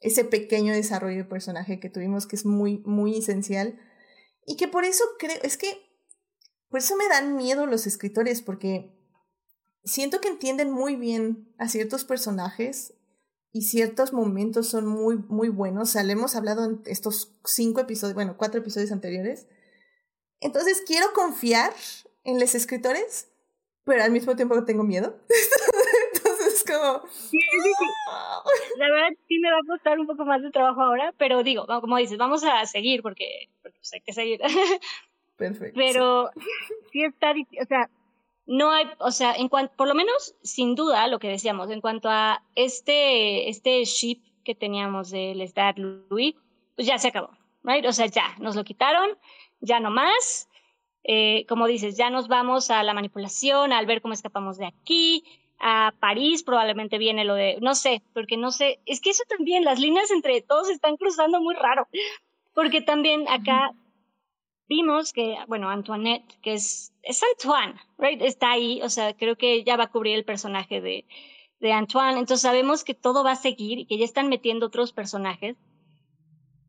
ese 0.02 0.26
pequeño 0.26 0.74
desarrollo 0.74 1.18
de 1.18 1.26
personaje 1.26 1.80
que 1.80 1.90
tuvimos, 1.90 2.26
que 2.26 2.36
es 2.36 2.46
muy, 2.46 2.80
muy 2.86 3.18
esencial. 3.18 3.80
Y 4.46 4.58
que 4.58 4.68
por 4.68 4.86
eso 4.86 5.04
creo, 5.18 5.38
es 5.44 5.58
que, 5.58 5.90
por 6.70 6.80
eso 6.80 6.96
me 6.96 7.08
dan 7.08 7.36
miedo 7.36 7.66
los 7.66 7.88
escritores, 7.88 8.42
porque 8.42 8.94
siento 9.84 10.22
que 10.22 10.28
entienden 10.28 10.72
muy 10.72 10.96
bien 10.96 11.54
a 11.58 11.68
ciertos 11.68 12.04
personajes 12.04 12.94
y 13.52 13.62
ciertos 13.64 14.14
momentos 14.14 14.68
son 14.68 14.88
muy, 14.88 15.18
muy 15.18 15.50
buenos. 15.50 15.90
O 15.90 15.92
sea, 15.92 16.04
le 16.04 16.14
hemos 16.14 16.36
hablado 16.36 16.66
en 16.66 16.82
estos 16.86 17.40
cinco 17.46 17.82
episodios, 17.82 18.16
bueno, 18.16 18.36
cuatro 18.38 18.60
episodios 18.60 18.92
anteriores. 18.92 19.48
Entonces 20.40 20.82
quiero 20.86 21.14
confiar 21.14 21.72
en 22.24 22.40
los 22.40 22.56
escritores, 22.56 23.28
pero 23.86 24.04
al 24.04 24.12
mismo 24.12 24.36
tiempo 24.36 24.66
tengo 24.66 24.84
miedo. 24.84 25.20
Como... 26.78 27.08
Sí, 27.10 27.40
sí, 27.40 27.72
sí. 27.80 27.86
La 28.78 28.90
verdad 28.90 29.10
sí 29.28 29.40
me 29.40 29.52
va 29.52 29.58
a 29.58 29.68
costar 29.68 30.00
un 30.00 30.08
poco 30.08 30.26
más 30.26 30.42
de 30.42 30.52
trabajo 30.52 30.82
ahora, 30.82 31.14
pero 31.18 31.44
digo, 31.44 31.66
como 31.66 31.98
dices, 31.98 32.18
vamos 32.18 32.44
a 32.44 32.66
seguir 32.66 33.02
porque, 33.02 33.50
porque 33.62 33.78
pues, 33.80 33.94
hay 33.94 34.02
que 34.02 34.14
seguir. 34.14 34.40
Perfecto. 35.38 35.74
pero 35.76 36.30
sí 36.92 37.04
está, 37.04 37.32
o 37.32 37.66
sea, 37.66 37.90
no 38.46 38.72
hay, 38.72 38.86
o 39.00 39.12
sea, 39.12 39.34
en 39.34 39.50
cuanto, 39.50 39.74
por 39.76 39.88
lo 39.88 39.96
menos, 39.96 40.36
sin 40.44 40.76
duda, 40.76 41.08
lo 41.08 41.20
que 41.20 41.30
decíamos, 41.30 41.70
en 41.70 41.82
cuanto 41.82 42.10
a 42.10 42.44
este, 42.56 43.50
este 43.50 43.84
ship 43.86 44.22
que 44.44 44.54
teníamos 44.54 45.12
del 45.12 45.42
Stat 45.48 45.78
Louis, 45.78 46.36
pues 46.76 46.88
ya 46.88 46.98
se 46.98 47.08
acabó, 47.08 47.32
right? 47.64 47.86
O 47.86 47.94
sea, 47.94 48.06
ya, 48.08 48.36
nos 48.40 48.56
lo 48.56 48.64
quitaron, 48.64 49.18
ya 49.62 49.80
no 49.80 49.92
más. 49.92 50.50
Eh, 51.06 51.46
como 51.48 51.68
dices, 51.68 51.98
ya 51.98 52.10
nos 52.10 52.28
vamos 52.28 52.72
a 52.72 52.82
la 52.84 52.94
manipulación, 52.94 53.74
al 53.74 53.86
ver 53.86 54.02
cómo 54.02 54.14
escapamos 54.14 54.58
de 54.58 54.66
aquí, 54.66 55.24
a 55.66 55.94
París 55.98 56.44
probablemente 56.44 56.98
viene 56.98 57.24
lo 57.24 57.36
de, 57.36 57.58
no 57.62 57.74
sé, 57.74 58.04
porque 58.14 58.36
no 58.36 58.52
sé, 58.52 58.82
es 58.86 59.00
que 59.00 59.12
eso 59.12 59.24
también, 59.30 59.64
las 59.64 59.80
líneas 59.80 60.12
entre 60.12 60.42
todos 60.42 60.70
están 60.70 60.98
cruzando 60.98 61.40
muy 61.40 61.56
raro, 61.56 61.88
porque 62.54 62.82
también 62.82 63.26
acá 63.30 63.72
vimos 64.68 65.14
que, 65.14 65.38
bueno, 65.48 65.70
Antoinette, 65.70 66.38
que 66.42 66.56
es, 66.56 66.94
es 67.02 67.22
Antoine, 67.24 67.80
right? 67.98 68.22
Está 68.22 68.52
ahí, 68.52 68.82
o 68.82 68.90
sea, 68.90 69.16
creo 69.16 69.38
que 69.38 69.54
ella 69.54 69.78
va 69.78 69.86
a 69.86 69.92
cubrir 69.92 70.16
el 70.16 70.26
personaje 70.26 70.82
de, 70.82 71.06
de 71.62 71.72
Antoine, 71.72 72.20
entonces 72.20 72.42
sabemos 72.42 72.84
que 72.84 72.94
todo 72.94 73.24
va 73.24 73.32
a 73.32 73.38
seguir 73.38 73.80
y 73.80 73.86
que 73.86 73.98
ya 73.98 74.04
están 74.04 74.28
metiendo 74.28 74.66
otros 74.66 74.92
personajes, 74.92 75.56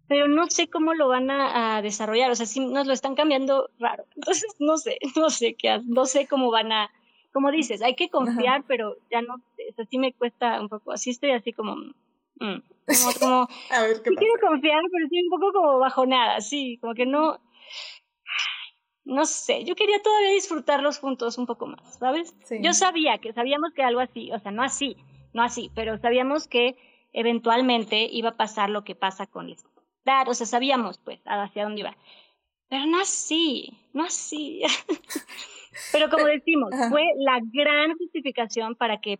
pero 0.07 0.29
no 0.29 0.49
sé 0.51 0.69
cómo 0.69 0.95
lo 0.95 1.09
van 1.09 1.33
a, 1.33 1.79
a 1.79 1.83
desarrollar, 1.83 2.31
o 2.31 2.37
sea, 2.37 2.47
sí 2.47 2.61
nos 2.61 2.87
lo 2.87 2.93
están 2.93 3.17
cambiando 3.17 3.71
raro, 3.81 4.05
entonces 4.15 4.55
no 4.61 4.77
sé, 4.77 4.99
no 5.17 5.31
sé 5.31 5.57
qué, 5.57 5.81
no 5.85 6.07
sé 6.07 6.29
cómo 6.29 6.53
van 6.53 6.71
a, 6.71 6.93
como 7.35 7.51
dices, 7.51 7.83
hay 7.83 7.97
que 7.97 8.09
confiar, 8.09 8.63
pero 8.69 8.97
ya 9.11 9.21
no, 9.21 9.35
o 9.35 9.75
sea, 9.75 9.85
sí 9.87 9.99
me 9.99 10.13
cuesta 10.15 10.61
un 10.61 10.69
poco, 10.69 10.93
así 10.93 11.11
estoy 11.11 11.33
así 11.33 11.53
como, 11.53 11.75
mm, 11.75 12.61
como, 12.87 12.87
como 13.21 13.49
A 13.71 13.83
ver 13.83 14.03
qué 14.03 14.11
sí 14.11 14.15
pasa. 14.15 14.19
quiero 14.21 14.35
confiar, 14.41 14.81
pero 14.93 15.09
sí 15.11 15.21
un 15.21 15.31
poco 15.31 15.53
como 15.53 15.79
bajonada, 15.81 16.41
sí, 16.41 16.79
como 16.81 16.95
que 16.95 17.07
no, 17.07 17.41
no 19.05 19.27
sé, 19.27 19.65
yo 19.65 19.75
quería 19.75 20.01
todavía 20.01 20.31
disfrutarlos 20.31 21.01
juntos 21.01 21.37
un 21.37 21.47
poco 21.47 21.67
más, 21.67 21.99
¿sabes? 21.99 22.37
Sí. 22.45 22.59
Yo 22.63 22.73
sabía 22.73 23.19
que, 23.19 23.33
sabíamos 23.33 23.73
que 23.75 23.83
algo 23.83 24.01
así, 24.01 24.31
o 24.31 24.39
sea, 24.39 24.53
no 24.53 24.63
así, 24.63 24.97
no 25.33 25.43
así, 25.43 25.73
pero 25.75 25.99
sabíamos 25.99 26.47
que 26.47 26.77
eventualmente 27.13 28.09
iba 28.13 28.31
a 28.31 28.37
pasar 28.37 28.71
lo 28.71 28.85
que 28.85 28.95
pasa 28.95 29.27
con 29.27 29.49
Liz. 29.49 29.65
dar, 30.05 30.29
o 30.29 30.35
sea, 30.35 30.47
sabíamos 30.47 30.99
pues 30.99 31.21
hacia 31.25 31.65
dónde 31.65 31.81
iba. 31.81 31.97
Pero 32.69 32.87
no 32.87 33.01
así, 33.01 33.77
no 33.93 34.05
así. 34.05 34.63
Pero 35.93 36.11
como 36.11 36.27
decimos, 36.27 36.71
fue 36.91 37.03
la 37.19 37.41
gran 37.43 37.97
justificación 37.97 38.75
para 38.75 39.01
que, 39.01 39.19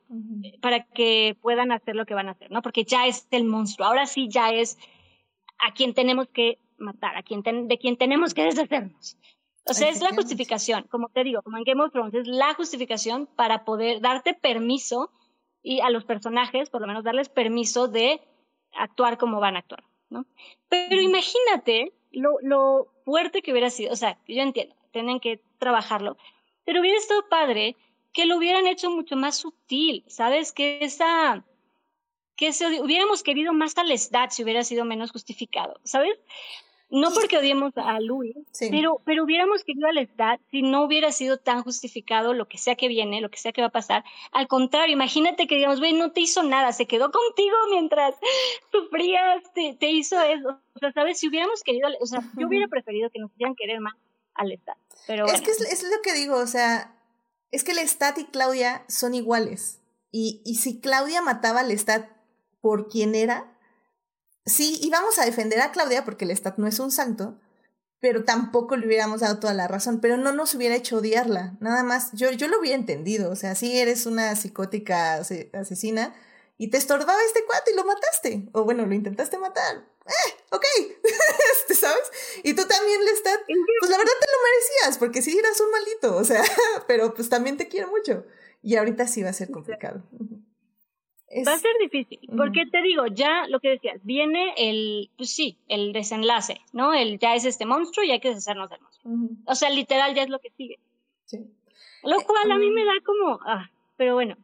para 0.61 0.85
que 0.85 1.37
puedan 1.41 1.73
hacer 1.73 1.97
lo 1.97 2.07
que 2.07 2.15
van 2.15 2.29
a 2.29 2.33
hacer, 2.33 2.51
¿no? 2.51 2.63
Porque 2.63 2.85
ya 2.85 3.07
es 3.07 3.27
el 3.31 3.45
monstruo, 3.45 3.87
ahora 3.87 4.07
sí 4.07 4.29
ya 4.29 4.51
es 4.51 4.79
a 5.59 5.73
quien 5.73 5.95
tenemos 5.95 6.29
que 6.29 6.59
matar, 6.79 7.17
a 7.17 7.23
quien 7.23 7.43
de 7.43 7.79
quien 7.79 7.97
tenemos 7.97 8.35
que 8.35 8.45
deshacernos. 8.45 9.17
O 9.67 9.73
sea, 9.73 9.89
es 9.89 10.03
la 10.03 10.11
justificación, 10.11 10.85
como 10.91 11.09
te 11.09 11.25
digo, 11.25 11.41
como 11.43 11.57
en 11.57 11.65
Game 11.65 11.83
of 11.83 11.91
Thrones, 11.91 12.15
es 12.15 12.27
la 12.27 12.53
justificación 12.55 13.27
para 13.27 13.65
poder 13.65 14.01
darte 14.01 14.35
permiso 14.35 15.11
y 15.63 15.81
a 15.81 15.89
los 15.89 16.05
personajes, 16.05 16.69
por 16.69 16.83
lo 16.83 16.87
menos 16.87 17.03
darles 17.03 17.31
permiso 17.31 17.89
de 17.89 18.21
actuar 18.75 19.17
como 19.17 19.41
van 19.41 19.57
a 19.57 19.61
actuar, 19.61 19.85
¿no? 20.11 20.27
Pero 20.69 21.01
imagínate 21.01 21.95
lo, 22.13 22.37
lo 22.43 22.89
fuerte 23.05 23.41
que 23.41 23.53
hubiera 23.53 23.71
sido, 23.71 23.93
o 23.93 23.97
sea, 23.97 24.19
yo 24.29 24.43
entiendo, 24.43 24.75
tienen 24.93 25.19
que 25.19 25.41
trabajarlo, 25.59 26.19
pero 26.65 26.81
hubiera 26.81 26.99
estado 26.99 27.29
padre 27.29 27.77
que 28.13 28.27
lo 28.27 28.37
hubieran 28.39 28.67
hecho 28.67 28.91
mucho 28.91 29.17
más 29.17 29.37
sutil, 29.37 30.05
¿sabes? 30.07 30.53
Que 30.53 30.79
esa 30.81 31.45
que 32.37 32.53
se, 32.53 32.81
hubiéramos 32.81 33.23
querido 33.23 33.53
más 33.53 33.77
a 33.79 33.85
Lestat 33.85 34.31
si 34.31 34.43
hubiera 34.43 34.65
sido 34.65 34.85
menos 34.85 35.13
justificado, 35.13 35.79
¿sabes? 35.85 36.19
No 36.91 37.11
porque 37.13 37.39
odiemos 37.39 37.73
a 37.77 37.99
Louis, 37.99 38.37
pero, 38.71 39.01
pero 39.05 39.25
hubiéramos 39.25 39.65
querido 39.65 39.89
a 39.89 39.93
Lestat 39.93 40.41
si 40.51 40.63
no 40.63 40.85
hubiera 40.85 41.11
sido 41.11 41.39
tan 41.39 41.63
justificado 41.63 42.35
lo 42.35 42.47
que 42.47 42.59
sea 42.59 42.77
que 42.77 42.89
viene, 42.89 43.21
lo 43.21 43.31
que 43.31 43.39
sea 43.39 43.53
que 43.53 43.63
va 43.63 43.69
a 43.69 43.73
pasar. 43.73 44.05
Al 44.31 44.47
contrario, 44.47 44.93
imagínate 44.93 45.49
que 45.49 45.57
digamos, 45.57 45.81
güey, 45.81 45.93
no 45.93 46.13
te 46.13 46.21
hizo 46.21 46.43
nada, 46.45 46.73
se 46.73 46.87
quedó 46.87 47.11
contigo 47.11 47.57
mientras 47.71 48.15
sufrías, 48.71 49.43
te, 49.55 49.75
te 49.75 49.91
hizo 49.91 50.21
eso. 50.23 50.61
O 50.75 50.79
sea, 50.79 50.93
¿sabes? 50.93 51.19
Si 51.19 51.29
hubiéramos 51.29 51.63
querido, 51.65 51.89
o 52.01 52.07
sea, 52.07 52.21
yo 52.39 52.47
hubiera 52.47 52.69
preferido 52.69 53.11
que 53.11 53.19
nos 53.19 53.33
hicieran 53.33 53.57
querer 53.57 53.81
más 53.81 53.95
al 54.35 54.49
Lestat. 54.49 54.79
Pero 55.07 55.27
es 55.27 55.41
que 55.41 55.51
es, 55.51 55.61
es, 55.61 55.83
lo 55.83 56.03
que 56.03 56.15
digo, 56.15 56.37
o 56.37 56.47
sea, 56.47 56.97
es 57.51 57.65
que 57.65 57.75
Lestat 57.75 58.19
y 58.19 58.27
Claudia 58.27 58.85
son 58.89 59.15
iguales. 59.15 59.81
Y, 60.11 60.43
y 60.45 60.57
si 60.57 60.81
Claudia 60.81 61.23
mataba 61.23 61.61
a 61.61 61.65
Lestat 61.65 62.09
por 62.61 62.89
quien 62.89 63.15
era, 63.15 63.53
sí 64.47 64.79
íbamos 64.83 65.19
a 65.19 65.25
defender 65.25 65.61
a 65.61 65.73
Claudia 65.73 66.05
porque 66.05 66.27
Lestat 66.27 66.59
no 66.59 66.67
es 66.67 66.79
un 66.79 66.91
santo, 66.91 67.39
pero 68.05 68.23
tampoco 68.25 68.77
le 68.77 68.87
hubiéramos 68.87 69.21
dado 69.21 69.39
toda 69.39 69.55
la 69.55 69.67
razón, 69.67 70.01
pero 70.01 70.19
no 70.19 70.31
nos 70.31 70.55
hubiera 70.55 70.75
hecho 70.75 70.99
odiarla, 70.99 71.57
nada 71.61 71.83
más, 71.83 72.11
yo, 72.13 72.31
yo 72.33 72.49
lo 72.49 72.61
hubiera 72.61 72.77
entendido, 72.77 73.31
o 73.31 73.35
sea, 73.35 73.55
si 73.55 73.79
eres 73.79 74.05
una 74.05 74.37
psicótica 74.37 75.15
asesina 75.15 76.15
y 76.59 76.69
te 76.69 76.77
estorbaba 76.77 77.19
este 77.27 77.45
cuate 77.47 77.73
y 77.73 77.77
lo 77.77 77.87
mataste, 77.87 78.51
o 78.53 78.65
bueno, 78.65 78.85
lo 78.85 78.95
intentaste 78.95 79.39
matar, 79.39 79.87
eh, 80.07 80.35
ok, 80.51 80.65
este, 81.53 81.75
¿sabes? 81.75 82.11
Y 82.43 82.55
tú 82.55 82.63
también, 82.67 83.05
Lestat, 83.05 83.41
pues 83.47 83.91
la 83.91 83.99
verdad 83.99 84.13
te 84.21 84.27
lo 84.27 84.39
merecías, 84.43 84.99
porque 84.99 85.23
sí 85.23 85.37
eras 85.39 85.61
un 85.61 85.71
maldito, 85.71 86.17
o 86.17 86.25
sea, 86.25 86.43
pero 86.87 87.15
pues 87.15 87.29
también 87.29 87.57
te 87.57 87.69
quiero 87.69 87.89
mucho, 87.89 88.25
y 88.63 88.77
ahorita 88.77 89.07
sí 89.07 89.23
va 89.23 89.31
a 89.31 89.35
ser 89.35 89.51
complicado. 89.51 90.03
Va 91.47 91.55
a 91.55 91.59
ser 91.59 91.73
difícil, 91.81 92.21
porque 92.37 92.65
te 92.71 92.81
digo, 92.83 93.07
ya 93.07 93.49
lo 93.49 93.59
que 93.59 93.71
decías, 93.71 93.99
viene 94.05 94.55
el, 94.57 95.11
pues 95.17 95.35
sí, 95.35 95.59
el 95.67 95.93
desenlace, 95.93 96.61
¿no? 96.73 96.95
El 96.95 97.19
ya 97.19 97.35
es 97.35 97.45
este 97.45 97.67
monstruo 97.67 98.05
y 98.05 98.13
hay 98.13 98.21
que 98.21 98.29
deshacernos 98.29 98.71
del 98.71 98.81
monstruo. 98.81 99.13
O 99.47 99.55
sea, 99.57 99.69
literal 99.71 100.15
ya 100.15 100.23
es 100.23 100.29
lo 100.29 100.39
que 100.39 100.51
sigue. 100.51 100.79
Sí. 101.25 101.39
Lo 102.05 102.21
cual 102.21 102.53
a 102.53 102.57
mí 102.57 102.71
me 102.71 102.85
da 102.85 102.93
como, 103.05 103.41
ah, 103.45 103.69
pero 103.97 104.15
bueno, 104.15 104.37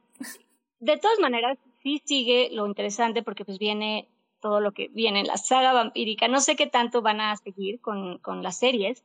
de 0.81 0.97
todas 0.97 1.21
maneras, 1.21 1.59
sí 1.83 2.03
sigue 2.05 2.49
lo 2.51 2.67
interesante 2.67 3.23
porque 3.23 3.45
pues 3.45 3.59
viene 3.59 4.09
todo 4.41 4.61
lo 4.61 4.73
que 4.73 4.89
viene 4.89 5.21
en 5.21 5.27
la 5.27 5.37
saga 5.37 5.73
vampírica. 5.73 6.29
No 6.29 6.41
sé 6.41 6.57
qué 6.57 6.67
tanto 6.67 7.03
van 7.03 7.21
a 7.21 7.37
seguir 7.37 7.81
con, 7.81 8.19
con 8.19 8.43
las 8.43 8.59
series, 8.59 9.03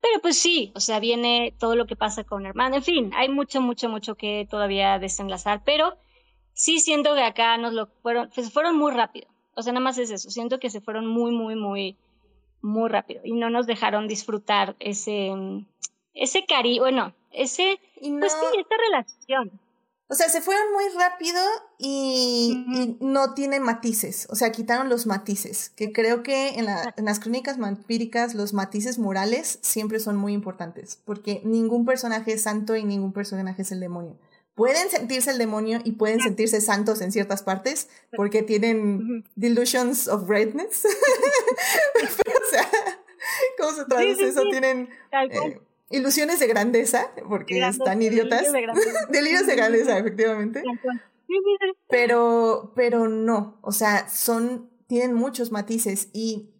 pero 0.00 0.20
pues 0.20 0.38
sí, 0.38 0.72
o 0.74 0.80
sea, 0.80 0.98
viene 0.98 1.54
todo 1.58 1.76
lo 1.76 1.86
que 1.86 1.96
pasa 1.96 2.24
con 2.24 2.46
Hermano. 2.46 2.76
En 2.76 2.82
fin, 2.82 3.12
hay 3.14 3.28
mucho, 3.28 3.60
mucho, 3.60 3.88
mucho 3.88 4.14
que 4.14 4.46
todavía 4.48 4.98
desenlazar, 4.98 5.62
pero 5.64 5.96
sí 6.54 6.80
siento 6.80 7.14
que 7.14 7.22
acá 7.22 7.58
nos 7.58 7.74
lo 7.74 7.86
fueron, 8.02 8.30
pues 8.34 8.52
fueron 8.52 8.76
muy 8.76 8.92
rápido. 8.92 9.28
O 9.54 9.62
sea, 9.62 9.72
nada 9.72 9.84
más 9.84 9.98
es 9.98 10.10
eso. 10.10 10.30
Siento 10.30 10.58
que 10.58 10.70
se 10.70 10.80
fueron 10.80 11.06
muy, 11.06 11.32
muy, 11.32 11.54
muy, 11.54 11.98
muy 12.62 12.88
rápido 12.88 13.20
y 13.24 13.32
no 13.32 13.50
nos 13.50 13.66
dejaron 13.66 14.08
disfrutar 14.08 14.74
ese, 14.78 15.32
ese 16.14 16.46
cariño, 16.46 16.82
bueno, 16.82 17.14
ese, 17.30 17.78
pues 18.00 18.32
sí, 18.32 18.58
esta 18.58 18.76
relación. 18.88 19.60
O 20.10 20.14
sea, 20.14 20.28
se 20.28 20.40
fueron 20.40 20.72
muy 20.72 20.84
rápido 20.98 21.40
y, 21.78 22.64
y, 22.74 22.96
no 23.00 23.34
tiene 23.34 23.60
matices. 23.60 24.26
O 24.28 24.34
sea, 24.34 24.50
quitaron 24.50 24.88
los 24.88 25.06
matices. 25.06 25.70
Que 25.70 25.92
creo 25.92 26.24
que 26.24 26.58
en, 26.58 26.64
la, 26.64 26.92
en 26.96 27.04
las 27.04 27.20
crónicas 27.20 27.58
vampíricas 27.58 28.34
los 28.34 28.52
matices 28.52 28.98
morales 28.98 29.60
siempre 29.62 30.00
son 30.00 30.16
muy 30.16 30.32
importantes. 30.32 30.98
Porque 31.04 31.40
ningún 31.44 31.84
personaje 31.84 32.32
es 32.32 32.42
santo 32.42 32.74
y 32.74 32.82
ningún 32.82 33.12
personaje 33.12 33.62
es 33.62 33.70
el 33.70 33.78
demonio 33.78 34.18
pueden 34.56 34.90
sentirse 34.90 35.30
el 35.30 35.38
demonio 35.38 35.80
y 35.84 35.92
pueden 35.92 36.20
sentirse 36.20 36.60
santos 36.60 37.00
en 37.00 37.12
ciertas 37.12 37.42
partes 37.42 37.88
porque 38.14 38.42
tienen 38.42 39.24
delusions 39.34 40.06
of 40.06 40.28
greatness. 40.28 40.84
o 42.04 42.50
sea, 42.50 42.68
¿cómo 43.58 43.72
se 43.72 43.84
traduce 43.86 44.28
eso? 44.28 44.42
Tienen 44.50 44.90
eh, 45.12 45.60
ilusiones 45.90 46.38
de 46.38 46.46
grandeza 46.46 47.10
porque 47.28 47.60
están 47.66 48.00
idiotas. 48.00 48.46
Delirios 49.10 49.46
de 49.46 49.56
grandeza, 49.56 49.98
efectivamente. 49.98 50.62
Pero, 51.88 52.72
pero 52.74 53.08
no, 53.08 53.58
o 53.62 53.72
sea, 53.72 54.08
son, 54.08 54.70
tienen 54.86 55.14
muchos 55.14 55.52
matices 55.52 56.08
y, 56.12 56.54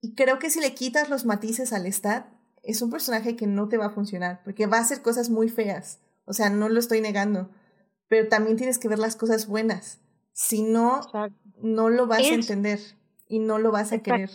y 0.00 0.14
creo 0.14 0.38
que 0.38 0.50
si 0.50 0.60
le 0.60 0.74
quitas 0.74 1.10
los 1.10 1.24
matices 1.24 1.72
al 1.72 1.86
Stat, 1.92 2.26
es 2.62 2.82
un 2.82 2.90
personaje 2.90 3.36
que 3.36 3.46
no 3.46 3.68
te 3.68 3.76
va 3.76 3.86
a 3.86 3.90
funcionar 3.90 4.42
porque 4.44 4.66
va 4.66 4.78
a 4.78 4.80
hacer 4.80 5.02
cosas 5.02 5.30
muy 5.30 5.48
feas. 5.48 6.00
O 6.24 6.32
sea, 6.32 6.50
no 6.50 6.68
lo 6.68 6.80
estoy 6.80 7.00
negando. 7.00 7.50
Pero 8.08 8.28
también 8.28 8.56
tienes 8.56 8.78
que 8.78 8.88
ver 8.88 8.98
las 8.98 9.16
cosas 9.16 9.46
buenas. 9.46 10.00
Si 10.32 10.62
no, 10.62 11.00
no 11.60 11.90
lo 11.90 12.06
vas 12.06 12.22
a 12.22 12.34
entender 12.34 12.80
y 13.28 13.38
no 13.38 13.58
lo 13.58 13.70
vas 13.70 13.92
a 13.92 13.98
querer. 13.98 14.30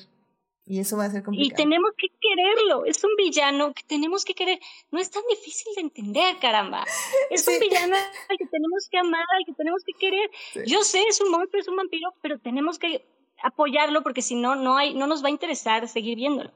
Y 0.69 0.79
eso 0.79 0.97
va 0.97 1.05
a 1.05 1.09
ser 1.09 1.23
complicado. 1.23 1.51
Y 1.51 1.63
tenemos 1.63 1.91
que 1.97 2.07
quererlo. 2.21 2.85
Es 2.85 3.03
un 3.03 3.15
villano 3.17 3.73
que 3.73 3.81
tenemos 3.83 4.23
que 4.23 4.35
querer. 4.35 4.59
No 4.91 4.99
es 4.99 5.09
tan 5.09 5.23
difícil 5.27 5.73
de 5.75 5.81
entender, 5.81 6.37
caramba. 6.39 6.85
Es 7.31 7.47
un 7.47 7.59
villano 7.59 7.95
al 7.95 8.37
que 8.37 8.45
tenemos 8.45 8.87
que 8.89 8.99
amar, 8.99 9.25
al 9.35 9.45
que 9.47 9.53
tenemos 9.53 9.83
que 9.83 9.93
querer. 9.93 10.29
Yo 10.67 10.83
sé, 10.83 11.01
es 11.09 11.19
un 11.21 11.31
monstruo, 11.31 11.59
es 11.59 11.67
un 11.67 11.75
vampiro, 11.75 12.13
pero 12.21 12.37
tenemos 12.37 12.77
que 12.77 13.03
apoyarlo 13.41 14.03
porque 14.03 14.21
si 14.21 14.35
no, 14.35 14.55
no, 14.55 14.77
hay, 14.77 14.93
no 14.93 15.07
nos 15.07 15.23
va 15.23 15.29
a 15.29 15.31
interesar 15.31 15.87
seguir 15.87 16.15
viéndolo. 16.17 16.51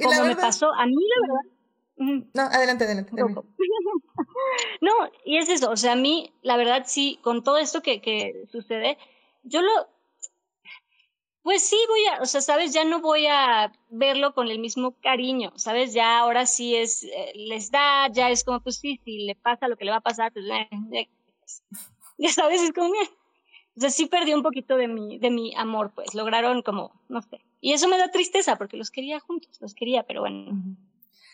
Como 0.00 0.24
me 0.24 0.36
pasó 0.36 0.72
a 0.72 0.86
mí, 0.86 0.94
la 0.94 1.26
verdad 1.26 1.60
no, 2.00 2.42
adelante, 2.42 2.84
adelante. 2.84 3.12
no, 4.80 4.92
y 5.24 5.36
es 5.36 5.50
eso, 5.50 5.70
o 5.70 5.76
sea, 5.76 5.92
a 5.92 5.96
mí, 5.96 6.32
la 6.40 6.56
verdad, 6.56 6.84
sí, 6.86 7.18
con 7.22 7.44
todo 7.44 7.58
esto 7.58 7.82
que, 7.82 8.00
que 8.00 8.46
sucede, 8.50 8.96
yo 9.42 9.60
lo, 9.60 9.70
pues 11.42 11.62
sí 11.62 11.76
voy 11.88 12.00
a, 12.06 12.22
o 12.22 12.26
sea, 12.26 12.40
sabes, 12.40 12.72
ya 12.72 12.84
no 12.84 13.00
voy 13.00 13.26
a 13.26 13.72
verlo 13.88 14.34
con 14.34 14.48
el 14.48 14.58
mismo 14.58 14.94
cariño, 15.02 15.52
sabes, 15.56 15.92
ya 15.92 16.18
ahora 16.18 16.46
sí 16.46 16.76
es, 16.76 17.04
eh, 17.04 17.32
les 17.34 17.70
da, 17.70 18.08
ya 18.12 18.30
es 18.30 18.44
como, 18.44 18.60
pues 18.60 18.76
sí, 18.76 19.00
si 19.04 19.20
le 19.20 19.34
pasa 19.34 19.68
lo 19.68 19.76
que 19.76 19.84
le 19.84 19.90
va 19.90 19.98
a 19.98 20.02
pasar, 20.02 20.32
pues 20.32 20.44
eh, 20.46 20.68
eh, 20.92 21.08
ya 22.18 22.30
sabes, 22.30 22.60
es 22.62 22.72
como, 22.72 22.90
o 23.76 23.80
sea, 23.80 23.90
sí 23.90 24.06
perdí 24.06 24.34
un 24.34 24.42
poquito 24.42 24.76
de 24.76 24.88
mi, 24.88 25.18
de 25.18 25.30
mi 25.30 25.54
amor, 25.56 25.92
pues, 25.94 26.14
lograron 26.14 26.62
como, 26.62 27.00
no 27.08 27.22
sé, 27.22 27.40
y 27.60 27.72
eso 27.72 27.88
me 27.88 27.98
da 27.98 28.10
tristeza 28.10 28.56
porque 28.56 28.76
los 28.76 28.90
quería 28.90 29.20
juntos, 29.20 29.58
los 29.60 29.74
quería, 29.74 30.02
pero 30.02 30.20
bueno. 30.20 30.52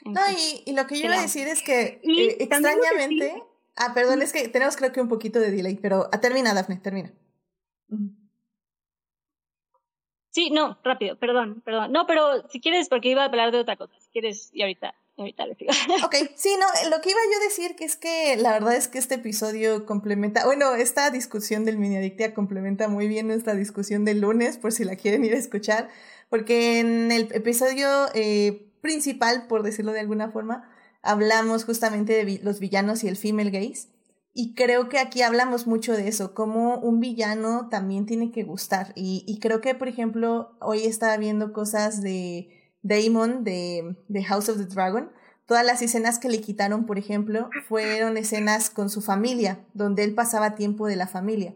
No, 0.05 0.21
y, 0.31 0.63
y, 0.65 0.73
lo 0.73 0.87
que 0.87 0.99
yo 0.99 1.07
iba 1.07 1.19
a 1.19 1.23
decir 1.23 1.49
es 1.49 1.63
que 1.63 2.01
eh, 2.03 2.37
extrañamente. 2.39 3.43
Ah, 3.77 3.93
perdón, 3.93 4.23
es 4.23 4.33
que 4.33 4.49
tenemos 4.49 4.77
creo 4.77 4.93
que 4.93 5.01
un 5.01 5.09
poquito 5.09 5.39
de 5.39 5.51
delay, 5.51 5.77
pero 5.77 6.09
ah, 6.13 6.21
termina, 6.21 6.55
Dafne, 6.55 6.77
termina. 6.77 7.13
Sí, 10.37 10.51
no, 10.51 10.79
rápido, 10.85 11.19
perdón, 11.19 11.63
perdón. 11.65 11.93
No, 11.93 12.07
pero 12.07 12.47
si 12.51 12.61
quieres, 12.61 12.91
porque 12.91 13.09
iba 13.09 13.23
a 13.23 13.25
hablar 13.25 13.53
de 13.53 13.59
otra 13.59 13.77
cosa, 13.77 13.95
si 13.99 14.11
quieres, 14.11 14.51
y 14.53 14.61
ahorita, 14.61 14.95
ahorita 15.17 15.47
les 15.47 15.57
digo. 15.57 15.73
Ok, 16.05 16.15
sí, 16.35 16.51
no, 16.61 16.91
lo 16.91 17.01
que 17.01 17.09
iba 17.09 17.21
yo 17.33 17.41
a 17.41 17.45
decir 17.45 17.75
que 17.75 17.87
es 17.87 17.97
que 17.97 18.37
la 18.37 18.53
verdad 18.53 18.77
es 18.77 18.87
que 18.87 18.99
este 18.99 19.15
episodio 19.15 19.87
complementa, 19.87 20.45
bueno, 20.45 20.75
esta 20.75 21.09
discusión 21.09 21.65
del 21.65 21.79
mini 21.79 21.97
adictia 21.97 22.35
complementa 22.35 22.87
muy 22.87 23.09
bien 23.09 23.29
nuestra 23.29 23.55
discusión 23.55 24.05
del 24.05 24.21
lunes, 24.21 24.59
por 24.59 24.73
si 24.73 24.85
la 24.85 24.97
quieren 24.97 25.25
ir 25.25 25.33
a 25.33 25.39
escuchar, 25.39 25.89
porque 26.29 26.81
en 26.81 27.13
el 27.13 27.33
episodio 27.33 27.89
eh, 28.13 28.71
principal, 28.83 29.47
por 29.47 29.63
decirlo 29.63 29.93
de 29.93 30.01
alguna 30.01 30.33
forma, 30.33 30.71
hablamos 31.01 31.65
justamente 31.65 32.13
de 32.13 32.41
los 32.43 32.61
villanos 32.61 33.05
y 33.05 33.09
el 33.09 33.17
female 33.17 33.53
gaze. 33.53 33.89
Y 34.39 34.53
creo 34.53 34.91
que 34.91 34.99
aquí 34.99 35.23
hablamos 35.23 35.67
mucho 35.67 35.95
de 35.95 36.09
eso, 36.09 36.35
como 36.35 36.77
un 36.77 37.01
villano 37.01 37.71
también 37.71 38.05
tiene 38.05 38.31
que 38.31 38.43
gustar. 38.43 38.93
Y, 38.95 39.25
y 39.27 39.41
creo 39.41 39.63
que, 39.63 39.75
por 39.75 39.89
ejemplo, 39.89 40.59
hoy 40.61 40.83
estaba 40.85 41.17
viendo 41.17 41.55
cosas 41.55 42.03
de 42.03 42.77
Damon 42.83 43.45
de, 43.45 43.97
de 44.09 44.25
House 44.25 44.51
of 44.51 44.59
the 44.59 44.67
Dragon. 44.67 45.11
Todas 45.47 45.65
las 45.65 45.81
escenas 45.81 46.19
que 46.19 46.29
le 46.29 46.43
quitaron, 46.43 46.85
por 46.85 46.99
ejemplo, 46.99 47.49
fueron 47.67 48.19
escenas 48.19 48.69
con 48.69 48.91
su 48.91 49.01
familia, 49.01 49.65
donde 49.73 50.05
él 50.05 50.15
pasaba 50.15 50.55
tiempo 50.55 50.87
de 50.87 50.97
la 50.97 51.07
familia. 51.07 51.55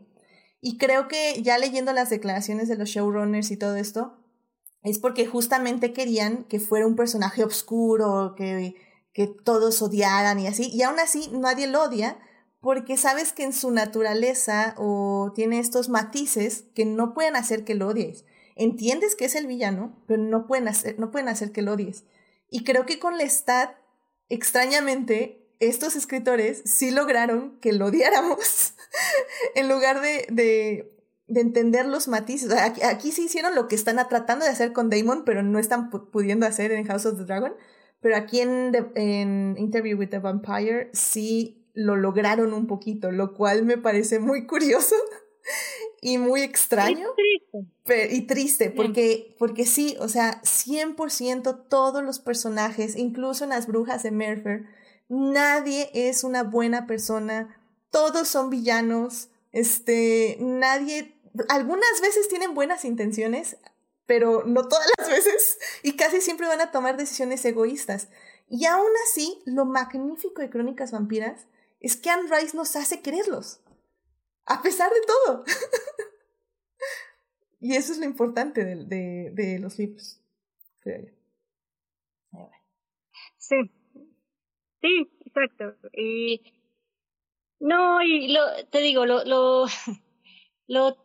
Y 0.62 0.78
creo 0.78 1.06
que 1.06 1.42
ya 1.42 1.58
leyendo 1.58 1.92
las 1.92 2.08
declaraciones 2.08 2.66
de 2.66 2.78
los 2.78 2.88
showrunners 2.88 3.50
y 3.50 3.58
todo 3.58 3.76
esto, 3.76 4.16
es 4.82 4.98
porque 4.98 5.26
justamente 5.26 5.92
querían 5.92 6.44
que 6.44 6.58
fuera 6.58 6.86
un 6.86 6.96
personaje 6.96 7.44
oscuro, 7.44 8.34
que, 8.38 8.74
que 9.12 9.26
todos 9.26 9.82
odiaran 9.82 10.40
y 10.40 10.46
así, 10.46 10.70
y 10.72 10.80
aún 10.80 10.98
así 10.98 11.28
nadie 11.30 11.66
lo 11.66 11.82
odia 11.82 12.16
porque 12.60 12.96
sabes 12.96 13.32
que 13.32 13.42
en 13.42 13.52
su 13.52 13.70
naturaleza 13.70 14.74
o 14.76 15.32
tiene 15.34 15.58
estos 15.58 15.88
matices 15.88 16.64
que 16.74 16.84
no 16.84 17.14
pueden 17.14 17.36
hacer 17.36 17.64
que 17.64 17.74
lo 17.74 17.88
odies. 17.88 18.24
Entiendes 18.54 19.14
que 19.16 19.24
es 19.24 19.34
el 19.34 19.46
villano, 19.46 19.96
pero 20.06 20.22
no 20.22 20.46
pueden 20.46 20.68
hacer, 20.68 20.98
no 20.98 21.10
pueden 21.10 21.28
hacer 21.28 21.52
que 21.52 21.62
lo 21.62 21.72
odies. 21.72 22.04
Y 22.50 22.64
creo 22.64 22.84
que 22.84 22.98
con 22.98 23.16
Lestat, 23.16 23.70
extrañamente, 24.28 25.48
estos 25.60 25.96
escritores 25.96 26.62
sí 26.66 26.90
lograron 26.90 27.58
que 27.60 27.72
lo 27.72 27.86
odiáramos 27.86 28.74
en 29.54 29.68
lugar 29.68 30.02
de, 30.02 30.26
de, 30.30 30.92
de, 31.28 31.40
entender 31.40 31.86
los 31.86 32.08
matices. 32.08 32.52
Aquí, 32.52 32.82
aquí, 32.82 33.12
sí 33.12 33.24
hicieron 33.24 33.54
lo 33.54 33.68
que 33.68 33.76
están 33.76 33.96
tratando 34.08 34.44
de 34.44 34.50
hacer 34.50 34.72
con 34.72 34.90
Damon, 34.90 35.24
pero 35.24 35.42
no 35.42 35.58
están 35.58 35.90
pudiendo 35.90 36.46
hacer 36.46 36.72
en 36.72 36.86
House 36.86 37.06
of 37.06 37.16
the 37.16 37.24
Dragon. 37.24 37.54
Pero 38.00 38.16
aquí 38.16 38.40
en, 38.40 38.72
en 38.94 39.54
Interview 39.58 39.98
with 39.98 40.08
the 40.08 40.18
Vampire 40.18 40.90
sí 40.92 41.59
lo 41.74 41.96
lograron 41.96 42.52
un 42.52 42.66
poquito, 42.66 43.10
lo 43.10 43.34
cual 43.34 43.64
me 43.64 43.78
parece 43.78 44.18
muy 44.18 44.46
curioso 44.46 44.96
y 46.00 46.18
muy 46.18 46.42
extraño. 46.42 47.08
Y 47.16 47.40
triste. 47.84 48.14
y 48.14 48.26
triste, 48.26 48.70
porque, 48.70 49.34
porque 49.38 49.66
sí, 49.66 49.96
o 50.00 50.08
sea, 50.08 50.40
100% 50.42 51.68
todos 51.68 52.02
los 52.02 52.18
personajes, 52.18 52.96
incluso 52.96 53.44
en 53.44 53.50
las 53.50 53.66
brujas 53.66 54.02
de 54.02 54.10
Merfer, 54.10 54.66
nadie 55.08 55.90
es 55.92 56.24
una 56.24 56.42
buena 56.42 56.86
persona, 56.86 57.60
todos 57.90 58.28
son 58.28 58.50
villanos, 58.50 59.28
este, 59.52 60.36
nadie, 60.40 61.16
algunas 61.48 62.00
veces 62.00 62.28
tienen 62.28 62.54
buenas 62.54 62.84
intenciones, 62.84 63.56
pero 64.06 64.44
no 64.44 64.66
todas 64.68 64.86
las 64.98 65.08
veces, 65.08 65.58
y 65.82 65.92
casi 65.92 66.20
siempre 66.20 66.46
van 66.46 66.60
a 66.60 66.70
tomar 66.70 66.96
decisiones 66.96 67.44
egoístas. 67.44 68.08
Y 68.48 68.66
aún 68.66 68.90
así, 69.06 69.40
lo 69.46 69.64
magnífico 69.64 70.42
de 70.42 70.50
Crónicas 70.50 70.90
Vampiras 70.90 71.46
es 71.80 71.96
que 71.96 72.10
Anne 72.10 72.28
Rice 72.30 72.56
nos 72.56 72.76
hace 72.76 73.00
quererlos, 73.00 73.60
a 74.44 74.62
pesar 74.62 74.90
de 74.90 75.00
todo. 75.06 75.44
y 77.60 77.74
eso 77.74 77.92
es 77.92 77.98
lo 77.98 78.04
importante 78.04 78.64
de, 78.64 78.84
de, 78.84 79.30
de 79.32 79.58
los 79.58 79.78
libros, 79.78 80.20
Sí, 83.38 83.56
sí, 84.80 85.10
exacto. 85.24 85.74
Y 85.92 86.42
no, 87.58 88.02
y 88.02 88.28
lo, 88.28 88.42
te 88.70 88.80
digo, 88.80 89.06
lo, 89.06 89.24
lo, 89.24 89.66
lo 90.68 90.96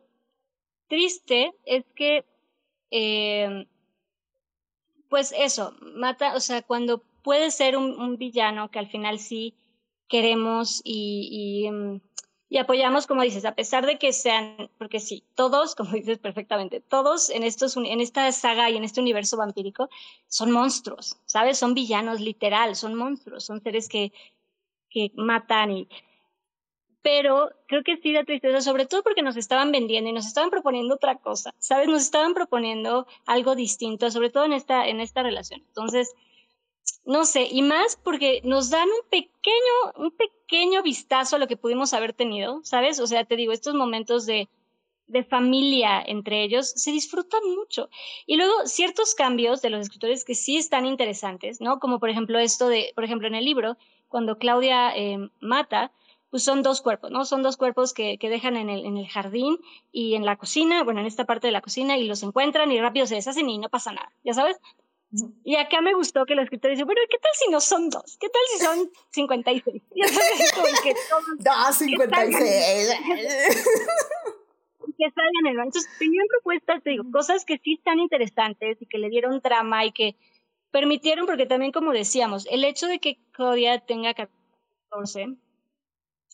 triste 0.87 1.53
es 1.65 1.85
que, 1.95 2.25
eh, 2.91 3.67
pues 5.09 5.33
eso, 5.37 5.75
mata, 5.81 6.35
o 6.35 6.39
sea, 6.39 6.61
cuando 6.61 6.99
puede 7.23 7.51
ser 7.51 7.77
un, 7.77 7.99
un 7.99 8.17
villano 8.17 8.69
que 8.69 8.79
al 8.79 8.89
final 8.89 9.19
sí 9.19 9.55
queremos 10.07 10.81
y, 10.83 11.69
mm, 11.71 12.01
y, 12.49 12.57
apoyamos, 12.57 13.07
como 13.07 13.23
dices, 13.23 13.45
a 13.45 13.55
pesar 13.55 13.85
de 13.85 13.97
que 13.97 14.13
sean, 14.13 14.69
porque 14.77 14.99
sí, 14.99 15.23
todos, 15.35 15.75
como 15.75 15.91
dices 15.91 16.19
perfectamente, 16.19 16.79
todos 16.81 17.29
en, 17.29 17.43
estos, 17.43 17.75
en 17.77 18.01
esta 18.01 18.31
saga 18.31 18.69
y 18.69 18.77
en 18.77 18.83
este 18.83 19.01
universo 19.01 19.37
vampírico 19.37 19.89
son 20.27 20.51
monstruos, 20.51 21.17
¿sabes? 21.25 21.57
Son 21.57 21.73
villanos, 21.73 22.21
literal, 22.21 22.75
son 22.75 22.95
monstruos, 22.95 23.45
son 23.45 23.61
seres 23.61 23.89
que, 23.89 24.11
que 24.89 25.11
matan 25.15 25.71
y... 25.71 25.89
Pero 27.01 27.51
creo 27.67 27.83
que 27.83 27.97
sí 27.97 28.13
da 28.13 28.23
tristeza, 28.23 28.61
sobre 28.61 28.87
todo 28.87 29.03
porque 29.03 29.21
nos 29.21 29.37
estaban 29.37 29.71
vendiendo 29.71 30.09
y 30.09 30.13
nos 30.13 30.25
estaban 30.25 30.49
proponiendo 30.49 30.95
otra 30.95 31.17
cosa, 31.17 31.53
¿sabes? 31.59 31.87
Nos 31.87 32.01
estaban 32.01 32.33
proponiendo 32.33 33.05
algo 33.27 33.53
distinto, 33.53 34.09
sobre 34.09 34.31
todo 34.31 34.45
en 34.45 34.53
esta, 34.53 34.87
en 34.87 34.99
esta 34.99 35.21
relación. 35.21 35.61
Entonces, 35.67 36.15
no 37.05 37.25
sé, 37.25 37.47
y 37.51 37.61
más 37.61 37.99
porque 38.03 38.41
nos 38.43 38.69
dan 38.69 38.87
un 38.89 39.09
pequeño, 39.09 39.93
un 39.97 40.11
pequeño 40.11 40.81
vistazo 40.81 41.35
a 41.35 41.39
lo 41.39 41.47
que 41.47 41.57
pudimos 41.57 41.93
haber 41.93 42.13
tenido, 42.13 42.61
¿sabes? 42.63 42.99
O 42.99 43.07
sea, 43.07 43.25
te 43.25 43.35
digo, 43.35 43.51
estos 43.51 43.75
momentos 43.75 44.25
de, 44.25 44.49
de 45.07 45.23
familia 45.23 46.01
entre 46.05 46.43
ellos 46.43 46.71
se 46.75 46.91
disfrutan 46.91 47.41
mucho. 47.55 47.89
Y 48.25 48.37
luego 48.37 48.53
ciertos 48.65 49.13
cambios 49.13 49.61
de 49.61 49.69
los 49.69 49.81
escritores 49.81 50.25
que 50.25 50.35
sí 50.35 50.57
están 50.57 50.85
interesantes, 50.85 51.61
¿no? 51.61 51.79
Como 51.79 51.99
por 51.99 52.09
ejemplo 52.09 52.39
esto 52.39 52.67
de, 52.67 52.91
por 52.95 53.03
ejemplo, 53.03 53.27
en 53.27 53.35
el 53.35 53.45
libro, 53.45 53.77
cuando 54.07 54.37
Claudia 54.37 54.95
eh, 54.95 55.29
mata, 55.41 55.91
pues 56.31 56.43
son 56.43 56.63
dos 56.63 56.81
cuerpos, 56.81 57.11
¿no? 57.11 57.23
Son 57.23 57.43
dos 57.43 57.55
cuerpos 57.55 57.93
que, 57.93 58.17
que 58.17 58.29
dejan 58.29 58.57
en 58.57 58.69
el, 58.69 58.85
en 58.85 58.97
el 58.97 59.07
jardín 59.07 59.59
y 59.91 60.15
en 60.15 60.25
la 60.25 60.37
cocina, 60.37 60.83
bueno, 60.83 61.01
en 61.01 61.05
esta 61.05 61.25
parte 61.25 61.47
de 61.47 61.53
la 61.53 61.61
cocina, 61.61 61.97
y 61.97 62.07
los 62.07 62.23
encuentran 62.23 62.71
y 62.71 62.81
rápido 62.81 63.05
se 63.05 63.15
deshacen 63.15 63.49
y 63.49 63.57
no 63.57 63.69
pasa 63.69 63.93
nada, 63.93 64.11
¿ya 64.23 64.33
sabes? 64.33 64.57
Y 65.43 65.55
acá 65.55 65.81
me 65.81 65.93
gustó 65.93 66.25
que 66.25 66.35
la 66.35 66.43
escritora 66.43 66.71
dice, 66.71 66.83
bueno, 66.83 67.01
¿qué 67.09 67.17
tal 67.17 67.31
si 67.33 67.51
no 67.51 67.61
son 67.61 67.89
dos? 67.89 68.17
¿Qué 68.19 68.27
tal 68.29 68.41
si 68.51 68.65
son 68.65 68.91
56? 69.11 69.63
Ya 69.95 70.07
sabes, 70.07 70.81
que 70.81 70.93
todos, 71.09 71.75
56. 71.77 72.89
que 74.97 75.11
salgan 75.11 75.47
el 75.47 75.59
Entonces, 75.59 75.89
tenían 75.99 76.25
propuestas, 76.27 76.81
te 76.83 76.91
digo, 76.91 77.03
cosas 77.11 77.45
que 77.45 77.59
sí 77.63 77.73
están 77.73 77.99
interesantes 77.99 78.77
y 78.81 78.85
que 78.85 78.97
le 78.97 79.09
dieron 79.09 79.41
trama 79.41 79.85
y 79.85 79.91
que 79.91 80.15
permitieron, 80.71 81.25
porque 81.25 81.45
también, 81.45 81.71
como 81.71 81.91
decíamos, 81.91 82.47
el 82.49 82.63
hecho 82.63 82.87
de 82.87 82.99
que 82.99 83.17
Claudia 83.31 83.79
tenga 83.79 84.13
14 84.13 85.35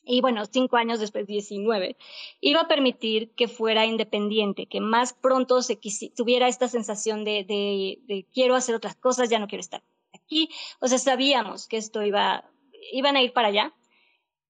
y 0.04 0.22
bueno, 0.22 0.46
cinco 0.46 0.78
años 0.78 1.00
después, 1.00 1.28
19, 1.28 1.96
iba 2.40 2.62
a 2.62 2.68
permitir 2.68 3.32
que 3.32 3.48
fuera 3.48 3.86
independiente, 3.86 4.66
que 4.66 4.82
más 4.82 5.14
pronto 5.14 5.62
se 5.62 5.80
tuviera 6.16 6.48
esta 6.48 6.68
sensación 6.68 7.24
de, 7.24 7.44
de, 7.44 8.00
de, 8.08 8.26
quiero 8.34 8.56
hacer 8.56 8.76
otras 8.76 8.96
cosas, 8.96 9.30
ya 9.30 9.40
no 9.40 9.48
quiero 9.48 9.62
estar 9.62 9.84
aquí. 10.14 10.50
O 10.80 10.88
sea, 10.88 10.98
sabíamos 10.98 11.68
que 11.68 11.78
esto 11.78 12.04
iba, 12.04 12.50
iban 12.92 13.16
a 13.16 13.22
ir 13.22 13.34
para 13.34 13.50
allá, 13.50 13.74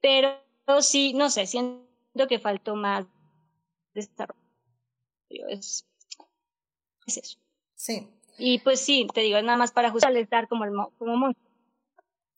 pero 0.01 0.37
sí, 0.79 1.13
no 1.13 1.29
sé, 1.29 1.45
siento 1.47 2.27
que 2.29 2.39
faltó 2.39 2.75
más 2.75 3.05
desarrollo. 3.93 4.39
Es, 5.49 5.85
es 7.07 7.17
eso. 7.17 7.39
Sí. 7.75 8.07
Y 8.37 8.59
pues 8.59 8.79
sí, 8.79 9.07
te 9.13 9.21
digo, 9.21 9.41
nada 9.41 9.57
más 9.57 9.71
para 9.71 9.89
ajustar 9.89 10.15
estar 10.15 10.47
como, 10.47 10.63
el, 10.63 10.71
como 10.97 11.17
monstruo. 11.17 11.50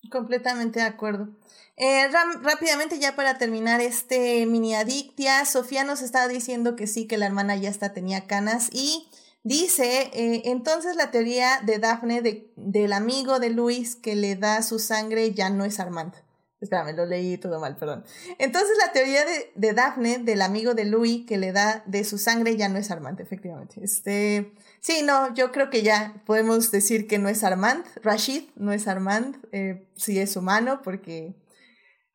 Completamente 0.10 0.80
de 0.80 0.86
acuerdo. 0.86 1.30
Eh, 1.76 2.08
rápidamente 2.44 3.00
ya 3.00 3.16
para 3.16 3.38
terminar 3.38 3.82
este 3.82 4.46
mini 4.46 4.76
adictia, 4.76 5.44
Sofía 5.46 5.84
nos 5.84 6.02
estaba 6.02 6.28
diciendo 6.28 6.76
que 6.76 6.86
sí, 6.86 7.08
que 7.08 7.18
la 7.18 7.26
hermana 7.26 7.56
ya 7.56 7.70
hasta 7.70 7.94
tenía 7.94 8.28
canas 8.28 8.70
y 8.72 9.08
dice, 9.44 10.12
eh, 10.14 10.44
entonces 10.46 10.96
la 10.96 11.10
teoría 11.10 11.62
de 11.64 11.80
Daphne 11.80 12.22
de, 12.22 12.52
del 12.56 12.94
amigo 12.94 13.40
de 13.40 13.50
Luis 13.50 13.96
que 13.96 14.16
le 14.16 14.36
da 14.36 14.62
su 14.62 14.78
sangre 14.78 15.34
ya 15.34 15.50
no 15.50 15.66
es 15.66 15.80
Armand. 15.80 16.14
Espérame, 16.62 16.96
lo 16.96 17.06
leí 17.06 17.38
todo 17.38 17.60
mal, 17.60 17.76
perdón. 17.76 18.06
Entonces 18.38 18.78
la 18.78 18.94
teoría 18.94 19.26
de, 19.26 19.52
de 19.56 19.74
Daphne 19.74 20.20
del 20.20 20.42
amigo 20.42 20.74
de 20.76 20.86
Louis 20.86 21.26
que 21.26 21.38
le 21.38 21.52
da 21.52 21.84
de 21.88 22.06
su 22.06 22.18
sangre 22.18 22.56
ya 22.56 22.70
no 22.70 22.78
es 22.78 22.90
Armand, 22.90 23.20
efectivamente. 23.20 23.84
Este, 23.84 24.54
Sí, 24.84 25.02
no, 25.02 25.34
yo 25.34 25.54
creo 25.54 25.70
que 25.70 25.82
ya 25.82 26.14
podemos 26.26 26.70
decir 26.70 27.08
que 27.08 27.18
no 27.18 27.30
es 27.30 27.46
Armand. 27.46 27.86
Rashid 28.04 28.50
no 28.56 28.74
es 28.74 28.86
Armand, 28.86 29.38
eh, 29.54 29.88
sí 29.96 30.20
es 30.20 30.36
humano 30.36 30.82
porque... 30.84 31.34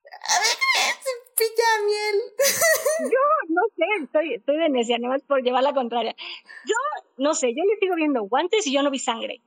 A 0.05 0.39
ver, 0.39 0.59
pilla 1.35 1.71
miel. 1.87 2.21
Yo 3.11 3.19
no 3.49 3.63
sé, 3.75 4.05
estoy, 4.05 4.35
estoy 4.35 4.59
de 4.59 4.69
necia, 4.69 4.99
no 4.99 5.15
es 5.15 5.23
por 5.23 5.43
llevar 5.43 5.63
la 5.63 5.73
contraria. 5.73 6.15
Yo 6.67 6.75
no 7.17 7.35
sé, 7.35 7.55
yo 7.55 7.65
le 7.65 7.79
sigo 7.79 7.95
viendo 7.95 8.23
guantes 8.25 8.67
y 8.67 8.75
yo 8.75 8.83
no 8.83 8.91
vi 8.91 8.99
sangre. 8.99 9.41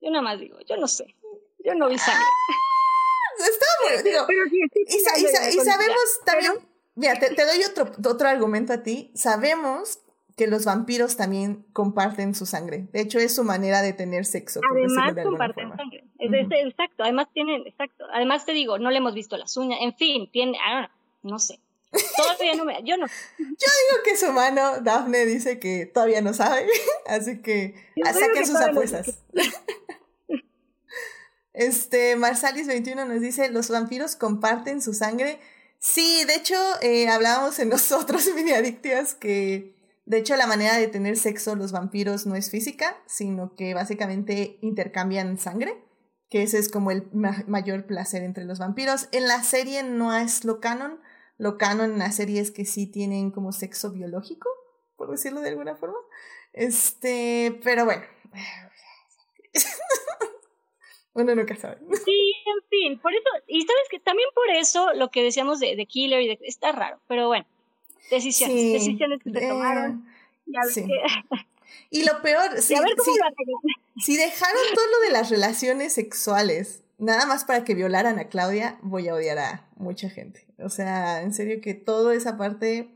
Yo 0.00 0.10
nada 0.10 0.22
más 0.22 0.38
digo, 0.38 0.58
yo 0.66 0.76
no 0.76 0.86
sé, 0.86 1.16
yo 1.58 1.74
no 1.74 1.88
vi 1.88 1.98
sangre. 1.98 2.24
Ah, 2.24 3.44
está 3.50 3.66
bueno, 3.82 4.02
digo. 4.02 4.24
Pero 4.26 4.44
sí, 4.48 4.60
sí, 4.72 5.02
y, 5.16 5.58
y, 5.58 5.64
sabemos 5.64 6.20
también, 6.24 6.52
mira, 6.94 7.14
te, 7.18 7.34
te, 7.34 7.44
doy 7.44 7.62
otro, 7.64 7.90
otro 8.08 8.28
argumento 8.28 8.72
a 8.72 8.82
ti. 8.82 9.10
Sabemos 9.14 10.00
que 10.38 10.46
los 10.46 10.64
vampiros 10.64 11.16
también 11.16 11.66
comparten 11.72 12.32
su 12.32 12.46
sangre. 12.46 12.86
De 12.92 13.00
hecho, 13.00 13.18
es 13.18 13.34
su 13.34 13.42
manera 13.42 13.82
de 13.82 13.92
tener 13.92 14.24
sexo. 14.24 14.60
Además, 14.70 15.12
comparten 15.24 15.76
sangre. 15.76 16.04
exacto. 16.18 17.02
Además, 17.02 17.26
tienen, 17.34 17.66
exacto. 17.66 18.04
Además, 18.14 18.46
te 18.46 18.52
digo, 18.52 18.78
no 18.78 18.90
le 18.90 18.98
hemos 18.98 19.14
visto 19.14 19.36
las 19.36 19.56
uñas. 19.56 19.80
En 19.82 19.94
fin, 19.96 20.30
tiene, 20.30 20.56
ah, 20.64 20.88
no 21.24 21.40
sé. 21.40 21.58
Todavía 22.16 22.54
no 22.54 22.64
me, 22.64 22.80
yo 22.84 22.96
no. 22.96 23.06
Yo 23.38 23.46
digo 23.46 24.02
que 24.04 24.16
su 24.16 24.32
mano, 24.32 24.80
Daphne, 24.80 25.26
dice 25.26 25.58
que 25.58 25.86
todavía 25.86 26.20
no 26.20 26.32
sabe. 26.32 26.68
Así 27.06 27.42
que 27.42 27.74
saquen 28.04 28.46
sus 28.46 28.56
apuestas. 28.56 29.18
este, 31.52 32.16
Marsalis21 32.16 33.08
nos 33.08 33.20
dice, 33.20 33.50
los 33.50 33.70
vampiros 33.70 34.14
comparten 34.14 34.82
su 34.82 34.94
sangre. 34.94 35.40
Sí, 35.80 36.24
de 36.26 36.36
hecho, 36.36 36.56
eh, 36.80 37.08
hablábamos 37.08 37.58
en 37.58 37.70
nosotros, 37.70 38.24
mini 38.36 38.52
adictivas, 38.52 39.14
que 39.14 39.77
de 40.08 40.16
hecho, 40.16 40.36
la 40.36 40.46
manera 40.46 40.74
de 40.78 40.88
tener 40.88 41.18
sexo 41.18 41.54
los 41.54 41.70
vampiros 41.70 42.24
no 42.24 42.34
es 42.34 42.50
física, 42.50 42.96
sino 43.04 43.54
que 43.54 43.74
básicamente 43.74 44.58
intercambian 44.62 45.36
sangre, 45.36 45.84
que 46.30 46.42
ese 46.42 46.56
es 46.58 46.70
como 46.70 46.90
el 46.90 47.10
mayor 47.12 47.84
placer 47.84 48.22
entre 48.22 48.46
los 48.46 48.58
vampiros. 48.58 49.10
En 49.12 49.28
la 49.28 49.42
serie 49.42 49.82
no 49.82 50.16
es 50.16 50.46
lo 50.46 50.60
canon, 50.60 50.98
lo 51.36 51.58
canon 51.58 51.92
en 51.92 51.98
la 51.98 52.10
serie 52.10 52.40
es 52.40 52.50
que 52.50 52.64
sí 52.64 52.86
tienen 52.90 53.30
como 53.30 53.52
sexo 53.52 53.92
biológico, 53.92 54.48
por 54.96 55.10
decirlo 55.10 55.42
de 55.42 55.50
alguna 55.50 55.76
forma. 55.76 55.98
Este, 56.54 57.60
pero 57.62 57.84
bueno. 57.84 58.04
Uno 61.12 61.34
nunca 61.34 61.54
sabe. 61.56 61.80
Sí, 62.02 62.32
en 62.46 62.68
fin, 62.70 62.98
por 62.98 63.12
eso, 63.12 63.28
y 63.46 63.60
sabes 63.60 63.88
que 63.90 64.00
también 64.00 64.30
por 64.34 64.48
eso 64.56 64.94
lo 64.94 65.10
que 65.10 65.22
decíamos 65.22 65.60
de, 65.60 65.76
de 65.76 65.84
Killer 65.84 66.22
y 66.22 66.28
de, 66.28 66.38
está 66.44 66.72
raro, 66.72 66.98
pero 67.08 67.26
bueno, 67.26 67.44
decisiones, 68.10 68.56
Sí, 68.56 68.72
decisiones 68.72 69.22
que 69.22 69.30
se 69.30 69.44
eh, 69.44 69.48
tomaron. 69.48 70.06
Ya 70.46 70.60
ves 70.64 70.74
sí. 70.74 70.86
que- 70.86 71.02
Y 71.90 72.04
lo 72.04 72.20
peor, 72.22 72.50
y 72.68 72.74
a 72.74 72.80
ver 72.82 72.96
cómo 72.96 73.16
lo 73.16 73.24
si 74.02 74.16
dejaron 74.16 74.62
todo 74.74 74.86
lo 74.86 75.00
de 75.06 75.10
las 75.12 75.30
relaciones 75.30 75.92
sexuales, 75.92 76.82
nada 76.98 77.26
más 77.26 77.44
para 77.44 77.64
que 77.64 77.74
violaran 77.74 78.18
a 78.18 78.28
Claudia, 78.28 78.78
voy 78.82 79.08
a 79.08 79.14
odiar 79.14 79.38
a 79.38 79.68
mucha 79.76 80.08
gente. 80.10 80.46
O 80.58 80.68
sea, 80.70 81.22
en 81.22 81.32
serio 81.34 81.60
que 81.60 81.74
toda 81.74 82.14
esa 82.14 82.36
parte 82.36 82.90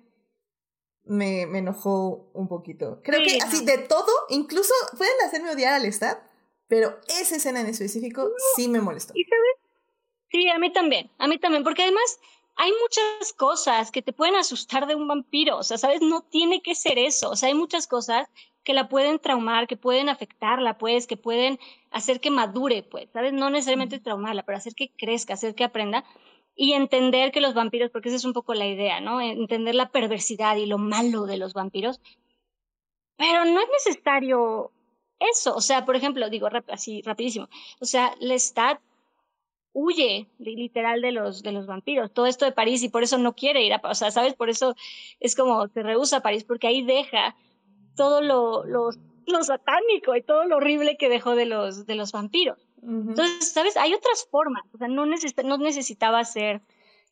me, 1.05 1.47
me 1.47 1.59
enojó 1.59 2.31
un 2.33 2.49
poquito. 2.49 3.01
Creo 3.03 3.21
Sí, 3.21 3.39
que 3.39 3.43
así 3.45 3.65
de 3.65 3.79
todo, 3.79 4.11
incluso 4.29 4.73
pueden 4.97 5.15
hacerme 5.27 5.51
odiar 5.51 5.75
al 5.75 5.85
Stat, 5.93 6.19
pero 6.69 6.99
esa 7.09 7.37
escena 7.37 7.61
en 7.61 7.67
específico 7.67 8.31
sí 8.57 8.69
me 8.69 8.81
molestó. 8.81 9.13
¿Y 9.17 9.25
sabes? 9.25 9.71
Sí, 10.31 10.49
a 10.49 10.59
mí 10.59 10.73
también, 10.73 11.11
a 11.19 11.27
mí 11.29 11.39
también, 11.39 11.63
porque 11.65 11.83
además 11.83 12.19
hay 12.57 12.71
muchas 12.83 13.33
cosas 13.33 13.91
que 13.91 14.03
te 14.03 14.13
pueden 14.13 14.37
asustar 14.37 14.87
de 14.87 14.95
un 14.95 15.09
vampiro, 15.09 15.59
o 15.59 15.63
sea, 15.63 15.79
¿sabes? 15.79 16.01
No 16.03 16.23
tiene 16.23 16.63
que 16.63 16.75
ser 16.75 16.99
eso, 16.99 17.31
o 17.31 17.37
sea, 17.37 17.49
hay 17.49 17.55
muchas 17.55 17.87
cosas 17.87 18.29
que 18.65 18.75
la 18.75 18.89
pueden 18.89 19.19
traumar, 19.19 19.67
que 19.67 19.77
pueden 19.77 20.09
afectarla, 20.09 20.79
pues, 20.79 21.07
que 21.07 21.17
pueden 21.17 21.59
hacer 21.91 22.21
que 22.21 22.31
madure, 22.31 22.83
pues, 22.85 23.09
¿sabes? 23.13 23.33
No 23.33 23.51
necesariamente 23.51 23.99
traumarla, 23.99 24.45
pero 24.45 24.59
hacer 24.59 24.75
que 24.75 24.93
crezca, 24.97 25.35
hacer 25.35 25.55
que 25.55 25.65
aprenda 25.65 26.05
y 26.55 26.75
entender 26.75 27.33
que 27.33 27.41
los 27.41 27.55
vampiros, 27.55 27.91
porque 27.91 28.09
esa 28.11 28.17
es 28.17 28.25
un 28.25 28.35
poco 28.35 28.55
la 28.55 28.67
idea, 28.67 29.01
¿no? 29.01 29.21
Entender 29.21 29.75
la 29.75 29.91
perversidad 29.91 30.57
y 30.57 30.67
lo 30.67 30.79
malo 30.79 31.27
de 31.27 31.39
los 31.39 31.55
vampiros, 31.55 32.01
pero 33.17 33.45
no 33.45 33.61
es 33.61 33.69
necesario 33.87 34.71
eso, 35.19 35.55
o 35.55 35.61
sea, 35.61 35.85
por 35.85 35.97
ejemplo, 35.97 36.29
digo 36.31 36.49
rap- 36.49 36.71
así 36.71 37.03
rapidísimo, 37.03 37.49
o 37.81 37.85
sea, 37.85 38.15
Lestat 38.21 38.81
huye 39.75 40.29
li- 40.39 40.57
literal 40.57 41.01
de 41.01 41.13
los 41.13 41.43
de 41.43 41.53
los 41.53 41.67
vampiros, 41.67 42.13
todo 42.13 42.27
esto 42.27 42.45
de 42.45 42.53
París 42.53 42.83
y 42.83 42.89
por 42.89 43.03
eso 43.03 43.19
no 43.19 43.35
quiere 43.35 43.65
ir 43.65 43.73
a, 43.73 43.81
o 43.85 43.95
sea, 43.95 44.11
sabes, 44.11 44.35
por 44.35 44.51
eso 44.51 44.75
es 45.21 45.35
como 45.35 45.67
se 45.69 45.83
rehúsa 45.83 46.19
a 46.19 46.23
París 46.23 46.45
porque 46.45 46.67
ahí 46.67 46.83
deja 46.85 47.35
todo 47.97 48.21
lo, 48.21 48.65
lo, 48.65 48.91
lo 49.27 49.45
satánico 49.45 50.15
y 50.17 50.23
todo 50.23 50.45
lo 50.45 50.57
horrible 50.57 50.97
que 50.99 51.09
dejó 51.09 51.35
de 51.35 51.47
los 51.47 51.87
de 51.87 51.95
los 51.95 52.13
vampiros. 52.13 52.59
Entonces, 52.85 53.49
sabes, 53.53 53.77
hay 53.77 53.95
otras 53.95 54.27
formas, 54.31 54.65
o 54.75 54.79
sea, 54.79 54.89
no 54.89 55.07
necesita, 55.07 55.43
no 55.45 55.57
necesitaba 55.57 56.25
ser 56.25 56.61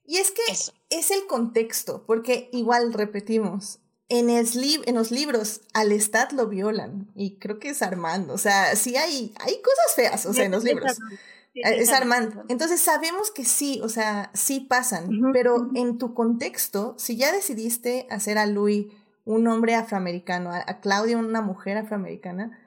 Y 0.05 0.17
es 0.17 0.33
que 0.33 0.43
eso. 0.51 0.73
es 0.91 1.11
el 1.13 1.27
contexto, 1.29 2.03
porque 2.07 2.49
igual 2.53 2.93
repetimos, 2.93 3.79
en, 4.09 4.29
en 4.29 4.95
los 4.97 5.11
libros 5.13 5.61
al 5.73 5.93
Stat 5.93 6.33
lo 6.33 6.49
violan 6.49 7.07
y 7.15 7.37
creo 7.37 7.61
que 7.61 7.69
es 7.69 7.83
Armando, 7.83 8.35
o 8.35 8.39
sea, 8.39 8.75
sí 8.75 8.97
hay, 8.97 9.33
hay 9.39 9.63
cosas 9.63 9.95
feas, 9.95 10.27
o 10.27 10.33
sea, 10.33 10.47
en 10.47 10.51
los 10.53 10.65
libros. 10.65 10.99
Sí, 11.53 11.61
Eh, 11.61 11.81
Es. 11.81 11.91
Armando. 11.91 12.45
Entonces 12.49 12.81
sabemos 12.81 13.31
que 13.31 13.45
sí, 13.45 13.81
o 13.83 13.89
sea, 13.89 14.31
sí 14.35 14.61
pasan, 14.61 15.11
pero 15.33 15.69
en 15.75 15.99
tu 15.99 16.15
contexto, 16.15 16.95
si 16.99 17.17
ya 17.17 17.33
decidiste 17.33 18.07
hacer 18.11 18.39
a 18.39 18.47
Louis 18.47 18.87
un 19.25 19.47
hombre 19.49 19.75
afroamericano, 19.75 20.51
a, 20.51 20.59
a 20.67 20.81
Claudia 20.81 21.19
una 21.19 21.43
mujer 21.43 21.77
afroamericana, 21.77 22.59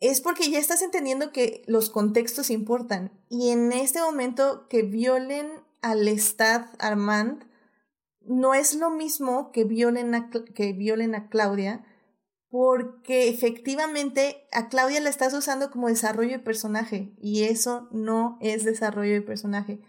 es 0.00 0.20
porque 0.20 0.50
ya 0.50 0.58
estás 0.58 0.82
entendiendo 0.82 1.30
que 1.30 1.62
los 1.66 1.88
contextos 1.88 2.50
importan. 2.50 3.12
Y 3.28 3.50
en 3.50 3.70
este 3.72 4.00
momento 4.00 4.66
que 4.68 4.82
violen 4.82 5.48
al 5.80 6.08
Estad 6.08 6.66
Armand, 6.80 7.44
no 8.20 8.54
es 8.54 8.74
lo 8.74 8.90
mismo 8.90 9.52
que 9.52 9.64
violen 9.64 10.14
a, 10.14 10.30
que 10.30 10.72
violen 10.72 11.14
a 11.14 11.28
Claudia, 11.28 11.84
porque 12.52 13.30
efectivamente 13.30 14.44
a 14.52 14.68
Claudia 14.68 15.00
la 15.00 15.08
estás 15.08 15.32
usando 15.32 15.70
como 15.70 15.88
desarrollo 15.88 16.32
de 16.32 16.38
personaje 16.38 17.14
y 17.18 17.44
eso 17.44 17.88
no 17.92 18.36
es 18.42 18.62
desarrollo 18.66 19.14
de 19.14 19.22
personaje. 19.22 19.80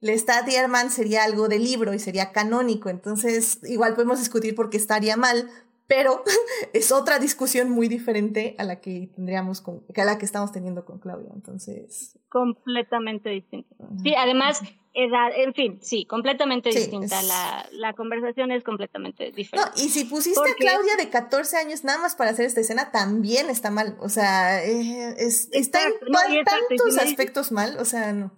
Lestat 0.00 0.48
y 0.48 0.56
Armand 0.56 0.90
sería 0.90 1.22
algo 1.22 1.46
de 1.46 1.60
libro 1.60 1.94
y 1.94 2.00
sería 2.00 2.32
canónico, 2.32 2.88
entonces 2.88 3.60
igual 3.62 3.94
podemos 3.94 4.18
discutir 4.18 4.56
por 4.56 4.68
qué 4.68 4.78
estaría 4.78 5.16
mal, 5.16 5.48
pero 5.86 6.24
es 6.72 6.90
otra 6.90 7.20
discusión 7.20 7.70
muy 7.70 7.86
diferente 7.86 8.56
a 8.58 8.64
la 8.64 8.80
que 8.80 9.12
tendríamos 9.14 9.60
con, 9.60 9.84
a 9.96 10.04
la 10.04 10.18
que 10.18 10.24
estamos 10.24 10.50
teniendo 10.50 10.84
con 10.84 10.98
Claudia, 10.98 11.30
entonces 11.32 12.18
completamente 12.28 13.30
distinto. 13.30 13.76
Sí, 14.02 14.16
además, 14.16 14.60
edad, 15.04 15.30
en 15.34 15.54
fin, 15.54 15.78
sí, 15.82 16.04
completamente 16.06 16.72
Sí, 16.72 16.78
distinta. 16.78 17.20
es- 17.20 17.28
La, 17.28 17.68
la 17.72 17.92
conversación 17.94 18.50
es 18.52 18.64
completamente 18.64 19.30
No, 19.30 19.36
diferente. 19.36 19.70
y 19.76 19.88
si 19.90 20.04
pusiste 20.04 20.38
Porque- 20.38 20.52
a 20.68 20.72
Claudia 20.72 20.96
de 20.96 21.08
14 21.08 21.56
años 21.56 21.84
nada 21.84 21.98
más 21.98 22.16
para 22.16 22.30
hacer 22.30 22.46
esta 22.46 22.60
escena, 22.60 22.90
también 22.90 23.48
está 23.50 23.70
mal. 23.70 23.96
O 24.00 24.08
sea, 24.08 24.64
eh, 24.64 25.14
es- 25.18 25.48
está 25.52 25.82
en 25.84 25.92
no, 26.08 26.18
exacto, 26.20 26.32
si 26.32 26.44
tantos 26.76 26.86
dices- 26.94 27.02
aspectos 27.10 27.52
mal. 27.52 27.76
O 27.78 27.84
sea, 27.84 28.12
no. 28.12 28.32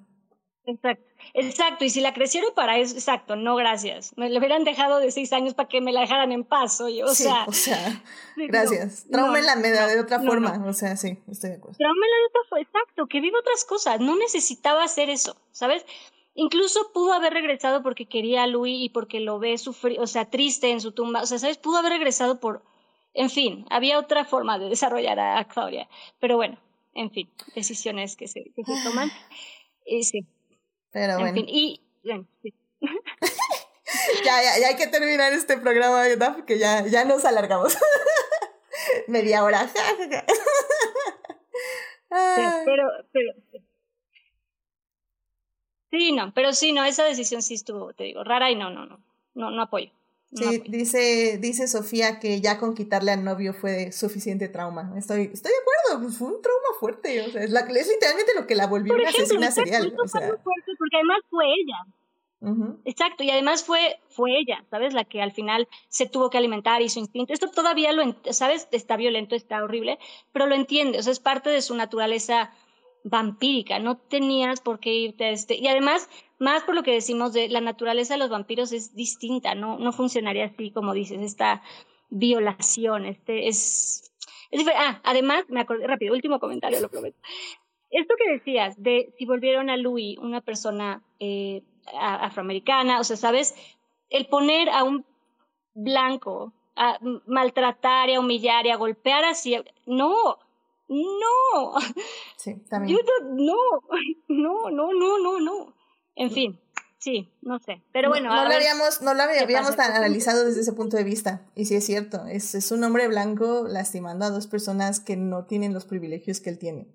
Exacto, 0.66 1.04
exacto. 1.34 1.84
Y 1.84 1.90
si 1.90 2.00
la 2.00 2.12
crecieron 2.14 2.52
para 2.54 2.78
eso, 2.78 2.94
exacto, 2.94 3.34
no 3.34 3.56
gracias. 3.56 4.12
Me 4.16 4.28
le 4.28 4.38
hubieran 4.38 4.62
dejado 4.62 5.00
de 5.00 5.10
seis 5.10 5.32
años 5.32 5.54
para 5.54 5.68
que 5.68 5.80
me 5.80 5.90
la 5.92 6.02
dejaran 6.02 6.30
en 6.30 6.44
paz, 6.44 6.80
oye, 6.80 7.02
o 7.02 7.08
sí, 7.08 7.24
sea. 7.24 7.44
o 7.48 7.52
sea, 7.52 8.02
sí, 8.36 8.46
gracias. 8.46 9.06
no, 9.06 9.12
Tráumenla 9.18 9.56
no, 9.56 9.62
da 9.62 9.86
de 9.88 9.96
no, 9.96 10.02
otra 10.02 10.18
no, 10.18 10.30
forma. 10.30 10.58
no. 10.58 10.68
O 10.68 10.72
sea, 10.74 10.96
sí, 10.96 11.18
estoy 11.28 11.50
de 11.50 11.56
acuerdo. 11.56 11.76
Tráumela 11.78 12.14
de 12.16 12.26
otra 12.28 12.40
forma, 12.50 12.62
exacto, 12.62 13.06
que 13.08 13.20
viva 13.20 13.38
otras 13.40 13.64
cosas. 13.64 14.00
No 14.00 14.14
necesitaba 14.16 14.84
hacer 14.84 15.08
eso, 15.10 15.34
¿sabes? 15.50 15.84
Incluso 16.40 16.90
pudo 16.94 17.12
haber 17.12 17.34
regresado 17.34 17.82
porque 17.82 18.06
quería 18.06 18.44
a 18.44 18.46
Louis 18.46 18.82
y 18.82 18.88
porque 18.88 19.20
lo 19.20 19.38
ve 19.38 19.58
sufrir, 19.58 20.00
o 20.00 20.06
sea, 20.06 20.30
triste 20.30 20.70
en 20.70 20.80
su 20.80 20.92
tumba. 20.92 21.20
O 21.20 21.26
sea, 21.26 21.38
¿sabes? 21.38 21.58
Pudo 21.58 21.76
haber 21.76 21.92
regresado 21.92 22.40
por. 22.40 22.62
En 23.12 23.28
fin, 23.28 23.66
había 23.68 23.98
otra 23.98 24.24
forma 24.24 24.58
de 24.58 24.70
desarrollar 24.70 25.20
a, 25.20 25.44
Claudia. 25.44 25.86
Pero 26.18 26.36
bueno, 26.36 26.58
en 26.94 27.10
fin, 27.10 27.28
decisiones 27.54 28.16
que 28.16 28.26
se, 28.26 28.44
que 28.56 28.64
se 28.64 28.72
toman. 28.82 29.10
Y 29.84 30.02
sí, 30.04 30.24
Pero 30.92 31.12
en 31.12 31.18
bueno, 31.18 31.34
fin. 31.34 31.44
Y 31.46 31.82
bueno, 32.02 32.26
sí. 32.42 32.54
ya, 34.24 34.42
ya, 34.42 34.58
ya 34.60 34.68
hay 34.68 34.76
que 34.76 34.86
terminar 34.86 35.34
este 35.34 35.58
programa, 35.58 36.00
¿verdad? 36.00 36.36
Porque 36.36 36.58
ya, 36.58 36.86
ya 36.86 37.04
nos 37.04 37.26
alargamos. 37.26 37.76
Media 39.08 39.44
hora. 39.44 39.70
pero, 42.08 42.88
pero. 43.12 43.34
Sí, 45.90 46.12
no, 46.12 46.32
pero 46.34 46.52
sí, 46.52 46.72
no, 46.72 46.84
esa 46.84 47.04
decisión 47.04 47.42
sí 47.42 47.54
estuvo, 47.54 47.92
te 47.92 48.04
digo, 48.04 48.22
rara 48.24 48.50
y 48.50 48.56
no, 48.56 48.70
no, 48.70 48.86
no, 48.86 49.00
no, 49.34 49.50
no 49.50 49.62
apoyo. 49.62 49.90
No 50.30 50.42
Sí, 50.42 50.44
apoyo. 50.56 50.70
dice, 50.70 51.38
dice 51.38 51.66
Sofía 51.66 52.20
que 52.20 52.40
ya 52.40 52.58
con 52.58 52.74
quitarle 52.74 53.10
al 53.10 53.24
novio 53.24 53.52
fue 53.52 53.90
suficiente 53.90 54.48
trauma. 54.48 54.94
Estoy, 54.96 55.30
estoy 55.32 55.50
de 55.50 55.58
acuerdo, 55.58 56.04
pues 56.06 56.18
fue 56.18 56.28
un 56.28 56.40
trauma 56.42 56.68
fuerte. 56.78 57.22
O 57.26 57.30
sea, 57.30 57.42
es, 57.42 57.50
la, 57.50 57.60
es 57.60 57.88
literalmente 57.88 58.32
lo 58.36 58.46
que 58.46 58.54
la 58.54 58.68
volvió 58.68 58.92
Por 58.94 59.00
una 59.00 59.10
ejemplo, 59.10 59.38
asesina 59.38 59.50
serial. 59.50 59.94
O 60.02 60.06
sea, 60.06 60.20
fuerte 60.20 60.72
porque 60.78 60.96
además 60.96 61.18
fue 61.28 61.44
ella. 61.46 61.76
Exacto, 62.86 63.22
y 63.22 63.30
además 63.30 63.64
fue, 63.64 64.00
fue 64.08 64.30
ella, 64.38 64.64
¿sabes? 64.70 64.94
La 64.94 65.04
que 65.04 65.20
al 65.20 65.32
final 65.32 65.68
se 65.88 66.06
tuvo 66.06 66.30
que 66.30 66.38
alimentar 66.38 66.80
y 66.80 66.88
su 66.88 66.98
instinto. 66.98 67.34
Esto 67.34 67.50
todavía 67.50 67.92
lo, 67.92 68.16
¿sabes? 68.30 68.66
Está 68.72 68.96
violento, 68.96 69.34
está 69.34 69.62
horrible, 69.62 69.98
pero 70.32 70.46
lo 70.46 70.54
entiende, 70.54 70.98
o 70.98 71.02
sea, 71.02 71.12
es 71.12 71.20
parte 71.20 71.50
de 71.50 71.60
su 71.60 71.74
naturaleza 71.74 72.50
vampírica. 73.04 73.78
No 73.78 73.96
tenías 73.96 74.60
por 74.60 74.80
qué 74.80 74.92
irte 74.92 75.24
a 75.24 75.30
este. 75.30 75.56
Y 75.56 75.66
además, 75.68 76.08
más 76.38 76.62
por 76.64 76.74
lo 76.74 76.82
que 76.82 76.92
decimos 76.92 77.32
de 77.32 77.48
la 77.48 77.60
naturaleza 77.60 78.14
de 78.14 78.18
los 78.18 78.30
vampiros 78.30 78.72
es 78.72 78.94
distinta, 78.94 79.54
no, 79.54 79.78
no 79.78 79.92
funcionaría 79.92 80.46
así 80.46 80.70
como 80.70 80.94
dices, 80.94 81.20
esta 81.20 81.62
violación, 82.08 83.06
este 83.06 83.48
es. 83.48 84.12
es 84.50 84.66
ah, 84.74 85.00
además, 85.04 85.44
me 85.48 85.60
acordé, 85.60 85.86
rápido, 85.86 86.14
último 86.14 86.40
comentario, 86.40 86.80
lo 86.80 86.88
prometo. 86.88 87.18
Esto 87.90 88.14
que 88.16 88.32
decías 88.32 88.80
de 88.80 89.12
si 89.18 89.26
volvieron 89.26 89.68
a 89.68 89.76
Louis 89.76 90.16
una 90.18 90.40
persona 90.40 91.02
eh, 91.18 91.62
afroamericana, 91.98 93.00
o 93.00 93.04
sea, 93.04 93.16
¿sabes? 93.16 93.54
El 94.10 94.26
poner 94.26 94.68
a 94.68 94.84
un 94.84 95.04
blanco 95.74 96.52
a 96.76 96.98
maltratar 97.26 98.08
y 98.08 98.14
a 98.14 98.20
humillar 98.20 98.66
y 98.66 98.70
a 98.70 98.76
golpear 98.76 99.24
así, 99.24 99.56
no, 99.86 100.38
no, 100.90 101.80
Sí, 102.36 102.56
también. 102.68 102.98
no, 103.32 103.54
no, 104.28 104.70
no, 104.70 104.92
no, 104.92 105.18
no, 105.18 105.40
no. 105.40 105.74
En 106.16 106.30
fin, 106.30 106.60
sí, 106.98 107.32
no 107.42 107.58
sé. 107.60 107.82
Pero 107.92 108.08
No- 108.08 108.14
bueno, 108.14 108.28
no, 108.28 108.40
a 108.40 108.48
lo 108.48 108.54
habíamos, 108.54 109.00
no 109.00 109.14
lo 109.14 109.22
habíamos 109.22 109.78
analizado 109.78 110.44
desde 110.44 110.60
ese 110.62 110.72
punto 110.72 110.96
de 110.96 111.04
vista. 111.04 111.46
Y 111.54 111.64
sí 111.66 111.76
es 111.76 111.86
cierto, 111.86 112.26
es, 112.26 112.54
es 112.54 112.70
un 112.72 112.82
hombre 112.84 113.08
blanco 113.08 113.66
lastimando 113.68 114.24
a 114.26 114.30
dos 114.30 114.46
personas 114.48 115.00
que 115.00 115.16
no 115.16 115.46
tienen 115.46 115.72
los 115.72 115.84
privilegios 115.86 116.40
que 116.40 116.50
él 116.50 116.58
tiene. 116.58 116.88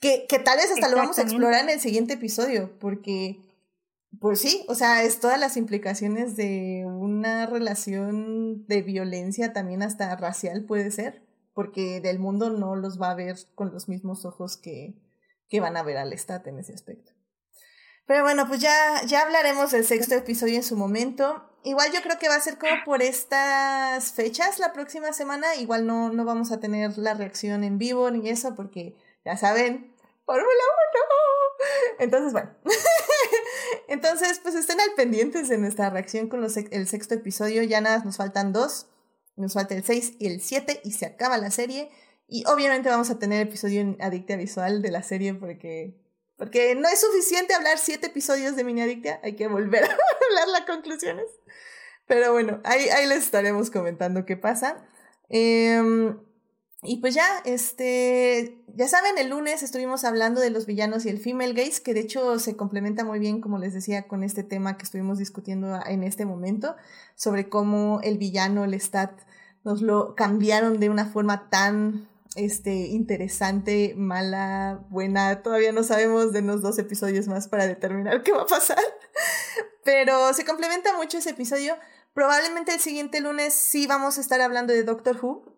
Que, 0.00 0.26
que 0.28 0.38
tal 0.38 0.56
vez 0.58 0.70
hasta 0.72 0.88
lo 0.88 0.96
vamos 0.96 1.18
a 1.18 1.22
explorar 1.22 1.62
en 1.64 1.70
el 1.70 1.80
siguiente 1.80 2.14
episodio, 2.14 2.78
porque, 2.78 3.40
pues 4.20 4.40
sí, 4.40 4.64
o 4.68 4.74
sea, 4.74 5.02
es 5.04 5.20
todas 5.20 5.38
las 5.40 5.56
implicaciones 5.56 6.36
de 6.36 6.84
una 6.86 7.46
relación 7.46 8.66
de 8.66 8.82
violencia, 8.82 9.52
también 9.54 9.82
hasta 9.82 10.14
racial 10.16 10.64
puede 10.64 10.90
ser, 10.90 11.25
porque 11.56 12.02
del 12.02 12.18
mundo 12.18 12.50
no 12.50 12.76
los 12.76 13.00
va 13.00 13.10
a 13.10 13.14
ver 13.14 13.34
con 13.54 13.72
los 13.72 13.88
mismos 13.88 14.26
ojos 14.26 14.58
que, 14.58 14.94
que 15.48 15.58
van 15.58 15.78
a 15.78 15.82
ver 15.82 15.96
al 15.96 16.12
Stat 16.12 16.46
en 16.48 16.58
ese 16.58 16.74
aspecto. 16.74 17.12
Pero 18.04 18.24
bueno, 18.24 18.46
pues 18.46 18.60
ya, 18.60 19.02
ya 19.06 19.22
hablaremos 19.22 19.70
del 19.70 19.86
sexto 19.86 20.14
episodio 20.14 20.56
en 20.56 20.62
su 20.62 20.76
momento. 20.76 21.50
igual 21.64 21.90
yo 21.92 22.02
creo 22.02 22.18
que 22.18 22.28
va 22.28 22.34
a 22.34 22.40
ser 22.42 22.58
como 22.58 22.74
por 22.84 23.00
estas 23.00 24.12
fechas 24.12 24.58
la 24.58 24.74
próxima 24.74 25.14
semana. 25.14 25.54
Igual 25.56 25.86
no, 25.86 26.12
no 26.12 26.26
vamos 26.26 26.52
a 26.52 26.60
tener 26.60 26.98
la 26.98 27.14
reacción 27.14 27.64
en 27.64 27.78
vivo 27.78 28.10
ni 28.10 28.28
eso, 28.28 28.54
porque 28.54 28.94
ya 29.24 29.38
saben, 29.38 29.94
Fórmula 30.26 30.44
1. 30.48 32.00
Entonces, 32.00 32.34
bueno. 32.34 32.50
Entonces, 33.88 34.40
pues 34.42 34.54
estén 34.56 34.78
al 34.78 34.92
pendientes 34.94 35.48
de 35.48 35.56
nuestra 35.56 35.88
reacción 35.88 36.28
con 36.28 36.44
el 36.44 36.86
sexto 36.86 37.14
episodio. 37.14 37.62
Ya 37.62 37.80
nada, 37.80 38.04
nos 38.04 38.18
faltan 38.18 38.52
dos. 38.52 38.88
Nos 39.36 39.54
falta 39.54 39.74
el 39.74 39.84
6 39.84 40.14
y 40.18 40.26
el 40.26 40.40
7 40.40 40.80
y 40.84 40.92
se 40.92 41.06
acaba 41.06 41.38
la 41.38 41.50
serie. 41.50 41.90
Y 42.28 42.44
obviamente 42.46 42.88
vamos 42.88 43.10
a 43.10 43.18
tener 43.18 43.46
episodio 43.46 43.80
en 43.80 43.96
Adictia 44.00 44.36
Visual 44.36 44.82
de 44.82 44.90
la 44.90 45.02
serie 45.02 45.34
porque, 45.34 45.96
porque 46.36 46.74
no 46.74 46.88
es 46.88 47.00
suficiente 47.00 47.54
hablar 47.54 47.78
siete 47.78 48.08
episodios 48.08 48.56
de 48.56 48.64
Mini 48.64 48.82
Adictia. 48.82 49.20
Hay 49.22 49.36
que 49.36 49.46
volver 49.46 49.84
a 49.84 49.86
hablar 49.86 50.48
las 50.48 50.62
conclusiones. 50.62 51.26
Pero 52.06 52.32
bueno, 52.32 52.60
ahí, 52.64 52.88
ahí 52.88 53.06
les 53.06 53.18
estaremos 53.18 53.70
comentando 53.70 54.24
qué 54.24 54.36
pasa. 54.36 54.84
Eh, 55.28 55.80
y 56.82 56.98
pues 56.98 57.14
ya, 57.14 57.26
este, 57.44 58.62
ya 58.74 58.86
saben, 58.86 59.18
el 59.18 59.30
lunes 59.30 59.62
estuvimos 59.62 60.04
hablando 60.04 60.40
de 60.40 60.50
los 60.50 60.66
villanos 60.66 61.06
y 61.06 61.08
el 61.08 61.18
female 61.18 61.54
gaze, 61.54 61.82
que 61.82 61.94
de 61.94 62.00
hecho 62.00 62.38
se 62.38 62.56
complementa 62.56 63.04
muy 63.04 63.18
bien, 63.18 63.40
como 63.40 63.58
les 63.58 63.72
decía, 63.72 64.06
con 64.06 64.22
este 64.22 64.42
tema 64.44 64.76
que 64.76 64.84
estuvimos 64.84 65.18
discutiendo 65.18 65.80
en 65.86 66.02
este 66.02 66.26
momento, 66.26 66.76
sobre 67.14 67.48
cómo 67.48 68.00
el 68.02 68.18
villano, 68.18 68.64
el 68.64 68.74
stat, 68.74 69.18
nos 69.64 69.82
lo 69.82 70.14
cambiaron 70.14 70.78
de 70.78 70.90
una 70.90 71.06
forma 71.06 71.48
tan 71.50 72.08
este, 72.36 72.72
interesante, 72.72 73.94
mala, 73.96 74.84
buena. 74.90 75.42
Todavía 75.42 75.72
no 75.72 75.82
sabemos 75.82 76.32
de 76.32 76.40
unos 76.40 76.62
dos 76.62 76.78
episodios 76.78 77.26
más 77.26 77.48
para 77.48 77.66
determinar 77.66 78.22
qué 78.24 78.32
va 78.32 78.42
a 78.42 78.46
pasar. 78.46 78.78
Pero 79.82 80.32
se 80.34 80.44
complementa 80.44 80.96
mucho 80.96 81.18
ese 81.18 81.30
episodio. 81.30 81.76
Probablemente 82.12 82.72
el 82.74 82.80
siguiente 82.80 83.20
lunes 83.20 83.54
sí 83.54 83.86
vamos 83.86 84.18
a 84.18 84.20
estar 84.20 84.40
hablando 84.40 84.72
de 84.72 84.84
Doctor 84.84 85.18
Who. 85.20 85.56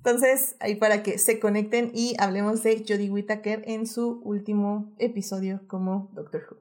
Entonces, 0.00 0.56
ahí 0.60 0.76
para 0.76 1.02
que 1.02 1.18
se 1.18 1.38
conecten 1.38 1.90
y 1.94 2.16
hablemos 2.18 2.62
de 2.62 2.82
Jodie 2.88 3.10
Whittaker 3.10 3.62
en 3.66 3.86
su 3.86 4.22
último 4.24 4.90
episodio 4.98 5.60
como 5.66 6.08
Doctor 6.14 6.46
Who. 6.50 6.56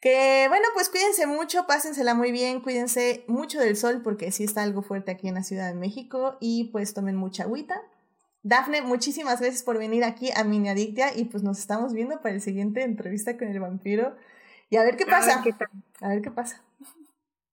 Que 0.00 0.46
bueno, 0.48 0.66
pues 0.72 0.88
cuídense 0.88 1.26
mucho, 1.26 1.66
pásensela 1.66 2.14
muy 2.14 2.32
bien, 2.32 2.60
cuídense 2.60 3.24
mucho 3.28 3.60
del 3.60 3.76
sol 3.76 4.00
porque 4.02 4.32
sí 4.32 4.42
está 4.42 4.62
algo 4.62 4.80
fuerte 4.80 5.10
aquí 5.10 5.28
en 5.28 5.34
la 5.34 5.44
Ciudad 5.44 5.68
de 5.68 5.78
México 5.78 6.38
y 6.40 6.70
pues 6.72 6.94
tomen 6.94 7.14
mucha 7.14 7.42
agüita. 7.42 7.82
Dafne, 8.42 8.80
muchísimas 8.80 9.38
gracias 9.40 9.62
por 9.62 9.76
venir 9.76 10.02
aquí 10.02 10.30
a 10.34 10.42
Mini 10.42 10.70
Adictia 10.70 11.14
y 11.14 11.26
pues 11.26 11.42
nos 11.42 11.58
estamos 11.58 11.92
viendo 11.92 12.22
para 12.22 12.34
el 12.34 12.40
siguiente 12.40 12.82
entrevista 12.82 13.36
con 13.36 13.48
el 13.48 13.60
vampiro 13.60 14.16
y 14.70 14.76
a 14.76 14.82
ver 14.82 14.96
qué 14.96 15.04
pasa. 15.04 15.40
A 15.40 15.44
ver 15.44 15.54
qué, 15.54 15.64
a 16.00 16.08
ver 16.08 16.22
qué 16.22 16.30
pasa. 16.30 16.62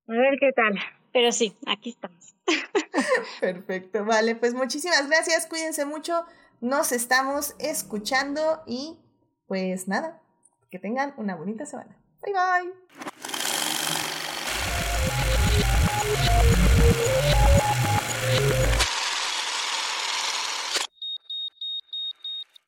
A 0.07 0.13
ver 0.13 0.37
qué 0.39 0.53
tal. 0.53 0.79
Pero 1.11 1.33
sí, 1.33 1.53
aquí 1.67 1.89
estamos. 1.89 2.33
Perfecto, 3.39 4.05
vale, 4.05 4.35
pues 4.35 4.53
muchísimas 4.53 5.07
gracias, 5.07 5.47
cuídense 5.47 5.85
mucho, 5.85 6.25
nos 6.61 6.91
estamos 6.91 7.55
escuchando 7.59 8.63
y 8.65 8.99
pues 9.47 9.87
nada, 9.87 10.21
que 10.69 10.79
tengan 10.79 11.13
una 11.17 11.35
bonita 11.35 11.65
semana. 11.65 11.97
Bye 12.21 12.33
bye. 12.33 13.08